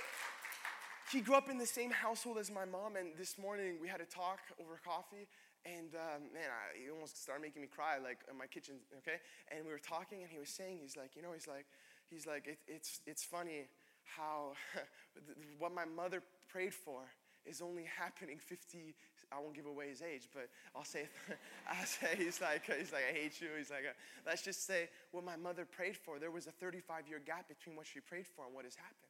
he 1.10 1.20
grew 1.22 1.34
up 1.34 1.48
in 1.48 1.56
the 1.56 1.66
same 1.66 1.90
household 1.90 2.36
as 2.36 2.50
my 2.50 2.66
mom. 2.66 2.96
And 2.96 3.08
this 3.18 3.38
morning, 3.38 3.78
we 3.80 3.88
had 3.88 4.02
a 4.02 4.04
talk 4.04 4.40
over 4.60 4.78
coffee. 4.84 5.26
And 5.64 5.94
um, 5.94 6.32
man, 6.32 6.48
I, 6.48 6.78
he 6.78 6.90
almost 6.90 7.20
started 7.22 7.42
making 7.42 7.60
me 7.62 7.68
cry, 7.68 7.98
like 8.02 8.18
in 8.30 8.38
my 8.38 8.46
kitchen, 8.46 8.76
okay? 8.98 9.20
And 9.52 9.64
we 9.64 9.70
were 9.70 9.78
talking, 9.78 10.22
and 10.22 10.30
he 10.30 10.38
was 10.38 10.48
saying, 10.48 10.78
he's 10.80 10.96
like, 10.96 11.16
you 11.16 11.22
know, 11.22 11.32
he's 11.34 11.46
like, 11.48 11.66
he's 12.08 12.26
like, 12.26 12.46
it, 12.46 12.58
it's, 12.66 13.00
it's 13.06 13.22
funny 13.22 13.68
how 14.16 14.52
what 15.58 15.74
my 15.74 15.84
mother 15.84 16.22
prayed 16.48 16.74
for 16.74 17.02
is 17.46 17.60
only 17.60 17.84
happening 17.84 18.38
50 18.48 18.94
i 19.32 19.38
won't 19.38 19.54
give 19.54 19.66
away 19.66 19.88
his 19.88 20.02
age 20.02 20.28
but 20.34 20.48
i'll 20.74 20.84
say 20.84 21.08
i'll 21.70 21.86
say 21.86 22.08
he's 22.16 22.40
like 22.40 22.64
he's 22.66 22.92
like 22.92 23.04
i 23.08 23.12
hate 23.12 23.40
you 23.40 23.48
he's 23.56 23.70
like 23.70 23.84
let's 24.26 24.42
just 24.42 24.66
say 24.66 24.88
what 25.12 25.24
my 25.24 25.36
mother 25.36 25.64
prayed 25.64 25.96
for 25.96 26.18
there 26.18 26.30
was 26.30 26.46
a 26.46 26.50
35 26.50 27.06
year 27.08 27.20
gap 27.24 27.48
between 27.48 27.76
what 27.76 27.86
she 27.86 28.00
prayed 28.00 28.26
for 28.26 28.44
and 28.44 28.54
what 28.54 28.64
has 28.64 28.74
happened 28.74 29.09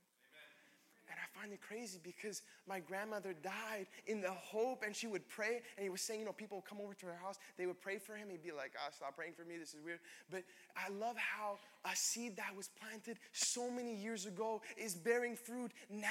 and 1.11 1.19
I 1.19 1.41
find 1.41 1.53
it 1.53 1.61
crazy 1.61 1.99
because 2.03 2.43
my 2.69 2.81
grandmother 2.81 3.35
died 3.43 3.87
in 4.07 4.21
the 4.21 4.31
hope, 4.31 4.83
and 4.85 4.95
she 4.95 5.07
would 5.07 5.29
pray. 5.29 5.61
And 5.77 5.83
he 5.83 5.91
was 5.91 6.01
saying, 6.01 6.21
you 6.21 6.27
know, 6.27 6.33
people 6.33 6.59
would 6.59 6.67
come 6.67 6.79
over 6.81 6.95
to 6.95 7.07
her 7.07 7.19
house, 7.21 7.39
they 7.59 7.67
would 7.67 7.81
pray 7.81 7.99
for 7.99 8.15
him. 8.15 8.29
He'd 8.31 8.43
be 8.43 8.53
like, 8.53 8.73
oh, 8.77 8.89
stop 8.95 9.17
praying 9.17 9.35
for 9.35 9.45
me. 9.45 9.59
This 9.59 9.75
is 9.75 9.81
weird. 9.85 9.99
But 10.31 10.45
I 10.77 10.91
love 10.91 11.17
how 11.17 11.59
a 11.85 11.95
seed 11.95 12.37
that 12.37 12.55
was 12.57 12.69
planted 12.69 13.19
so 13.33 13.71
many 13.71 13.95
years 13.95 14.27
ago 14.27 14.63
is 14.77 14.95
bearing 14.95 15.37
fruit 15.37 15.73
now, 15.91 16.09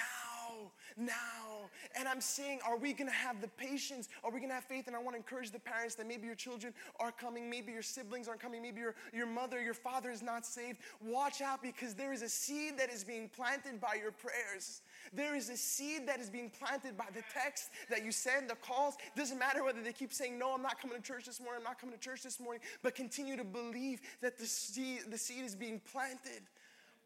now. 0.98 1.70
And 1.98 2.08
I'm 2.08 2.22
saying, 2.22 2.60
are 2.66 2.78
we 2.78 2.94
gonna 2.94 3.12
have 3.12 3.42
the 3.42 3.48
patience? 3.48 4.10
Are 4.24 4.32
we 4.32 4.40
gonna 4.40 4.54
have 4.54 4.64
faith? 4.64 4.88
And 4.88 4.96
I 4.96 5.00
wanna 5.00 5.18
encourage 5.18 5.52
the 5.52 5.60
parents 5.60 5.96
that 5.96 6.08
maybe 6.08 6.26
your 6.26 6.36
children 6.36 6.74
are 7.00 7.12
coming, 7.12 7.50
maybe 7.50 7.72
your 7.72 7.82
siblings 7.82 8.28
aren't 8.28 8.42
coming, 8.42 8.62
maybe 8.62 8.82
your, 8.82 8.96
your 9.14 9.28
mother, 9.28 9.62
your 9.62 9.74
father 9.74 10.12
is 10.12 10.22
not 10.22 10.46
saved. 10.46 10.80
Watch 11.04 11.42
out 11.42 11.62
because 11.62 11.94
there 11.94 12.14
is 12.14 12.22
a 12.22 12.30
seed 12.30 12.78
that 12.78 12.92
is 12.92 13.04
being 13.04 13.30
planted 13.30 13.80
by 13.80 13.96
your 14.02 14.12
prayers. 14.12 14.82
There 15.14 15.36
is 15.36 15.50
a 15.50 15.58
seed 15.58 16.08
that 16.08 16.20
is 16.20 16.30
being 16.30 16.50
planted 16.50 16.98
by 16.98 17.08
the 17.14 17.24
text 17.34 17.70
that 17.90 18.04
you 18.04 18.12
send, 18.12 18.50
the 18.50 18.56
calls. 18.56 18.96
Doesn't 19.16 19.40
matter 19.40 19.64
whether 19.64 19.82
they 19.82 19.94
keep 19.94 20.14
saying, 20.14 20.38
No, 20.38 20.54
I'm 20.54 20.62
not 20.62 20.82
coming 20.82 20.98
to 20.98 21.04
church 21.04 21.26
this 21.26 21.40
morning, 21.40 21.60
I'm 21.60 21.64
not 21.64 21.80
coming 21.80 21.96
to 21.96 22.02
church 22.02 22.24
this 22.24 22.40
morning, 22.40 22.62
but 22.84 22.96
continue 22.96 23.36
to 23.38 23.44
believe 23.44 24.02
that 24.22 24.38
the 24.38 24.46
seed, 24.46 25.02
the 25.10 25.18
seed 25.18 25.44
is 25.46 25.56
being 25.56 25.82
planted. 25.92 26.42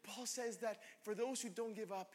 Paul 0.04 0.26
says 0.26 0.58
that 0.58 0.80
for 1.02 1.14
those 1.14 1.40
who 1.40 1.48
don't 1.48 1.74
give 1.74 1.90
up, 1.90 2.12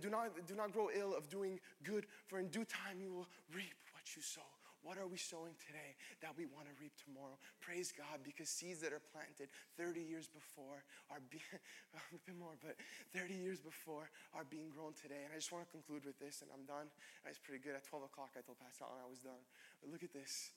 do 0.00 0.10
not, 0.10 0.46
do 0.46 0.54
not 0.54 0.72
grow 0.72 0.88
ill 0.94 1.14
of 1.14 1.28
doing 1.28 1.60
good, 1.82 2.06
for 2.26 2.38
in 2.38 2.48
due 2.48 2.64
time 2.64 3.00
you 3.00 3.12
will 3.12 3.28
reap 3.52 3.74
what 3.92 4.16
you 4.16 4.22
sow. 4.22 4.42
What 4.80 4.96
are 4.96 5.04
we 5.04 5.20
sowing 5.20 5.52
today 5.60 5.92
that 6.24 6.32
we 6.40 6.48
want 6.48 6.64
to 6.64 6.74
reap 6.80 6.96
tomorrow? 6.96 7.36
Praise 7.60 7.92
God 7.92 8.24
because 8.24 8.48
seeds 8.48 8.80
that 8.80 8.96
are 8.96 9.04
planted 9.12 9.52
30 9.76 10.00
years 10.00 10.24
before 10.24 10.80
are 11.12 11.20
being, 11.28 11.44
a 11.92 12.20
bit 12.24 12.36
more, 12.40 12.56
but 12.64 12.80
30 13.12 13.36
years 13.36 13.60
before 13.60 14.08
are 14.32 14.48
being 14.48 14.72
grown 14.72 14.96
today. 14.96 15.20
And 15.20 15.30
I 15.32 15.36
just 15.36 15.52
want 15.52 15.68
to 15.68 15.70
conclude 15.70 16.08
with 16.08 16.16
this, 16.16 16.40
and 16.40 16.48
I'm 16.48 16.64
done. 16.64 16.88
It's 17.28 17.36
pretty 17.36 17.60
good. 17.60 17.76
At 17.76 17.84
12 17.84 18.08
o'clock, 18.08 18.32
I 18.32 18.40
told 18.40 18.56
Pastor 18.56 18.88
Allen 18.88 19.04
I 19.04 19.10
was 19.10 19.20
done. 19.20 19.44
But 19.84 19.92
look 19.92 20.00
at 20.00 20.16
this. 20.16 20.56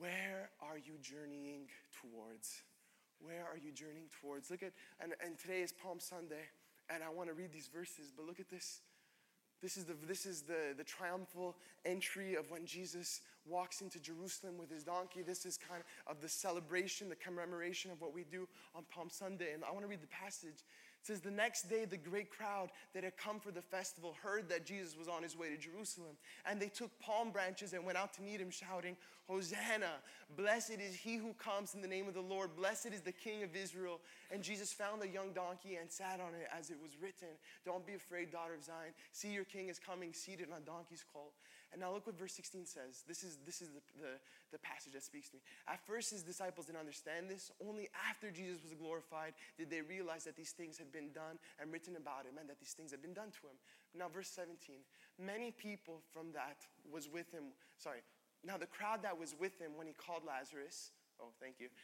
Where 0.00 0.48
are 0.64 0.80
you 0.80 0.96
journeying 1.04 1.68
towards? 1.92 2.64
Where 3.20 3.44
are 3.44 3.60
you 3.60 3.76
journeying 3.76 4.08
towards? 4.24 4.48
Look 4.48 4.64
at, 4.64 4.72
and, 5.04 5.12
and 5.20 5.36
today 5.36 5.60
is 5.60 5.72
Palm 5.72 6.00
Sunday, 6.00 6.48
and 6.90 7.02
I 7.02 7.08
want 7.08 7.28
to 7.28 7.34
read 7.34 7.52
these 7.52 7.68
verses, 7.72 8.12
but 8.14 8.26
look 8.26 8.40
at 8.40 8.48
this. 8.48 8.80
This 9.62 9.78
is, 9.78 9.84
the, 9.84 9.94
this 10.06 10.26
is 10.26 10.42
the, 10.42 10.74
the 10.76 10.84
triumphal 10.84 11.56
entry 11.86 12.34
of 12.34 12.50
when 12.50 12.66
Jesus 12.66 13.22
walks 13.46 13.80
into 13.80 13.98
Jerusalem 13.98 14.58
with 14.58 14.70
his 14.70 14.84
donkey. 14.84 15.22
This 15.22 15.46
is 15.46 15.56
kind 15.56 15.82
of 16.06 16.20
the 16.20 16.28
celebration, 16.28 17.08
the 17.08 17.16
commemoration 17.16 17.90
of 17.90 18.00
what 18.00 18.12
we 18.12 18.24
do 18.24 18.46
on 18.74 18.84
Palm 18.94 19.08
Sunday. 19.08 19.54
And 19.54 19.64
I 19.64 19.70
want 19.70 19.80
to 19.82 19.86
read 19.86 20.02
the 20.02 20.08
passage. 20.08 20.64
Says, 21.04 21.20
The 21.20 21.30
next 21.30 21.68
day, 21.68 21.84
the 21.84 21.98
great 21.98 22.30
crowd 22.30 22.70
that 22.94 23.04
had 23.04 23.18
come 23.18 23.38
for 23.38 23.50
the 23.50 23.60
festival 23.60 24.16
heard 24.22 24.48
that 24.48 24.64
Jesus 24.64 24.96
was 24.96 25.06
on 25.06 25.22
his 25.22 25.36
way 25.36 25.50
to 25.50 25.58
Jerusalem. 25.58 26.16
And 26.46 26.58
they 26.58 26.68
took 26.68 26.98
palm 26.98 27.30
branches 27.30 27.74
and 27.74 27.84
went 27.84 27.98
out 27.98 28.14
to 28.14 28.22
meet 28.22 28.40
him, 28.40 28.50
shouting, 28.50 28.96
Hosanna! 29.28 30.00
Blessed 30.34 30.78
is 30.80 30.94
he 30.94 31.16
who 31.16 31.34
comes 31.34 31.74
in 31.74 31.82
the 31.82 31.88
name 31.88 32.08
of 32.08 32.14
the 32.14 32.22
Lord. 32.22 32.56
Blessed 32.56 32.86
is 32.86 33.02
the 33.02 33.12
King 33.12 33.42
of 33.42 33.54
Israel. 33.54 34.00
And 34.30 34.42
Jesus 34.42 34.72
found 34.72 35.02
a 35.02 35.08
young 35.08 35.32
donkey 35.32 35.76
and 35.76 35.90
sat 35.90 36.20
on 36.20 36.34
it 36.40 36.48
as 36.58 36.70
it 36.70 36.78
was 36.82 36.92
written 37.00 37.28
Don't 37.66 37.86
be 37.86 37.94
afraid, 37.94 38.32
daughter 38.32 38.54
of 38.54 38.64
Zion. 38.64 38.92
See, 39.12 39.28
your 39.28 39.44
king 39.44 39.68
is 39.68 39.78
coming 39.78 40.14
seated 40.14 40.48
on 40.50 40.62
a 40.62 40.64
donkey's 40.64 41.04
colt. 41.12 41.34
And 41.74 41.82
now 41.82 41.90
look 41.90 42.06
what 42.06 42.16
verse 42.16 42.32
16 42.34 42.66
says. 42.66 43.02
This 43.08 43.24
is, 43.24 43.38
this 43.44 43.60
is 43.60 43.74
the, 43.74 43.82
the, 43.98 44.14
the, 44.52 44.58
passage 44.62 44.92
that 44.92 45.02
speaks 45.02 45.28
to 45.30 45.36
me. 45.36 45.42
At 45.66 45.84
first, 45.84 46.14
his 46.14 46.22
disciples 46.22 46.66
didn't 46.66 46.78
understand 46.78 47.28
this. 47.28 47.50
Only 47.58 47.90
after 48.08 48.30
Jesus 48.30 48.62
was 48.62 48.74
glorified 48.74 49.34
did 49.58 49.70
they 49.70 49.82
realize 49.82 50.22
that 50.22 50.36
these 50.36 50.52
things 50.52 50.78
had 50.78 50.92
been 50.92 51.10
done 51.10 51.34
and 51.58 51.72
written 51.72 51.96
about 51.96 52.30
him 52.30 52.38
and 52.38 52.48
that 52.48 52.60
these 52.60 52.78
things 52.78 52.92
had 52.92 53.02
been 53.02 53.12
done 53.12 53.34
to 53.34 53.50
him. 53.50 53.58
Now, 53.90 54.06
verse 54.06 54.28
17. 54.30 54.86
Many 55.18 55.50
people 55.50 55.98
from 56.14 56.30
that 56.30 56.62
was 56.86 57.10
with 57.10 57.28
him. 57.32 57.50
Sorry. 57.76 58.06
Now, 58.46 58.56
the 58.56 58.70
crowd 58.70 59.02
that 59.02 59.18
was 59.18 59.34
with 59.34 59.58
him 59.58 59.72
when 59.74 59.88
he 59.88 59.94
called 59.94 60.22
Lazarus, 60.24 60.92
oh, 61.20 61.34
thank 61.40 61.58
you. 61.58 61.66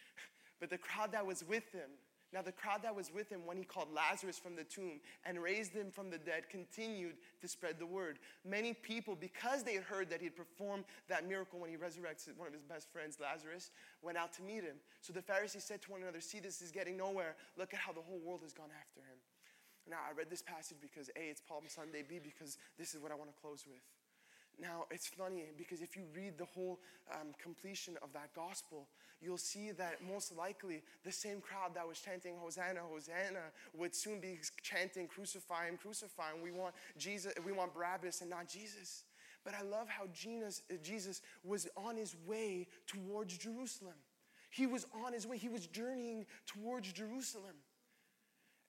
But 0.61 0.69
the 0.69 0.77
crowd 0.77 1.13
that 1.13 1.25
was 1.25 1.43
with 1.43 1.73
him 1.73 1.89
now, 2.33 2.43
the 2.43 2.53
crowd 2.53 2.83
that 2.85 2.95
was 2.95 3.13
with 3.13 3.29
him 3.29 3.45
when 3.45 3.57
he 3.57 3.65
called 3.65 3.89
Lazarus 3.93 4.39
from 4.39 4.55
the 4.55 4.63
tomb 4.63 5.01
and 5.25 5.43
raised 5.43 5.73
him 5.73 5.91
from 5.91 6.11
the 6.11 6.19
dead 6.19 6.49
continued 6.49 7.17
to 7.41 7.49
spread 7.49 7.81
the 7.81 7.87
word. 7.87 8.21
Many 8.45 8.73
people, 8.73 9.17
because 9.17 9.65
they 9.65 9.75
had 9.75 9.83
heard 9.83 10.09
that 10.11 10.21
he 10.21 10.27
had 10.27 10.37
performed 10.37 10.85
that 11.09 11.29
miracle 11.29 11.59
when 11.59 11.71
he 11.71 11.77
resurrected 11.77 12.39
one 12.39 12.47
of 12.47 12.55
his 12.55 12.63
best 12.63 12.93
friends, 12.93 13.19
Lazarus, 13.21 13.73
went 14.01 14.17
out 14.17 14.33
to 14.35 14.43
meet 14.43 14.63
him. 14.63 14.77
So 15.01 15.13
the 15.13 15.23
Pharisees 15.23 15.65
said 15.65 15.83
to 15.83 15.91
one 15.91 16.03
another, 16.03 16.21
See, 16.21 16.39
this 16.39 16.63
is 16.63 16.71
getting 16.71 16.97
nowhere. 16.97 17.35
Look 17.59 17.75
at 17.75 17.81
how 17.81 17.93
the 17.93 18.01
whole 18.01 18.21
world 18.21 18.43
has 18.45 18.53
gone 18.53 18.71
after 18.79 19.01
him. 19.01 19.19
Now, 19.89 19.99
I 20.09 20.17
read 20.17 20.31
this 20.31 20.43
passage 20.43 20.79
because 20.81 21.09
A, 21.17 21.31
it's 21.31 21.41
Palm 21.41 21.65
Sunday, 21.67 22.05
B, 22.09 22.21
because 22.23 22.59
this 22.79 22.95
is 22.95 23.03
what 23.03 23.11
I 23.11 23.17
want 23.17 23.35
to 23.35 23.41
close 23.41 23.65
with. 23.67 23.83
Now, 24.61 24.85
it's 24.91 25.07
funny 25.07 25.45
because 25.57 25.81
if 25.81 25.97
you 25.97 26.03
read 26.15 26.37
the 26.37 26.45
whole 26.45 26.81
um, 27.13 27.29
completion 27.43 27.97
of 28.03 28.13
that 28.13 28.35
gospel, 28.35 28.87
you'll 29.21 29.39
see 29.39 29.71
that 29.73 29.99
most 30.07 30.37
likely 30.37 30.83
the 31.05 31.13
same 31.13 31.41
crowd 31.41 31.75
that 31.75 31.87
was 31.87 31.99
chanting 31.99 32.35
Hosanna, 32.39 32.81
Hosanna 32.91 33.41
would 33.75 33.95
soon 33.95 34.21
be 34.21 34.39
chanting 34.63 35.07
Crucify 35.07 35.67
him, 35.67 35.79
crucify 35.79 36.33
him. 36.33 36.43
We 36.43 36.51
want 36.51 36.75
Jesus, 36.99 37.33
we 37.45 37.53
want 37.53 37.75
Barabbas 37.75 38.21
and 38.21 38.29
not 38.29 38.49
Jesus. 38.49 39.05
But 39.45 39.55
I 39.55 39.63
love 39.63 39.89
how 39.89 40.05
Jesus, 40.13 40.63
Jesus 40.83 41.23
was 41.43 41.67
on 41.77 41.97
his 41.97 42.15
way 42.27 42.67
towards 42.87 43.39
Jerusalem. 43.39 43.95
He 44.51 44.67
was 44.67 44.85
on 45.05 45.15
his 45.15 45.27
way, 45.27 45.39
he 45.39 45.49
was 45.49 45.67
journeying 45.67 46.27
towards 46.47 46.93
Jerusalem. 46.93 47.57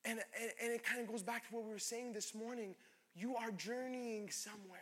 And, 0.05 0.19
and, 0.39 0.51
and 0.63 0.71
it 0.71 0.83
kind 0.83 1.01
of 1.01 1.07
goes 1.07 1.21
back 1.21 1.47
to 1.49 1.55
what 1.55 1.65
we 1.65 1.71
were 1.71 1.79
saying 1.79 2.13
this 2.13 2.33
morning. 2.33 2.75
You 3.13 3.35
are 3.35 3.51
journeying 3.51 4.29
somewhere. 4.29 4.79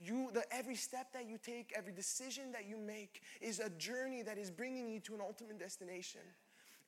You, 0.00 0.30
the, 0.32 0.44
every 0.54 0.76
step 0.76 1.12
that 1.12 1.28
you 1.28 1.38
take, 1.38 1.72
every 1.76 1.92
decision 1.92 2.52
that 2.52 2.68
you 2.68 2.76
make 2.76 3.22
is 3.40 3.58
a 3.58 3.70
journey 3.70 4.22
that 4.22 4.38
is 4.38 4.50
bringing 4.50 4.88
you 4.88 5.00
to 5.00 5.14
an 5.14 5.20
ultimate 5.20 5.58
destination. 5.58 6.20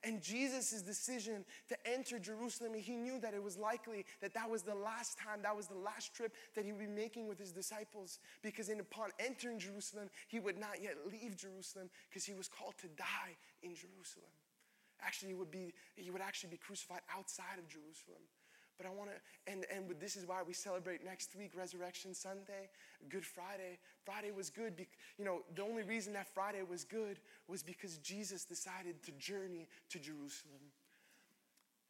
And 0.03 0.19
Jesus' 0.21 0.81
decision 0.81 1.45
to 1.69 1.77
enter 1.85 2.17
Jerusalem, 2.17 2.73
he 2.73 2.95
knew 2.95 3.19
that 3.19 3.35
it 3.35 3.43
was 3.43 3.55
likely 3.57 4.05
that 4.21 4.33
that 4.33 4.49
was 4.49 4.63
the 4.63 4.73
last 4.73 5.19
time, 5.19 5.43
that 5.43 5.55
was 5.55 5.67
the 5.67 5.77
last 5.77 6.15
trip 6.15 6.33
that 6.55 6.65
he 6.65 6.71
would 6.71 6.81
be 6.81 6.87
making 6.87 7.27
with 7.27 7.37
his 7.37 7.51
disciples. 7.51 8.17
Because 8.41 8.69
in, 8.69 8.79
upon 8.79 9.09
entering 9.19 9.59
Jerusalem, 9.59 10.09
he 10.27 10.39
would 10.39 10.57
not 10.57 10.81
yet 10.81 10.95
leave 11.11 11.37
Jerusalem 11.37 11.89
because 12.09 12.25
he 12.25 12.33
was 12.33 12.47
called 12.47 12.73
to 12.79 12.87
die 12.87 13.37
in 13.61 13.75
Jerusalem. 13.75 14.31
Actually, 15.03 15.29
he 15.29 15.35
would, 15.35 15.51
be, 15.51 15.73
he 15.95 16.09
would 16.09 16.21
actually 16.21 16.49
be 16.49 16.57
crucified 16.57 17.01
outside 17.15 17.59
of 17.59 17.67
Jerusalem. 17.67 18.21
But 18.81 18.89
I 18.89 18.93
want 18.97 19.11
to, 19.13 19.51
and, 19.51 19.65
and 19.69 19.85
this 20.01 20.15
is 20.15 20.25
why 20.25 20.41
we 20.41 20.53
celebrate 20.53 21.05
next 21.05 21.35
week 21.37 21.51
Resurrection 21.53 22.15
Sunday, 22.15 22.65
Good 23.09 23.23
Friday. 23.25 23.77
Friday 24.01 24.31
was 24.31 24.49
good. 24.49 24.75
Be, 24.75 24.87
you 25.19 25.25
know, 25.25 25.45
the 25.53 25.61
only 25.61 25.83
reason 25.83 26.13
that 26.13 26.25
Friday 26.33 26.63
was 26.67 26.83
good 26.83 27.19
was 27.47 27.61
because 27.61 27.99
Jesus 27.99 28.43
decided 28.43 29.03
to 29.03 29.11
journey 29.21 29.69
to 29.89 29.99
Jerusalem. 29.99 30.73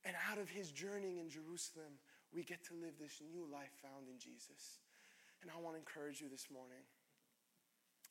And 0.04 0.18
out 0.30 0.38
of 0.38 0.50
his 0.50 0.70
journeying 0.72 1.20
in 1.20 1.30
Jerusalem, 1.30 1.96
we 2.36 2.44
get 2.44 2.60
to 2.68 2.74
live 2.74 3.00
this 3.00 3.22
new 3.32 3.48
life 3.48 3.72
found 3.82 4.12
in 4.12 4.20
Jesus. 4.20 4.84
And 5.44 5.50
I 5.50 5.56
want 5.64 5.76
to 5.76 5.80
encourage 5.80 6.20
you 6.20 6.28
this 6.28 6.52
morning, 6.52 6.84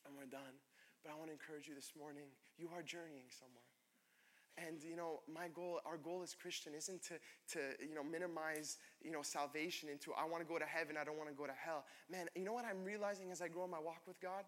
and 0.09 0.17
we're 0.17 0.25
done, 0.25 0.57
but 1.05 1.13
I 1.13 1.21
want 1.21 1.29
to 1.29 1.37
encourage 1.37 1.69
you 1.69 1.75
this 1.75 1.93
morning 1.93 2.33
you 2.57 2.71
are 2.73 2.81
journeying 2.81 3.29
somewhere. 3.29 3.70
And 4.59 4.83
you 4.83 4.97
know, 4.97 5.21
my 5.33 5.49
goal, 5.49 5.81
our 5.87 5.97
goal 5.97 6.21
as 6.23 6.35
Christian 6.35 6.73
isn't 6.77 7.03
to, 7.05 7.15
to 7.53 7.59
you 7.81 7.95
know, 7.95 8.05
minimize 8.05 8.79
you 9.03 9.11
know, 9.11 9.23
salvation 9.23 9.89
into 9.89 10.13
I 10.13 10.25
want 10.25 10.43
to 10.43 10.49
go 10.49 10.59
to 10.59 10.65
heaven, 10.65 10.97
I 11.01 11.05
don't 11.05 11.17
want 11.17 11.31
to 11.31 11.35
go 11.35 11.47
to 11.47 11.53
hell. 11.53 11.85
Man, 12.11 12.27
you 12.35 12.45
know 12.45 12.53
what 12.53 12.65
I'm 12.65 12.85
realizing 12.85 13.31
as 13.31 13.41
I 13.41 13.49
grow 13.49 13.65
in 13.65 13.71
my 13.71 13.79
walk 13.79 14.03
with 14.07 14.21
God? 14.21 14.45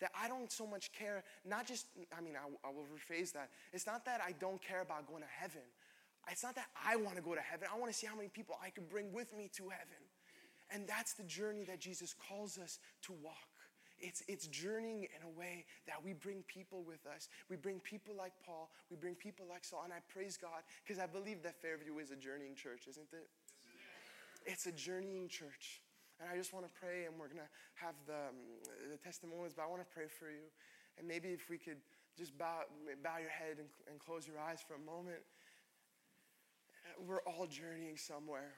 That 0.00 0.10
I 0.20 0.26
don't 0.26 0.50
so 0.50 0.66
much 0.66 0.90
care, 0.92 1.22
not 1.44 1.66
just, 1.66 1.86
I 2.16 2.20
mean, 2.20 2.34
I, 2.34 2.48
I 2.66 2.72
will 2.72 2.86
rephrase 2.90 3.32
that. 3.34 3.50
It's 3.72 3.86
not 3.86 4.04
that 4.06 4.20
I 4.26 4.32
don't 4.32 4.60
care 4.60 4.80
about 4.80 5.06
going 5.06 5.22
to 5.22 5.28
heaven. 5.28 5.62
It's 6.30 6.42
not 6.42 6.56
that 6.56 6.66
I 6.84 6.96
want 6.96 7.16
to 7.16 7.22
go 7.22 7.34
to 7.34 7.40
heaven. 7.40 7.68
I 7.72 7.78
want 7.78 7.92
to 7.92 7.96
see 7.96 8.06
how 8.06 8.16
many 8.16 8.28
people 8.28 8.56
I 8.62 8.70
can 8.70 8.84
bring 8.86 9.12
with 9.12 9.36
me 9.36 9.48
to 9.56 9.64
heaven. 9.64 10.02
And 10.70 10.88
that's 10.88 11.12
the 11.12 11.24
journey 11.24 11.64
that 11.64 11.78
Jesus 11.78 12.14
calls 12.28 12.58
us 12.58 12.78
to 13.02 13.12
walk. 13.12 13.51
It's, 14.02 14.22
it's 14.26 14.48
journeying 14.48 15.06
in 15.14 15.22
a 15.22 15.38
way 15.38 15.64
that 15.86 16.02
we 16.04 16.12
bring 16.12 16.42
people 16.48 16.82
with 16.82 17.06
us. 17.06 17.28
We 17.48 17.54
bring 17.54 17.78
people 17.78 18.14
like 18.18 18.32
Paul. 18.44 18.68
We 18.90 18.96
bring 18.96 19.14
people 19.14 19.46
like 19.48 19.64
Saul. 19.64 19.82
And 19.84 19.92
I 19.92 20.02
praise 20.12 20.36
God 20.36 20.66
because 20.84 21.00
I 21.00 21.06
believe 21.06 21.42
that 21.44 21.62
Fairview 21.62 21.96
is 21.98 22.10
a 22.10 22.16
journeying 22.16 22.56
church, 22.56 22.90
isn't 22.90 23.06
it? 23.12 23.28
It's 24.44 24.66
a 24.66 24.72
journeying 24.72 25.28
church. 25.28 25.80
And 26.20 26.28
I 26.28 26.36
just 26.36 26.52
want 26.52 26.66
to 26.66 26.72
pray, 26.78 27.06
and 27.06 27.14
we're 27.14 27.30
going 27.30 27.46
to 27.46 27.52
have 27.74 27.94
the, 28.06 28.30
um, 28.30 28.38
the 28.90 28.98
testimonies, 28.98 29.54
but 29.54 29.62
I 29.62 29.66
want 29.66 29.82
to 29.82 29.90
pray 29.94 30.06
for 30.06 30.26
you. 30.26 30.50
And 30.98 31.06
maybe 31.06 31.28
if 31.28 31.48
we 31.48 31.56
could 31.56 31.78
just 32.18 32.36
bow, 32.36 32.62
bow 33.02 33.18
your 33.18 33.30
head 33.30 33.58
and, 33.58 33.68
and 33.88 33.98
close 33.98 34.26
your 34.26 34.38
eyes 34.38 34.58
for 34.66 34.74
a 34.74 34.84
moment. 34.84 35.22
We're 37.06 37.22
all 37.22 37.46
journeying 37.46 37.96
somewhere. 37.96 38.52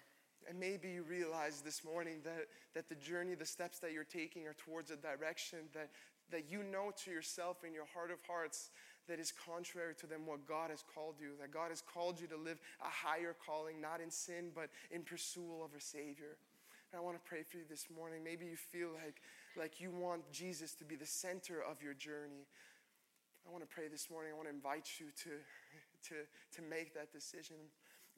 And 0.48 0.58
maybe 0.58 0.88
you 0.88 1.02
realize 1.02 1.60
this 1.60 1.84
morning 1.84 2.20
that, 2.24 2.46
that 2.74 2.88
the 2.88 2.94
journey, 2.94 3.34
the 3.34 3.46
steps 3.46 3.78
that 3.78 3.92
you're 3.92 4.04
taking 4.04 4.46
are 4.46 4.54
towards 4.54 4.90
a 4.90 4.96
direction 4.96 5.60
that, 5.72 5.90
that 6.30 6.50
you 6.50 6.62
know 6.62 6.92
to 7.04 7.10
yourself 7.10 7.64
in 7.66 7.72
your 7.72 7.86
heart 7.94 8.10
of 8.10 8.18
hearts 8.26 8.70
that 9.08 9.18
is 9.18 9.32
contrary 9.32 9.94
to 10.00 10.06
them 10.06 10.26
what 10.26 10.46
God 10.46 10.70
has 10.70 10.82
called 10.82 11.16
you. 11.20 11.32
That 11.40 11.52
God 11.52 11.68
has 11.70 11.82
called 11.82 12.20
you 12.20 12.26
to 12.28 12.36
live 12.36 12.60
a 12.80 12.88
higher 12.88 13.34
calling, 13.34 13.80
not 13.80 14.00
in 14.00 14.10
sin, 14.10 14.50
but 14.54 14.70
in 14.90 15.02
pursuit 15.02 15.44
of 15.62 15.70
a 15.76 15.80
Savior. 15.80 16.36
And 16.92 17.00
I 17.00 17.04
want 17.04 17.16
to 17.16 17.28
pray 17.28 17.42
for 17.42 17.58
you 17.58 17.64
this 17.68 17.86
morning. 17.94 18.24
Maybe 18.24 18.46
you 18.46 18.56
feel 18.56 18.88
like, 19.04 19.20
like 19.56 19.80
you 19.80 19.90
want 19.90 20.22
Jesus 20.32 20.74
to 20.74 20.84
be 20.84 20.96
the 20.96 21.06
center 21.06 21.60
of 21.60 21.82
your 21.82 21.94
journey. 21.94 22.46
I 23.46 23.52
want 23.52 23.62
to 23.62 23.68
pray 23.68 23.88
this 23.88 24.08
morning. 24.10 24.32
I 24.32 24.36
want 24.36 24.48
to 24.48 24.54
invite 24.54 24.88
you 24.98 25.06
to, 25.24 25.30
to, 26.08 26.14
to 26.56 26.62
make 26.68 26.94
that 26.94 27.12
decision. 27.12 27.56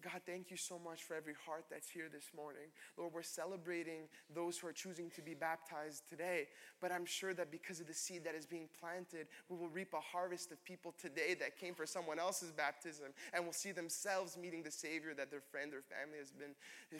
God, 0.02 0.20
thank 0.26 0.50
you 0.50 0.58
so 0.58 0.78
much 0.78 1.04
for 1.04 1.14
every 1.14 1.32
heart 1.46 1.64
that's 1.70 1.88
here 1.88 2.08
this 2.12 2.30
morning. 2.36 2.68
Lord, 2.98 3.14
we're 3.14 3.22
celebrating 3.22 4.08
those 4.34 4.58
who 4.58 4.68
are 4.68 4.72
choosing 4.72 5.10
to 5.16 5.22
be 5.22 5.32
baptized 5.32 6.02
today, 6.08 6.48
but 6.82 6.92
I'm 6.92 7.06
sure 7.06 7.32
that 7.32 7.50
because 7.50 7.80
of 7.80 7.86
the 7.86 7.94
seed 7.94 8.22
that 8.24 8.34
is 8.34 8.44
being 8.44 8.68
planted, 8.78 9.26
we 9.48 9.56
will 9.56 9.70
reap 9.70 9.94
a 9.94 10.00
harvest 10.00 10.52
of 10.52 10.62
people 10.64 10.94
today 11.00 11.34
that 11.40 11.58
came 11.58 11.74
for 11.74 11.86
someone 11.86 12.18
else's 12.18 12.52
baptism 12.52 13.06
and 13.32 13.44
will 13.44 13.54
see 13.54 13.72
themselves 13.72 14.36
meeting 14.36 14.62
the 14.62 14.70
Savior 14.70 15.14
that 15.14 15.30
their 15.30 15.40
friend 15.40 15.72
or 15.72 15.80
family 15.80 16.18
has 16.18 16.30
been 16.30 16.54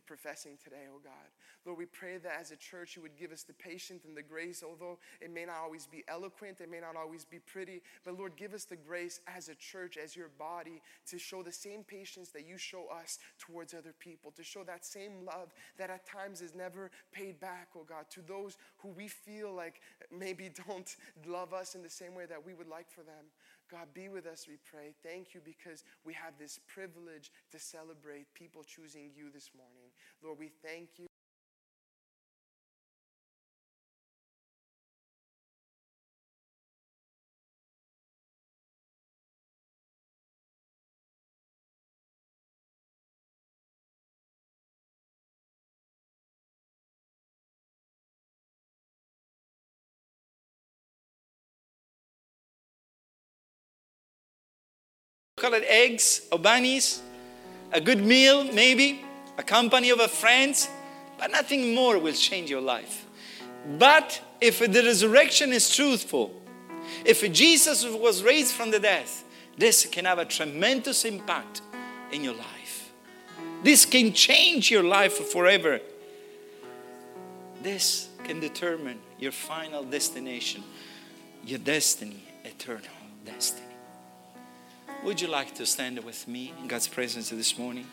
professing 0.06 0.56
today, 0.64 0.86
oh 0.90 1.00
God. 1.04 1.12
Lord, 1.66 1.78
we 1.78 1.86
pray 1.86 2.16
that 2.16 2.38
as 2.40 2.50
a 2.50 2.56
church 2.56 2.96
you 2.96 3.02
would 3.02 3.18
give 3.18 3.30
us 3.30 3.42
the 3.42 3.52
patience 3.52 4.06
and 4.06 4.16
the 4.16 4.22
grace, 4.22 4.62
although 4.66 4.98
it 5.20 5.30
may 5.30 5.44
not 5.44 5.56
always 5.62 5.86
be 5.86 6.02
eloquent, 6.08 6.60
it 6.62 6.70
may 6.70 6.80
not 6.80 6.96
always 6.96 7.26
be 7.26 7.40
pretty, 7.40 7.82
but 8.04 8.18
Lord, 8.18 8.36
give 8.36 8.54
us 8.54 8.64
the 8.64 8.76
grace 8.76 9.20
as 9.26 9.50
a 9.50 9.54
church, 9.54 9.98
as 10.02 10.16
your 10.16 10.30
body, 10.38 10.80
to 11.10 11.18
show 11.18 11.42
the 11.42 11.52
same 11.52 11.84
patience 11.84 12.30
that 12.30 12.46
you 12.46 12.56
show 12.56 12.85
us 12.88 13.18
towards 13.38 13.74
other 13.74 13.94
people, 13.98 14.30
to 14.32 14.42
show 14.42 14.64
that 14.64 14.84
same 14.84 15.24
love 15.24 15.52
that 15.78 15.90
at 15.90 16.06
times 16.06 16.40
is 16.40 16.54
never 16.54 16.90
paid 17.12 17.40
back, 17.40 17.68
oh 17.76 17.84
God, 17.88 18.06
to 18.10 18.20
those 18.20 18.58
who 18.78 18.88
we 18.88 19.08
feel 19.08 19.52
like 19.52 19.80
maybe 20.16 20.50
don't 20.68 20.96
love 21.26 21.52
us 21.52 21.74
in 21.74 21.82
the 21.82 21.90
same 21.90 22.14
way 22.14 22.26
that 22.26 22.44
we 22.44 22.54
would 22.54 22.68
like 22.68 22.90
for 22.90 23.02
them. 23.02 23.26
God, 23.70 23.88
be 23.94 24.08
with 24.08 24.26
us, 24.26 24.46
we 24.48 24.58
pray. 24.64 24.94
Thank 25.02 25.34
you 25.34 25.40
because 25.44 25.82
we 26.04 26.12
have 26.12 26.34
this 26.38 26.60
privilege 26.68 27.32
to 27.50 27.58
celebrate 27.58 28.32
people 28.34 28.62
choosing 28.62 29.10
you 29.16 29.30
this 29.32 29.50
morning. 29.56 29.90
Lord, 30.22 30.38
we 30.38 30.50
thank 30.62 30.90
you. 30.98 31.06
Eggs 55.54 56.26
or 56.32 56.38
bunnies, 56.38 57.02
a 57.72 57.80
good 57.80 58.04
meal, 58.04 58.44
maybe, 58.52 59.04
a 59.38 59.42
company 59.42 59.90
of 59.90 60.00
a 60.00 60.08
friend, 60.08 60.68
but 61.18 61.30
nothing 61.30 61.74
more 61.74 61.98
will 61.98 62.14
change 62.14 62.50
your 62.50 62.60
life. 62.60 63.06
But 63.78 64.20
if 64.40 64.60
the 64.60 64.82
resurrection 64.82 65.52
is 65.52 65.74
truthful, 65.74 66.32
if 67.04 67.30
Jesus 67.32 67.84
was 67.84 68.22
raised 68.22 68.52
from 68.52 68.70
the 68.70 68.78
dead, 68.78 69.06
this 69.58 69.86
can 69.86 70.04
have 70.04 70.18
a 70.18 70.24
tremendous 70.24 71.04
impact 71.04 71.62
in 72.12 72.22
your 72.22 72.34
life. 72.34 72.92
This 73.62 73.84
can 73.84 74.12
change 74.12 74.70
your 74.70 74.82
life 74.82 75.14
forever. 75.14 75.80
This 77.62 78.08
can 78.24 78.38
determine 78.38 78.98
your 79.18 79.32
final 79.32 79.82
destination, 79.82 80.62
your 81.44 81.58
destiny, 81.58 82.22
eternal 82.44 82.84
destiny. 83.24 83.65
Would 85.04 85.20
you 85.20 85.28
like 85.28 85.54
to 85.54 85.66
stand 85.66 85.98
with 86.04 86.26
me 86.26 86.52
in 86.60 86.68
God's 86.68 86.88
presence 86.88 87.30
this 87.30 87.56
morning? 87.58 87.86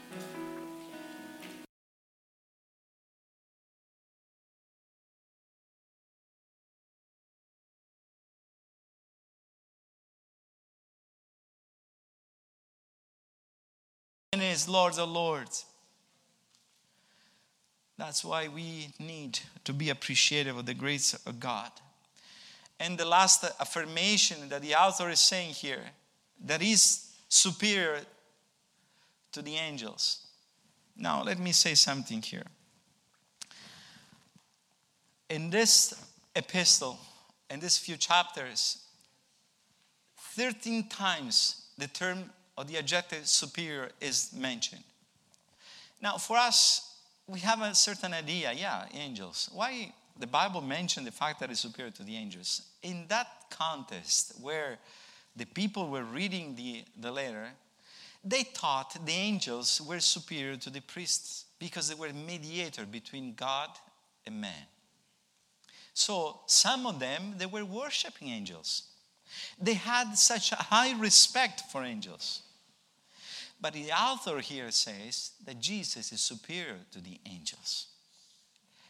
is 14.53 14.69
Lords 14.69 14.99
of 14.99 15.09
Lords. 15.09 15.65
That's 17.97 18.23
why 18.23 18.47
we 18.47 18.89
need 18.99 19.39
to 19.63 19.73
be 19.73 19.89
appreciative 19.89 20.57
of 20.57 20.65
the 20.65 20.73
grace 20.75 21.13
of 21.25 21.39
God. 21.39 21.71
And 22.79 22.97
the 22.97 23.05
last 23.05 23.43
affirmation 23.59 24.49
that 24.49 24.61
the 24.61 24.75
author 24.75 25.09
is 25.09 25.19
saying 25.19 25.53
here 25.53 25.83
that 26.43 26.61
is 26.61 27.11
superior 27.29 27.99
to 29.31 29.41
the 29.41 29.55
angels. 29.55 30.27
Now, 30.95 31.23
let 31.23 31.39
me 31.39 31.51
say 31.51 31.73
something 31.73 32.21
here. 32.21 32.45
In 35.29 35.49
this 35.49 35.93
epistle, 36.35 36.99
in 37.49 37.59
these 37.59 37.77
few 37.77 37.97
chapters, 37.97 38.83
13 40.35 40.89
times 40.89 41.65
the 41.77 41.87
term 41.87 42.29
or 42.57 42.63
the 42.63 42.77
adjective 42.77 43.27
superior 43.27 43.89
is 43.99 44.31
mentioned. 44.33 44.83
Now, 46.01 46.17
for 46.17 46.37
us, 46.37 46.97
we 47.27 47.39
have 47.39 47.61
a 47.61 47.73
certain 47.73 48.13
idea, 48.13 48.51
yeah, 48.53 48.85
angels. 48.93 49.49
Why 49.53 49.93
the 50.19 50.27
Bible 50.27 50.61
mentioned 50.61 51.07
the 51.07 51.11
fact 51.11 51.39
that 51.39 51.49
it's 51.49 51.61
superior 51.61 51.91
to 51.91 52.03
the 52.03 52.15
angels? 52.15 52.61
In 52.83 53.05
that 53.07 53.27
context, 53.49 54.33
where 54.41 54.77
the 55.35 55.45
people 55.45 55.89
were 55.89 56.03
reading 56.03 56.55
the, 56.55 56.83
the 56.99 57.11
letter, 57.11 57.47
they 58.23 58.43
thought 58.43 59.05
the 59.05 59.11
angels 59.11 59.81
were 59.81 59.99
superior 59.99 60.55
to 60.57 60.69
the 60.69 60.81
priests 60.81 61.45
because 61.59 61.89
they 61.89 61.95
were 61.95 62.13
mediator 62.13 62.85
between 62.85 63.33
God 63.33 63.69
and 64.25 64.39
man. 64.39 64.67
So 65.93 66.39
some 66.47 66.85
of 66.85 66.99
them 66.99 67.35
they 67.37 67.45
were 67.45 67.65
worshiping 67.65 68.29
angels. 68.29 68.83
They 69.61 69.73
had 69.73 70.13
such 70.13 70.51
a 70.51 70.55
high 70.55 70.99
respect 70.99 71.63
for 71.71 71.83
angels. 71.83 72.43
But 73.59 73.73
the 73.73 73.91
author 73.91 74.39
here 74.39 74.71
says 74.71 75.31
that 75.45 75.59
Jesus 75.59 76.11
is 76.11 76.21
superior 76.21 76.79
to 76.91 77.01
the 77.01 77.19
angels. 77.25 77.87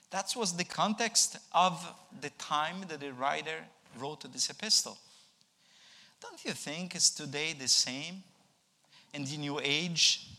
That 0.10 0.34
was 0.36 0.54
the 0.54 0.64
context 0.64 1.38
of 1.54 1.86
the 2.22 2.30
time 2.32 2.78
that 2.88 3.00
the 3.00 3.14
writer 3.14 3.66
wrote 4.00 4.32
this 4.32 4.50
epistle. 4.50 4.98
Don't 6.24 6.46
you 6.46 6.54
think 6.54 6.96
it's 6.96 7.10
today 7.10 7.54
the 7.54 7.68
same 7.68 8.24
in 9.14 9.26
the 9.26 9.38
New 9.38 9.60
Age 9.62 10.30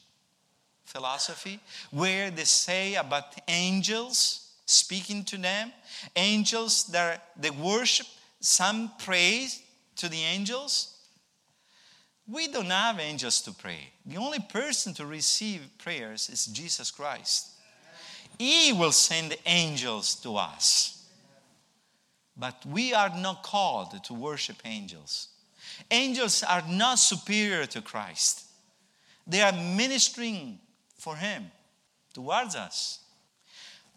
philosophy, 0.86 1.60
where 1.90 2.30
they 2.30 2.44
say 2.44 2.94
about 2.94 3.34
angels 3.46 4.40
speaking 4.64 5.24
to 5.24 5.36
them, 5.36 5.72
angels 6.16 6.84
that 6.84 7.32
they 7.36 7.50
worship, 7.50 8.06
some 8.40 8.90
praise 8.98 9.62
to 9.96 10.08
the 10.08 10.22
angels. 10.22 10.96
We 12.26 12.48
don't 12.48 12.70
have 12.70 12.98
angels 12.98 13.42
to 13.42 13.52
pray. 13.52 13.90
The 14.06 14.16
only 14.16 14.38
person 14.40 14.94
to 14.94 15.04
receive 15.04 15.68
prayers 15.76 16.30
is 16.30 16.46
Jesus 16.46 16.90
Christ. 16.90 17.50
He 18.38 18.72
will 18.72 18.92
send 18.92 19.36
angels 19.44 20.14
to 20.22 20.36
us. 20.36 21.06
But 22.36 22.64
we 22.64 22.94
are 22.94 23.12
not 23.16 23.42
called 23.42 24.02
to 24.02 24.14
worship 24.14 24.56
angels. 24.64 25.28
Angels 25.90 26.42
are 26.42 26.62
not 26.68 26.98
superior 26.98 27.66
to 27.66 27.80
Christ, 27.80 28.44
they 29.26 29.42
are 29.42 29.52
ministering 29.52 30.58
for 30.96 31.16
Him 31.16 31.50
towards 32.12 32.54
us. 32.54 33.00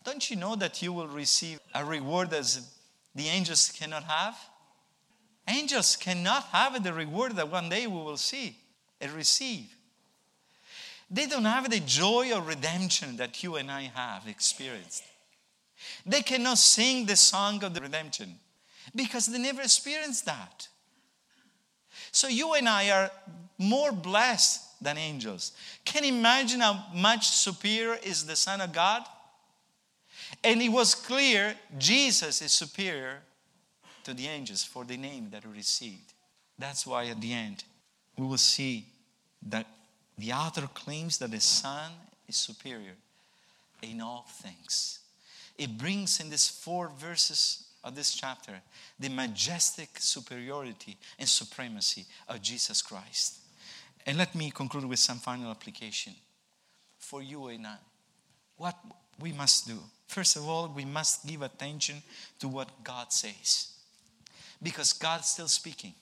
Don't 0.04 0.30
you 0.30 0.38
know 0.38 0.56
that 0.56 0.82
you 0.82 0.94
will 0.94 1.08
receive 1.08 1.60
a 1.74 1.84
reward 1.84 2.34
as 2.34 2.74
the 3.14 3.28
angels 3.28 3.74
cannot 3.78 4.04
have? 4.04 4.38
Angels 5.48 5.96
cannot 5.96 6.44
have 6.46 6.82
the 6.82 6.94
reward 6.94 7.36
that 7.36 7.50
one 7.50 7.70
day 7.70 7.88
we 7.88 7.98
will 7.98 8.18
see 8.18 8.58
and 9.02 9.12
receive. 9.12 9.76
They 11.10 11.26
don't 11.26 11.46
have 11.46 11.70
the 11.70 11.80
joy 11.80 12.36
of 12.36 12.48
redemption 12.48 13.18
that 13.18 13.42
you 13.44 13.56
and 13.56 13.72
I 13.72 13.92
have 13.94 14.28
experienced. 14.28 15.04
They 16.06 16.22
cannot 16.22 16.58
sing 16.58 17.06
the 17.06 17.16
song 17.16 17.64
of 17.64 17.74
the 17.74 17.82
redemption 17.82 18.36
because 18.96 19.28
they 19.28 19.38
never 19.38 19.62
experienced 19.62 20.26
that. 20.26 20.68
So 22.12 22.28
you 22.28 22.54
and 22.54 22.68
I 22.68 22.90
are 22.92 23.12
more 23.58 23.92
blessed 23.92 24.82
than 24.82 24.98
angels. 24.98 25.52
Can 25.86 26.04
you 26.04 26.14
imagine 26.14 26.60
how 26.60 26.86
much 26.94 27.28
superior 27.28 27.98
is 28.04 28.26
the 28.26 28.36
Son 28.36 28.62
of 28.62 28.72
God? 28.72 29.04
And 30.44 30.62
it 30.62 30.70
was 30.70 30.94
clear 30.94 31.56
Jesus 31.78 32.42
is 32.42 32.52
superior 32.52 33.20
to 34.04 34.14
the 34.14 34.28
angels 34.28 34.64
for 34.64 34.86
the 34.86 34.98
name 34.98 35.30
that 35.32 35.44
he 35.44 35.50
received. 35.50 36.14
That's 36.60 36.86
why 36.86 37.08
at 37.08 37.22
the 37.22 37.34
end 37.34 37.64
we 38.18 38.26
will 38.26 38.38
see 38.38 38.86
that 39.48 39.68
the 40.18 40.34
author 40.34 40.68
claims 40.74 41.18
that 41.20 41.32
the 41.32 41.40
Son 41.40 41.92
is 42.28 42.36
superior 42.36 42.96
in 43.82 44.02
all 44.02 44.26
things. 44.30 45.00
It 45.58 45.78
brings 45.78 46.20
in 46.20 46.30
these 46.30 46.48
four 46.48 46.90
verses 46.90 47.67
of 47.88 47.96
this 47.96 48.14
chapter 48.14 48.52
the 49.00 49.10
majestic 49.10 49.90
superiority 49.98 50.98
and 51.18 51.28
supremacy 51.28 52.06
of 52.28 52.42
Jesus 52.42 52.82
Christ. 52.82 53.40
And 54.06 54.18
let 54.18 54.36
me 54.36 54.52
conclude 54.52 54.86
with 54.86 55.00
some 55.00 55.18
final 55.18 55.50
application 55.52 56.14
for 56.98 57.22
you 57.22 57.48
and 57.48 57.66
I. 57.66 57.78
What 58.58 58.76
we 59.20 59.32
must 59.32 59.68
do. 59.68 59.78
First 60.08 60.36
of 60.36 60.48
all, 60.48 60.72
we 60.74 60.86
must 60.86 61.26
give 61.26 61.42
attention 61.42 62.02
to 62.40 62.48
what 62.48 62.84
God 62.84 63.12
says 63.12 63.70
because 64.62 64.94
God's 64.94 65.28
still 65.28 65.48
speaking. 65.48 65.94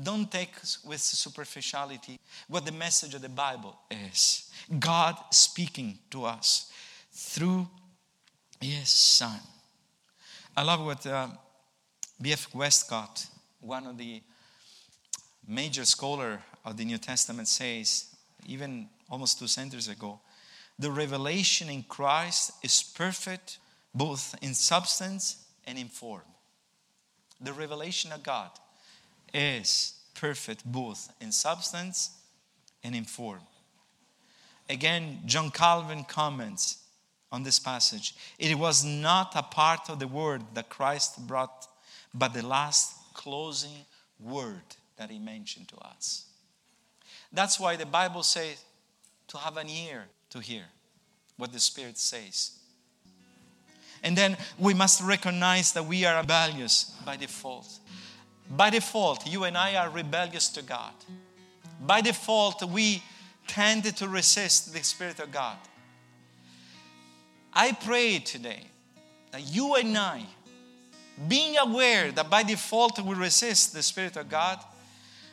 Don't 0.00 0.30
take 0.30 0.52
with 0.84 1.00
superficiality 1.00 2.18
what 2.48 2.64
the 2.64 2.72
message 2.72 3.14
of 3.14 3.22
the 3.22 3.28
Bible 3.28 3.76
is. 3.90 4.50
God 4.78 5.16
speaking 5.30 5.98
to 6.10 6.24
us 6.24 6.72
through 7.12 7.68
His 8.60 8.88
Son. 8.88 9.40
I 10.56 10.62
love 10.62 10.84
what 10.84 11.04
uh, 11.04 11.26
B.F. 12.22 12.54
Westcott, 12.54 13.26
one 13.60 13.88
of 13.88 13.98
the 13.98 14.22
major 15.48 15.84
scholar 15.84 16.40
of 16.64 16.76
the 16.76 16.84
New 16.84 16.98
Testament, 16.98 17.48
says, 17.48 18.14
even 18.46 18.88
almost 19.10 19.40
two 19.40 19.48
centuries 19.48 19.88
ago. 19.88 20.20
The 20.78 20.92
revelation 20.92 21.68
in 21.68 21.82
Christ 21.82 22.52
is 22.62 22.84
perfect 22.84 23.58
both 23.92 24.36
in 24.42 24.54
substance 24.54 25.44
and 25.66 25.76
in 25.76 25.88
form. 25.88 26.22
The 27.40 27.52
revelation 27.52 28.12
of 28.12 28.22
God 28.22 28.50
is 29.32 29.94
perfect 30.14 30.64
both 30.64 31.12
in 31.20 31.32
substance 31.32 32.10
and 32.84 32.94
in 32.94 33.04
form. 33.04 33.40
Again, 34.70 35.18
John 35.26 35.50
Calvin 35.50 36.04
comments 36.04 36.83
on 37.34 37.42
this 37.42 37.58
passage 37.58 38.14
it 38.38 38.56
was 38.56 38.84
not 38.84 39.32
a 39.34 39.42
part 39.42 39.90
of 39.90 39.98
the 39.98 40.06
word 40.06 40.42
that 40.54 40.68
Christ 40.68 41.26
brought, 41.26 41.66
but 42.14 42.32
the 42.32 42.46
last 42.46 42.94
closing 43.12 43.84
word 44.20 44.62
that 44.96 45.10
he 45.10 45.18
mentioned 45.18 45.68
to 45.68 45.76
us. 45.78 46.26
That's 47.32 47.58
why 47.58 47.74
the 47.74 47.86
Bible 47.86 48.22
says 48.22 48.62
to 49.28 49.38
have 49.38 49.56
an 49.56 49.68
ear 49.68 50.04
to 50.30 50.38
hear 50.38 50.64
what 51.36 51.52
the 51.52 51.58
Spirit 51.58 51.98
says. 51.98 52.52
And 54.04 54.16
then 54.16 54.36
we 54.58 54.74
must 54.74 55.02
recognize 55.02 55.72
that 55.72 55.84
we 55.84 56.04
are 56.04 56.20
rebellious 56.20 56.94
by 57.04 57.16
default. 57.16 57.80
By 58.50 58.70
default, 58.70 59.26
you 59.26 59.44
and 59.44 59.56
I 59.56 59.74
are 59.76 59.90
rebellious 59.90 60.48
to 60.50 60.62
God. 60.62 60.92
By 61.84 62.00
default, 62.02 62.62
we 62.70 63.02
tend 63.48 63.84
to 63.96 64.08
resist 64.08 64.72
the 64.72 64.84
Spirit 64.84 65.18
of 65.18 65.32
God. 65.32 65.56
I 67.54 67.72
pray 67.72 68.18
today 68.18 68.62
that 69.30 69.42
you 69.54 69.74
and 69.76 69.96
I, 69.96 70.24
being 71.28 71.56
aware 71.56 72.10
that 72.12 72.28
by 72.28 72.42
default 72.42 72.98
we 73.00 73.14
resist 73.14 73.72
the 73.72 73.82
Spirit 73.82 74.16
of 74.16 74.28
God, 74.28 74.58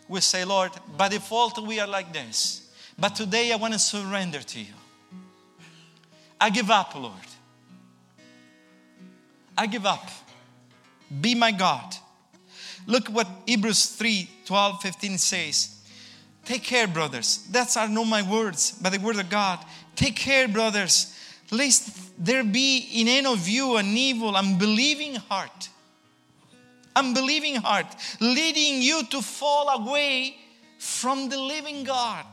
we 0.07 0.22
say, 0.22 0.45
Lord, 0.45 0.72
by 0.97 1.09
default 1.09 1.57
we 1.65 1.80
are 1.80 1.88
like 1.88 2.13
this. 2.13 2.69
But 2.99 3.15
today 3.15 3.51
I 3.51 3.55
want 3.55 3.74
to 3.74 3.80
surrender 3.80 4.39
to 4.39 4.59
you. 4.59 4.74
I 6.39 6.49
give 6.49 6.69
up, 6.69 6.93
Lord. 6.95 7.13
I 9.57 9.67
give 9.67 9.86
up. 9.86 10.07
Be 11.22 11.36
my 11.36 11.51
God. 11.51 11.95
Look 12.88 13.07
what 13.09 13.28
Hebrews 13.45 13.86
3 13.86 14.30
12, 14.45 14.82
15 14.82 15.17
says. 15.17 15.78
Take 16.45 16.63
care, 16.63 16.88
brothers. 16.88 17.47
That's 17.51 17.78
are 17.78 17.88
not 17.88 18.05
my 18.05 18.22
words, 18.22 18.78
but 18.82 18.91
the 18.91 18.99
word 18.99 19.19
of 19.19 19.30
God. 19.30 19.59
Take 19.95 20.15
care, 20.15 20.47
brothers, 20.47 21.15
lest 21.51 22.23
there 22.23 22.43
be 22.43 22.77
in 22.93 23.07
any 23.07 23.27
of 23.27 23.47
you 23.47 23.75
an 23.75 23.97
evil, 23.97 24.35
unbelieving 24.35 25.15
heart. 25.15 25.69
Unbelieving 26.95 27.55
heart, 27.55 27.87
leading 28.19 28.81
you 28.81 29.03
to 29.05 29.21
fall 29.21 29.69
away 29.69 30.37
from 30.77 31.29
the 31.29 31.37
living 31.37 31.83
God. 31.83 32.25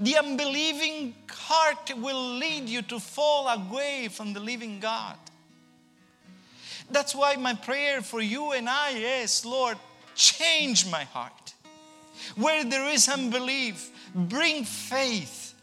The 0.00 0.16
unbelieving 0.16 1.14
heart 1.28 1.92
will 1.96 2.36
lead 2.38 2.68
you 2.68 2.82
to 2.82 2.98
fall 2.98 3.48
away 3.48 4.08
from 4.08 4.32
the 4.32 4.40
living 4.40 4.80
God. 4.80 5.16
That's 6.90 7.14
why 7.14 7.36
my 7.36 7.54
prayer 7.54 8.02
for 8.02 8.20
you 8.20 8.52
and 8.52 8.68
I 8.68 8.90
is 9.22 9.44
Lord, 9.44 9.76
change 10.14 10.90
my 10.90 11.04
heart. 11.04 11.54
Where 12.36 12.64
there 12.64 12.88
is 12.88 13.08
unbelief, 13.08 13.90
bring 14.14 14.64
faith. 14.64 15.54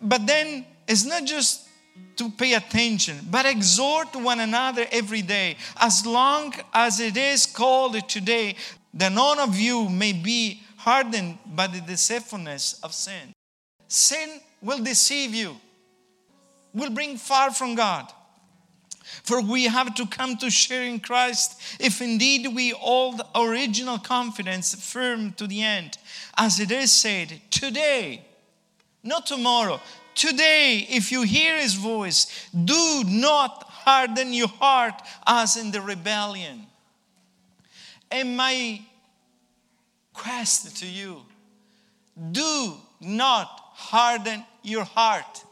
But 0.00 0.26
then 0.26 0.66
it's 0.86 1.04
not 1.04 1.24
just 1.24 1.69
to 2.16 2.30
pay 2.30 2.54
attention, 2.54 3.16
but 3.30 3.46
exhort 3.46 4.14
one 4.14 4.40
another 4.40 4.86
every 4.92 5.22
day, 5.22 5.56
as 5.80 6.04
long 6.04 6.52
as 6.74 7.00
it 7.00 7.16
is 7.16 7.46
called 7.46 8.08
today, 8.08 8.56
that 8.92 9.12
none 9.12 9.38
of 9.38 9.56
you 9.56 9.88
may 9.88 10.12
be 10.12 10.62
hardened 10.76 11.38
by 11.46 11.66
the 11.66 11.80
deceitfulness 11.80 12.80
of 12.82 12.92
sin. 12.92 13.32
Sin 13.88 14.40
will 14.60 14.82
deceive 14.82 15.34
you, 15.34 15.56
will 16.74 16.90
bring 16.90 17.16
far 17.16 17.52
from 17.52 17.74
God. 17.74 18.12
For 19.22 19.40
we 19.42 19.64
have 19.64 19.94
to 19.96 20.06
come 20.06 20.36
to 20.36 20.50
share 20.50 20.84
in 20.84 21.00
Christ 21.00 21.60
if 21.80 22.00
indeed 22.00 22.54
we 22.54 22.70
hold 22.70 23.22
original 23.34 23.98
confidence 23.98 24.74
firm 24.74 25.32
to 25.32 25.46
the 25.46 25.62
end. 25.62 25.98
As 26.36 26.60
it 26.60 26.70
is 26.70 26.92
said, 26.92 27.40
today, 27.50 28.24
not 29.02 29.26
tomorrow, 29.26 29.80
today, 30.20 30.86
if 30.90 31.10
you 31.10 31.22
hear 31.22 31.58
his 31.58 31.74
voice, 31.74 32.48
do 32.52 33.02
not 33.06 33.64
harden 33.64 34.32
your 34.32 34.48
heart 34.48 35.00
as 35.26 35.56
in 35.56 35.70
the 35.70 35.80
rebellion. 35.80 36.66
And 38.10 38.36
my 38.36 38.82
quest 40.12 40.76
to 40.78 40.86
you 40.86 41.22
do 42.32 42.74
not 43.00 43.48
harden 43.72 44.44
your 44.62 44.84
heart 44.84 45.44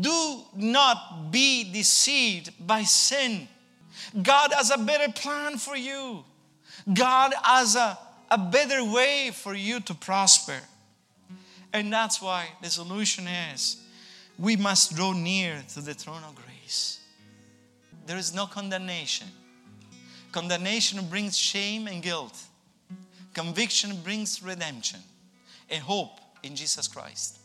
do 0.00 0.42
not 0.54 1.30
be 1.30 1.70
deceived 1.72 2.52
by 2.66 2.82
sin. 2.82 3.48
God 4.22 4.52
has 4.52 4.70
a 4.70 4.78
better 4.78 5.10
plan 5.12 5.56
for 5.56 5.76
you. 5.76 6.24
God 6.92 7.32
has 7.42 7.76
a, 7.76 7.98
a 8.30 8.38
better 8.38 8.84
way 8.84 9.30
for 9.32 9.54
you 9.54 9.80
to 9.80 9.94
prosper. 9.94 10.58
And 11.72 11.92
that's 11.92 12.22
why 12.22 12.46
the 12.62 12.70
solution 12.70 13.26
is 13.26 13.82
we 14.38 14.56
must 14.56 14.94
draw 14.94 15.12
near 15.12 15.62
to 15.74 15.80
the 15.80 15.94
throne 15.94 16.22
of 16.24 16.34
grace. 16.34 17.00
There 18.06 18.16
is 18.16 18.34
no 18.34 18.46
condemnation. 18.46 19.28
Condemnation 20.32 21.04
brings 21.08 21.36
shame 21.36 21.86
and 21.86 22.02
guilt. 22.02 22.38
Conviction 23.34 23.96
brings 24.02 24.42
redemption 24.42 25.00
and 25.68 25.82
hope 25.82 26.20
in 26.42 26.56
Jesus 26.56 26.88
Christ. 26.88 27.38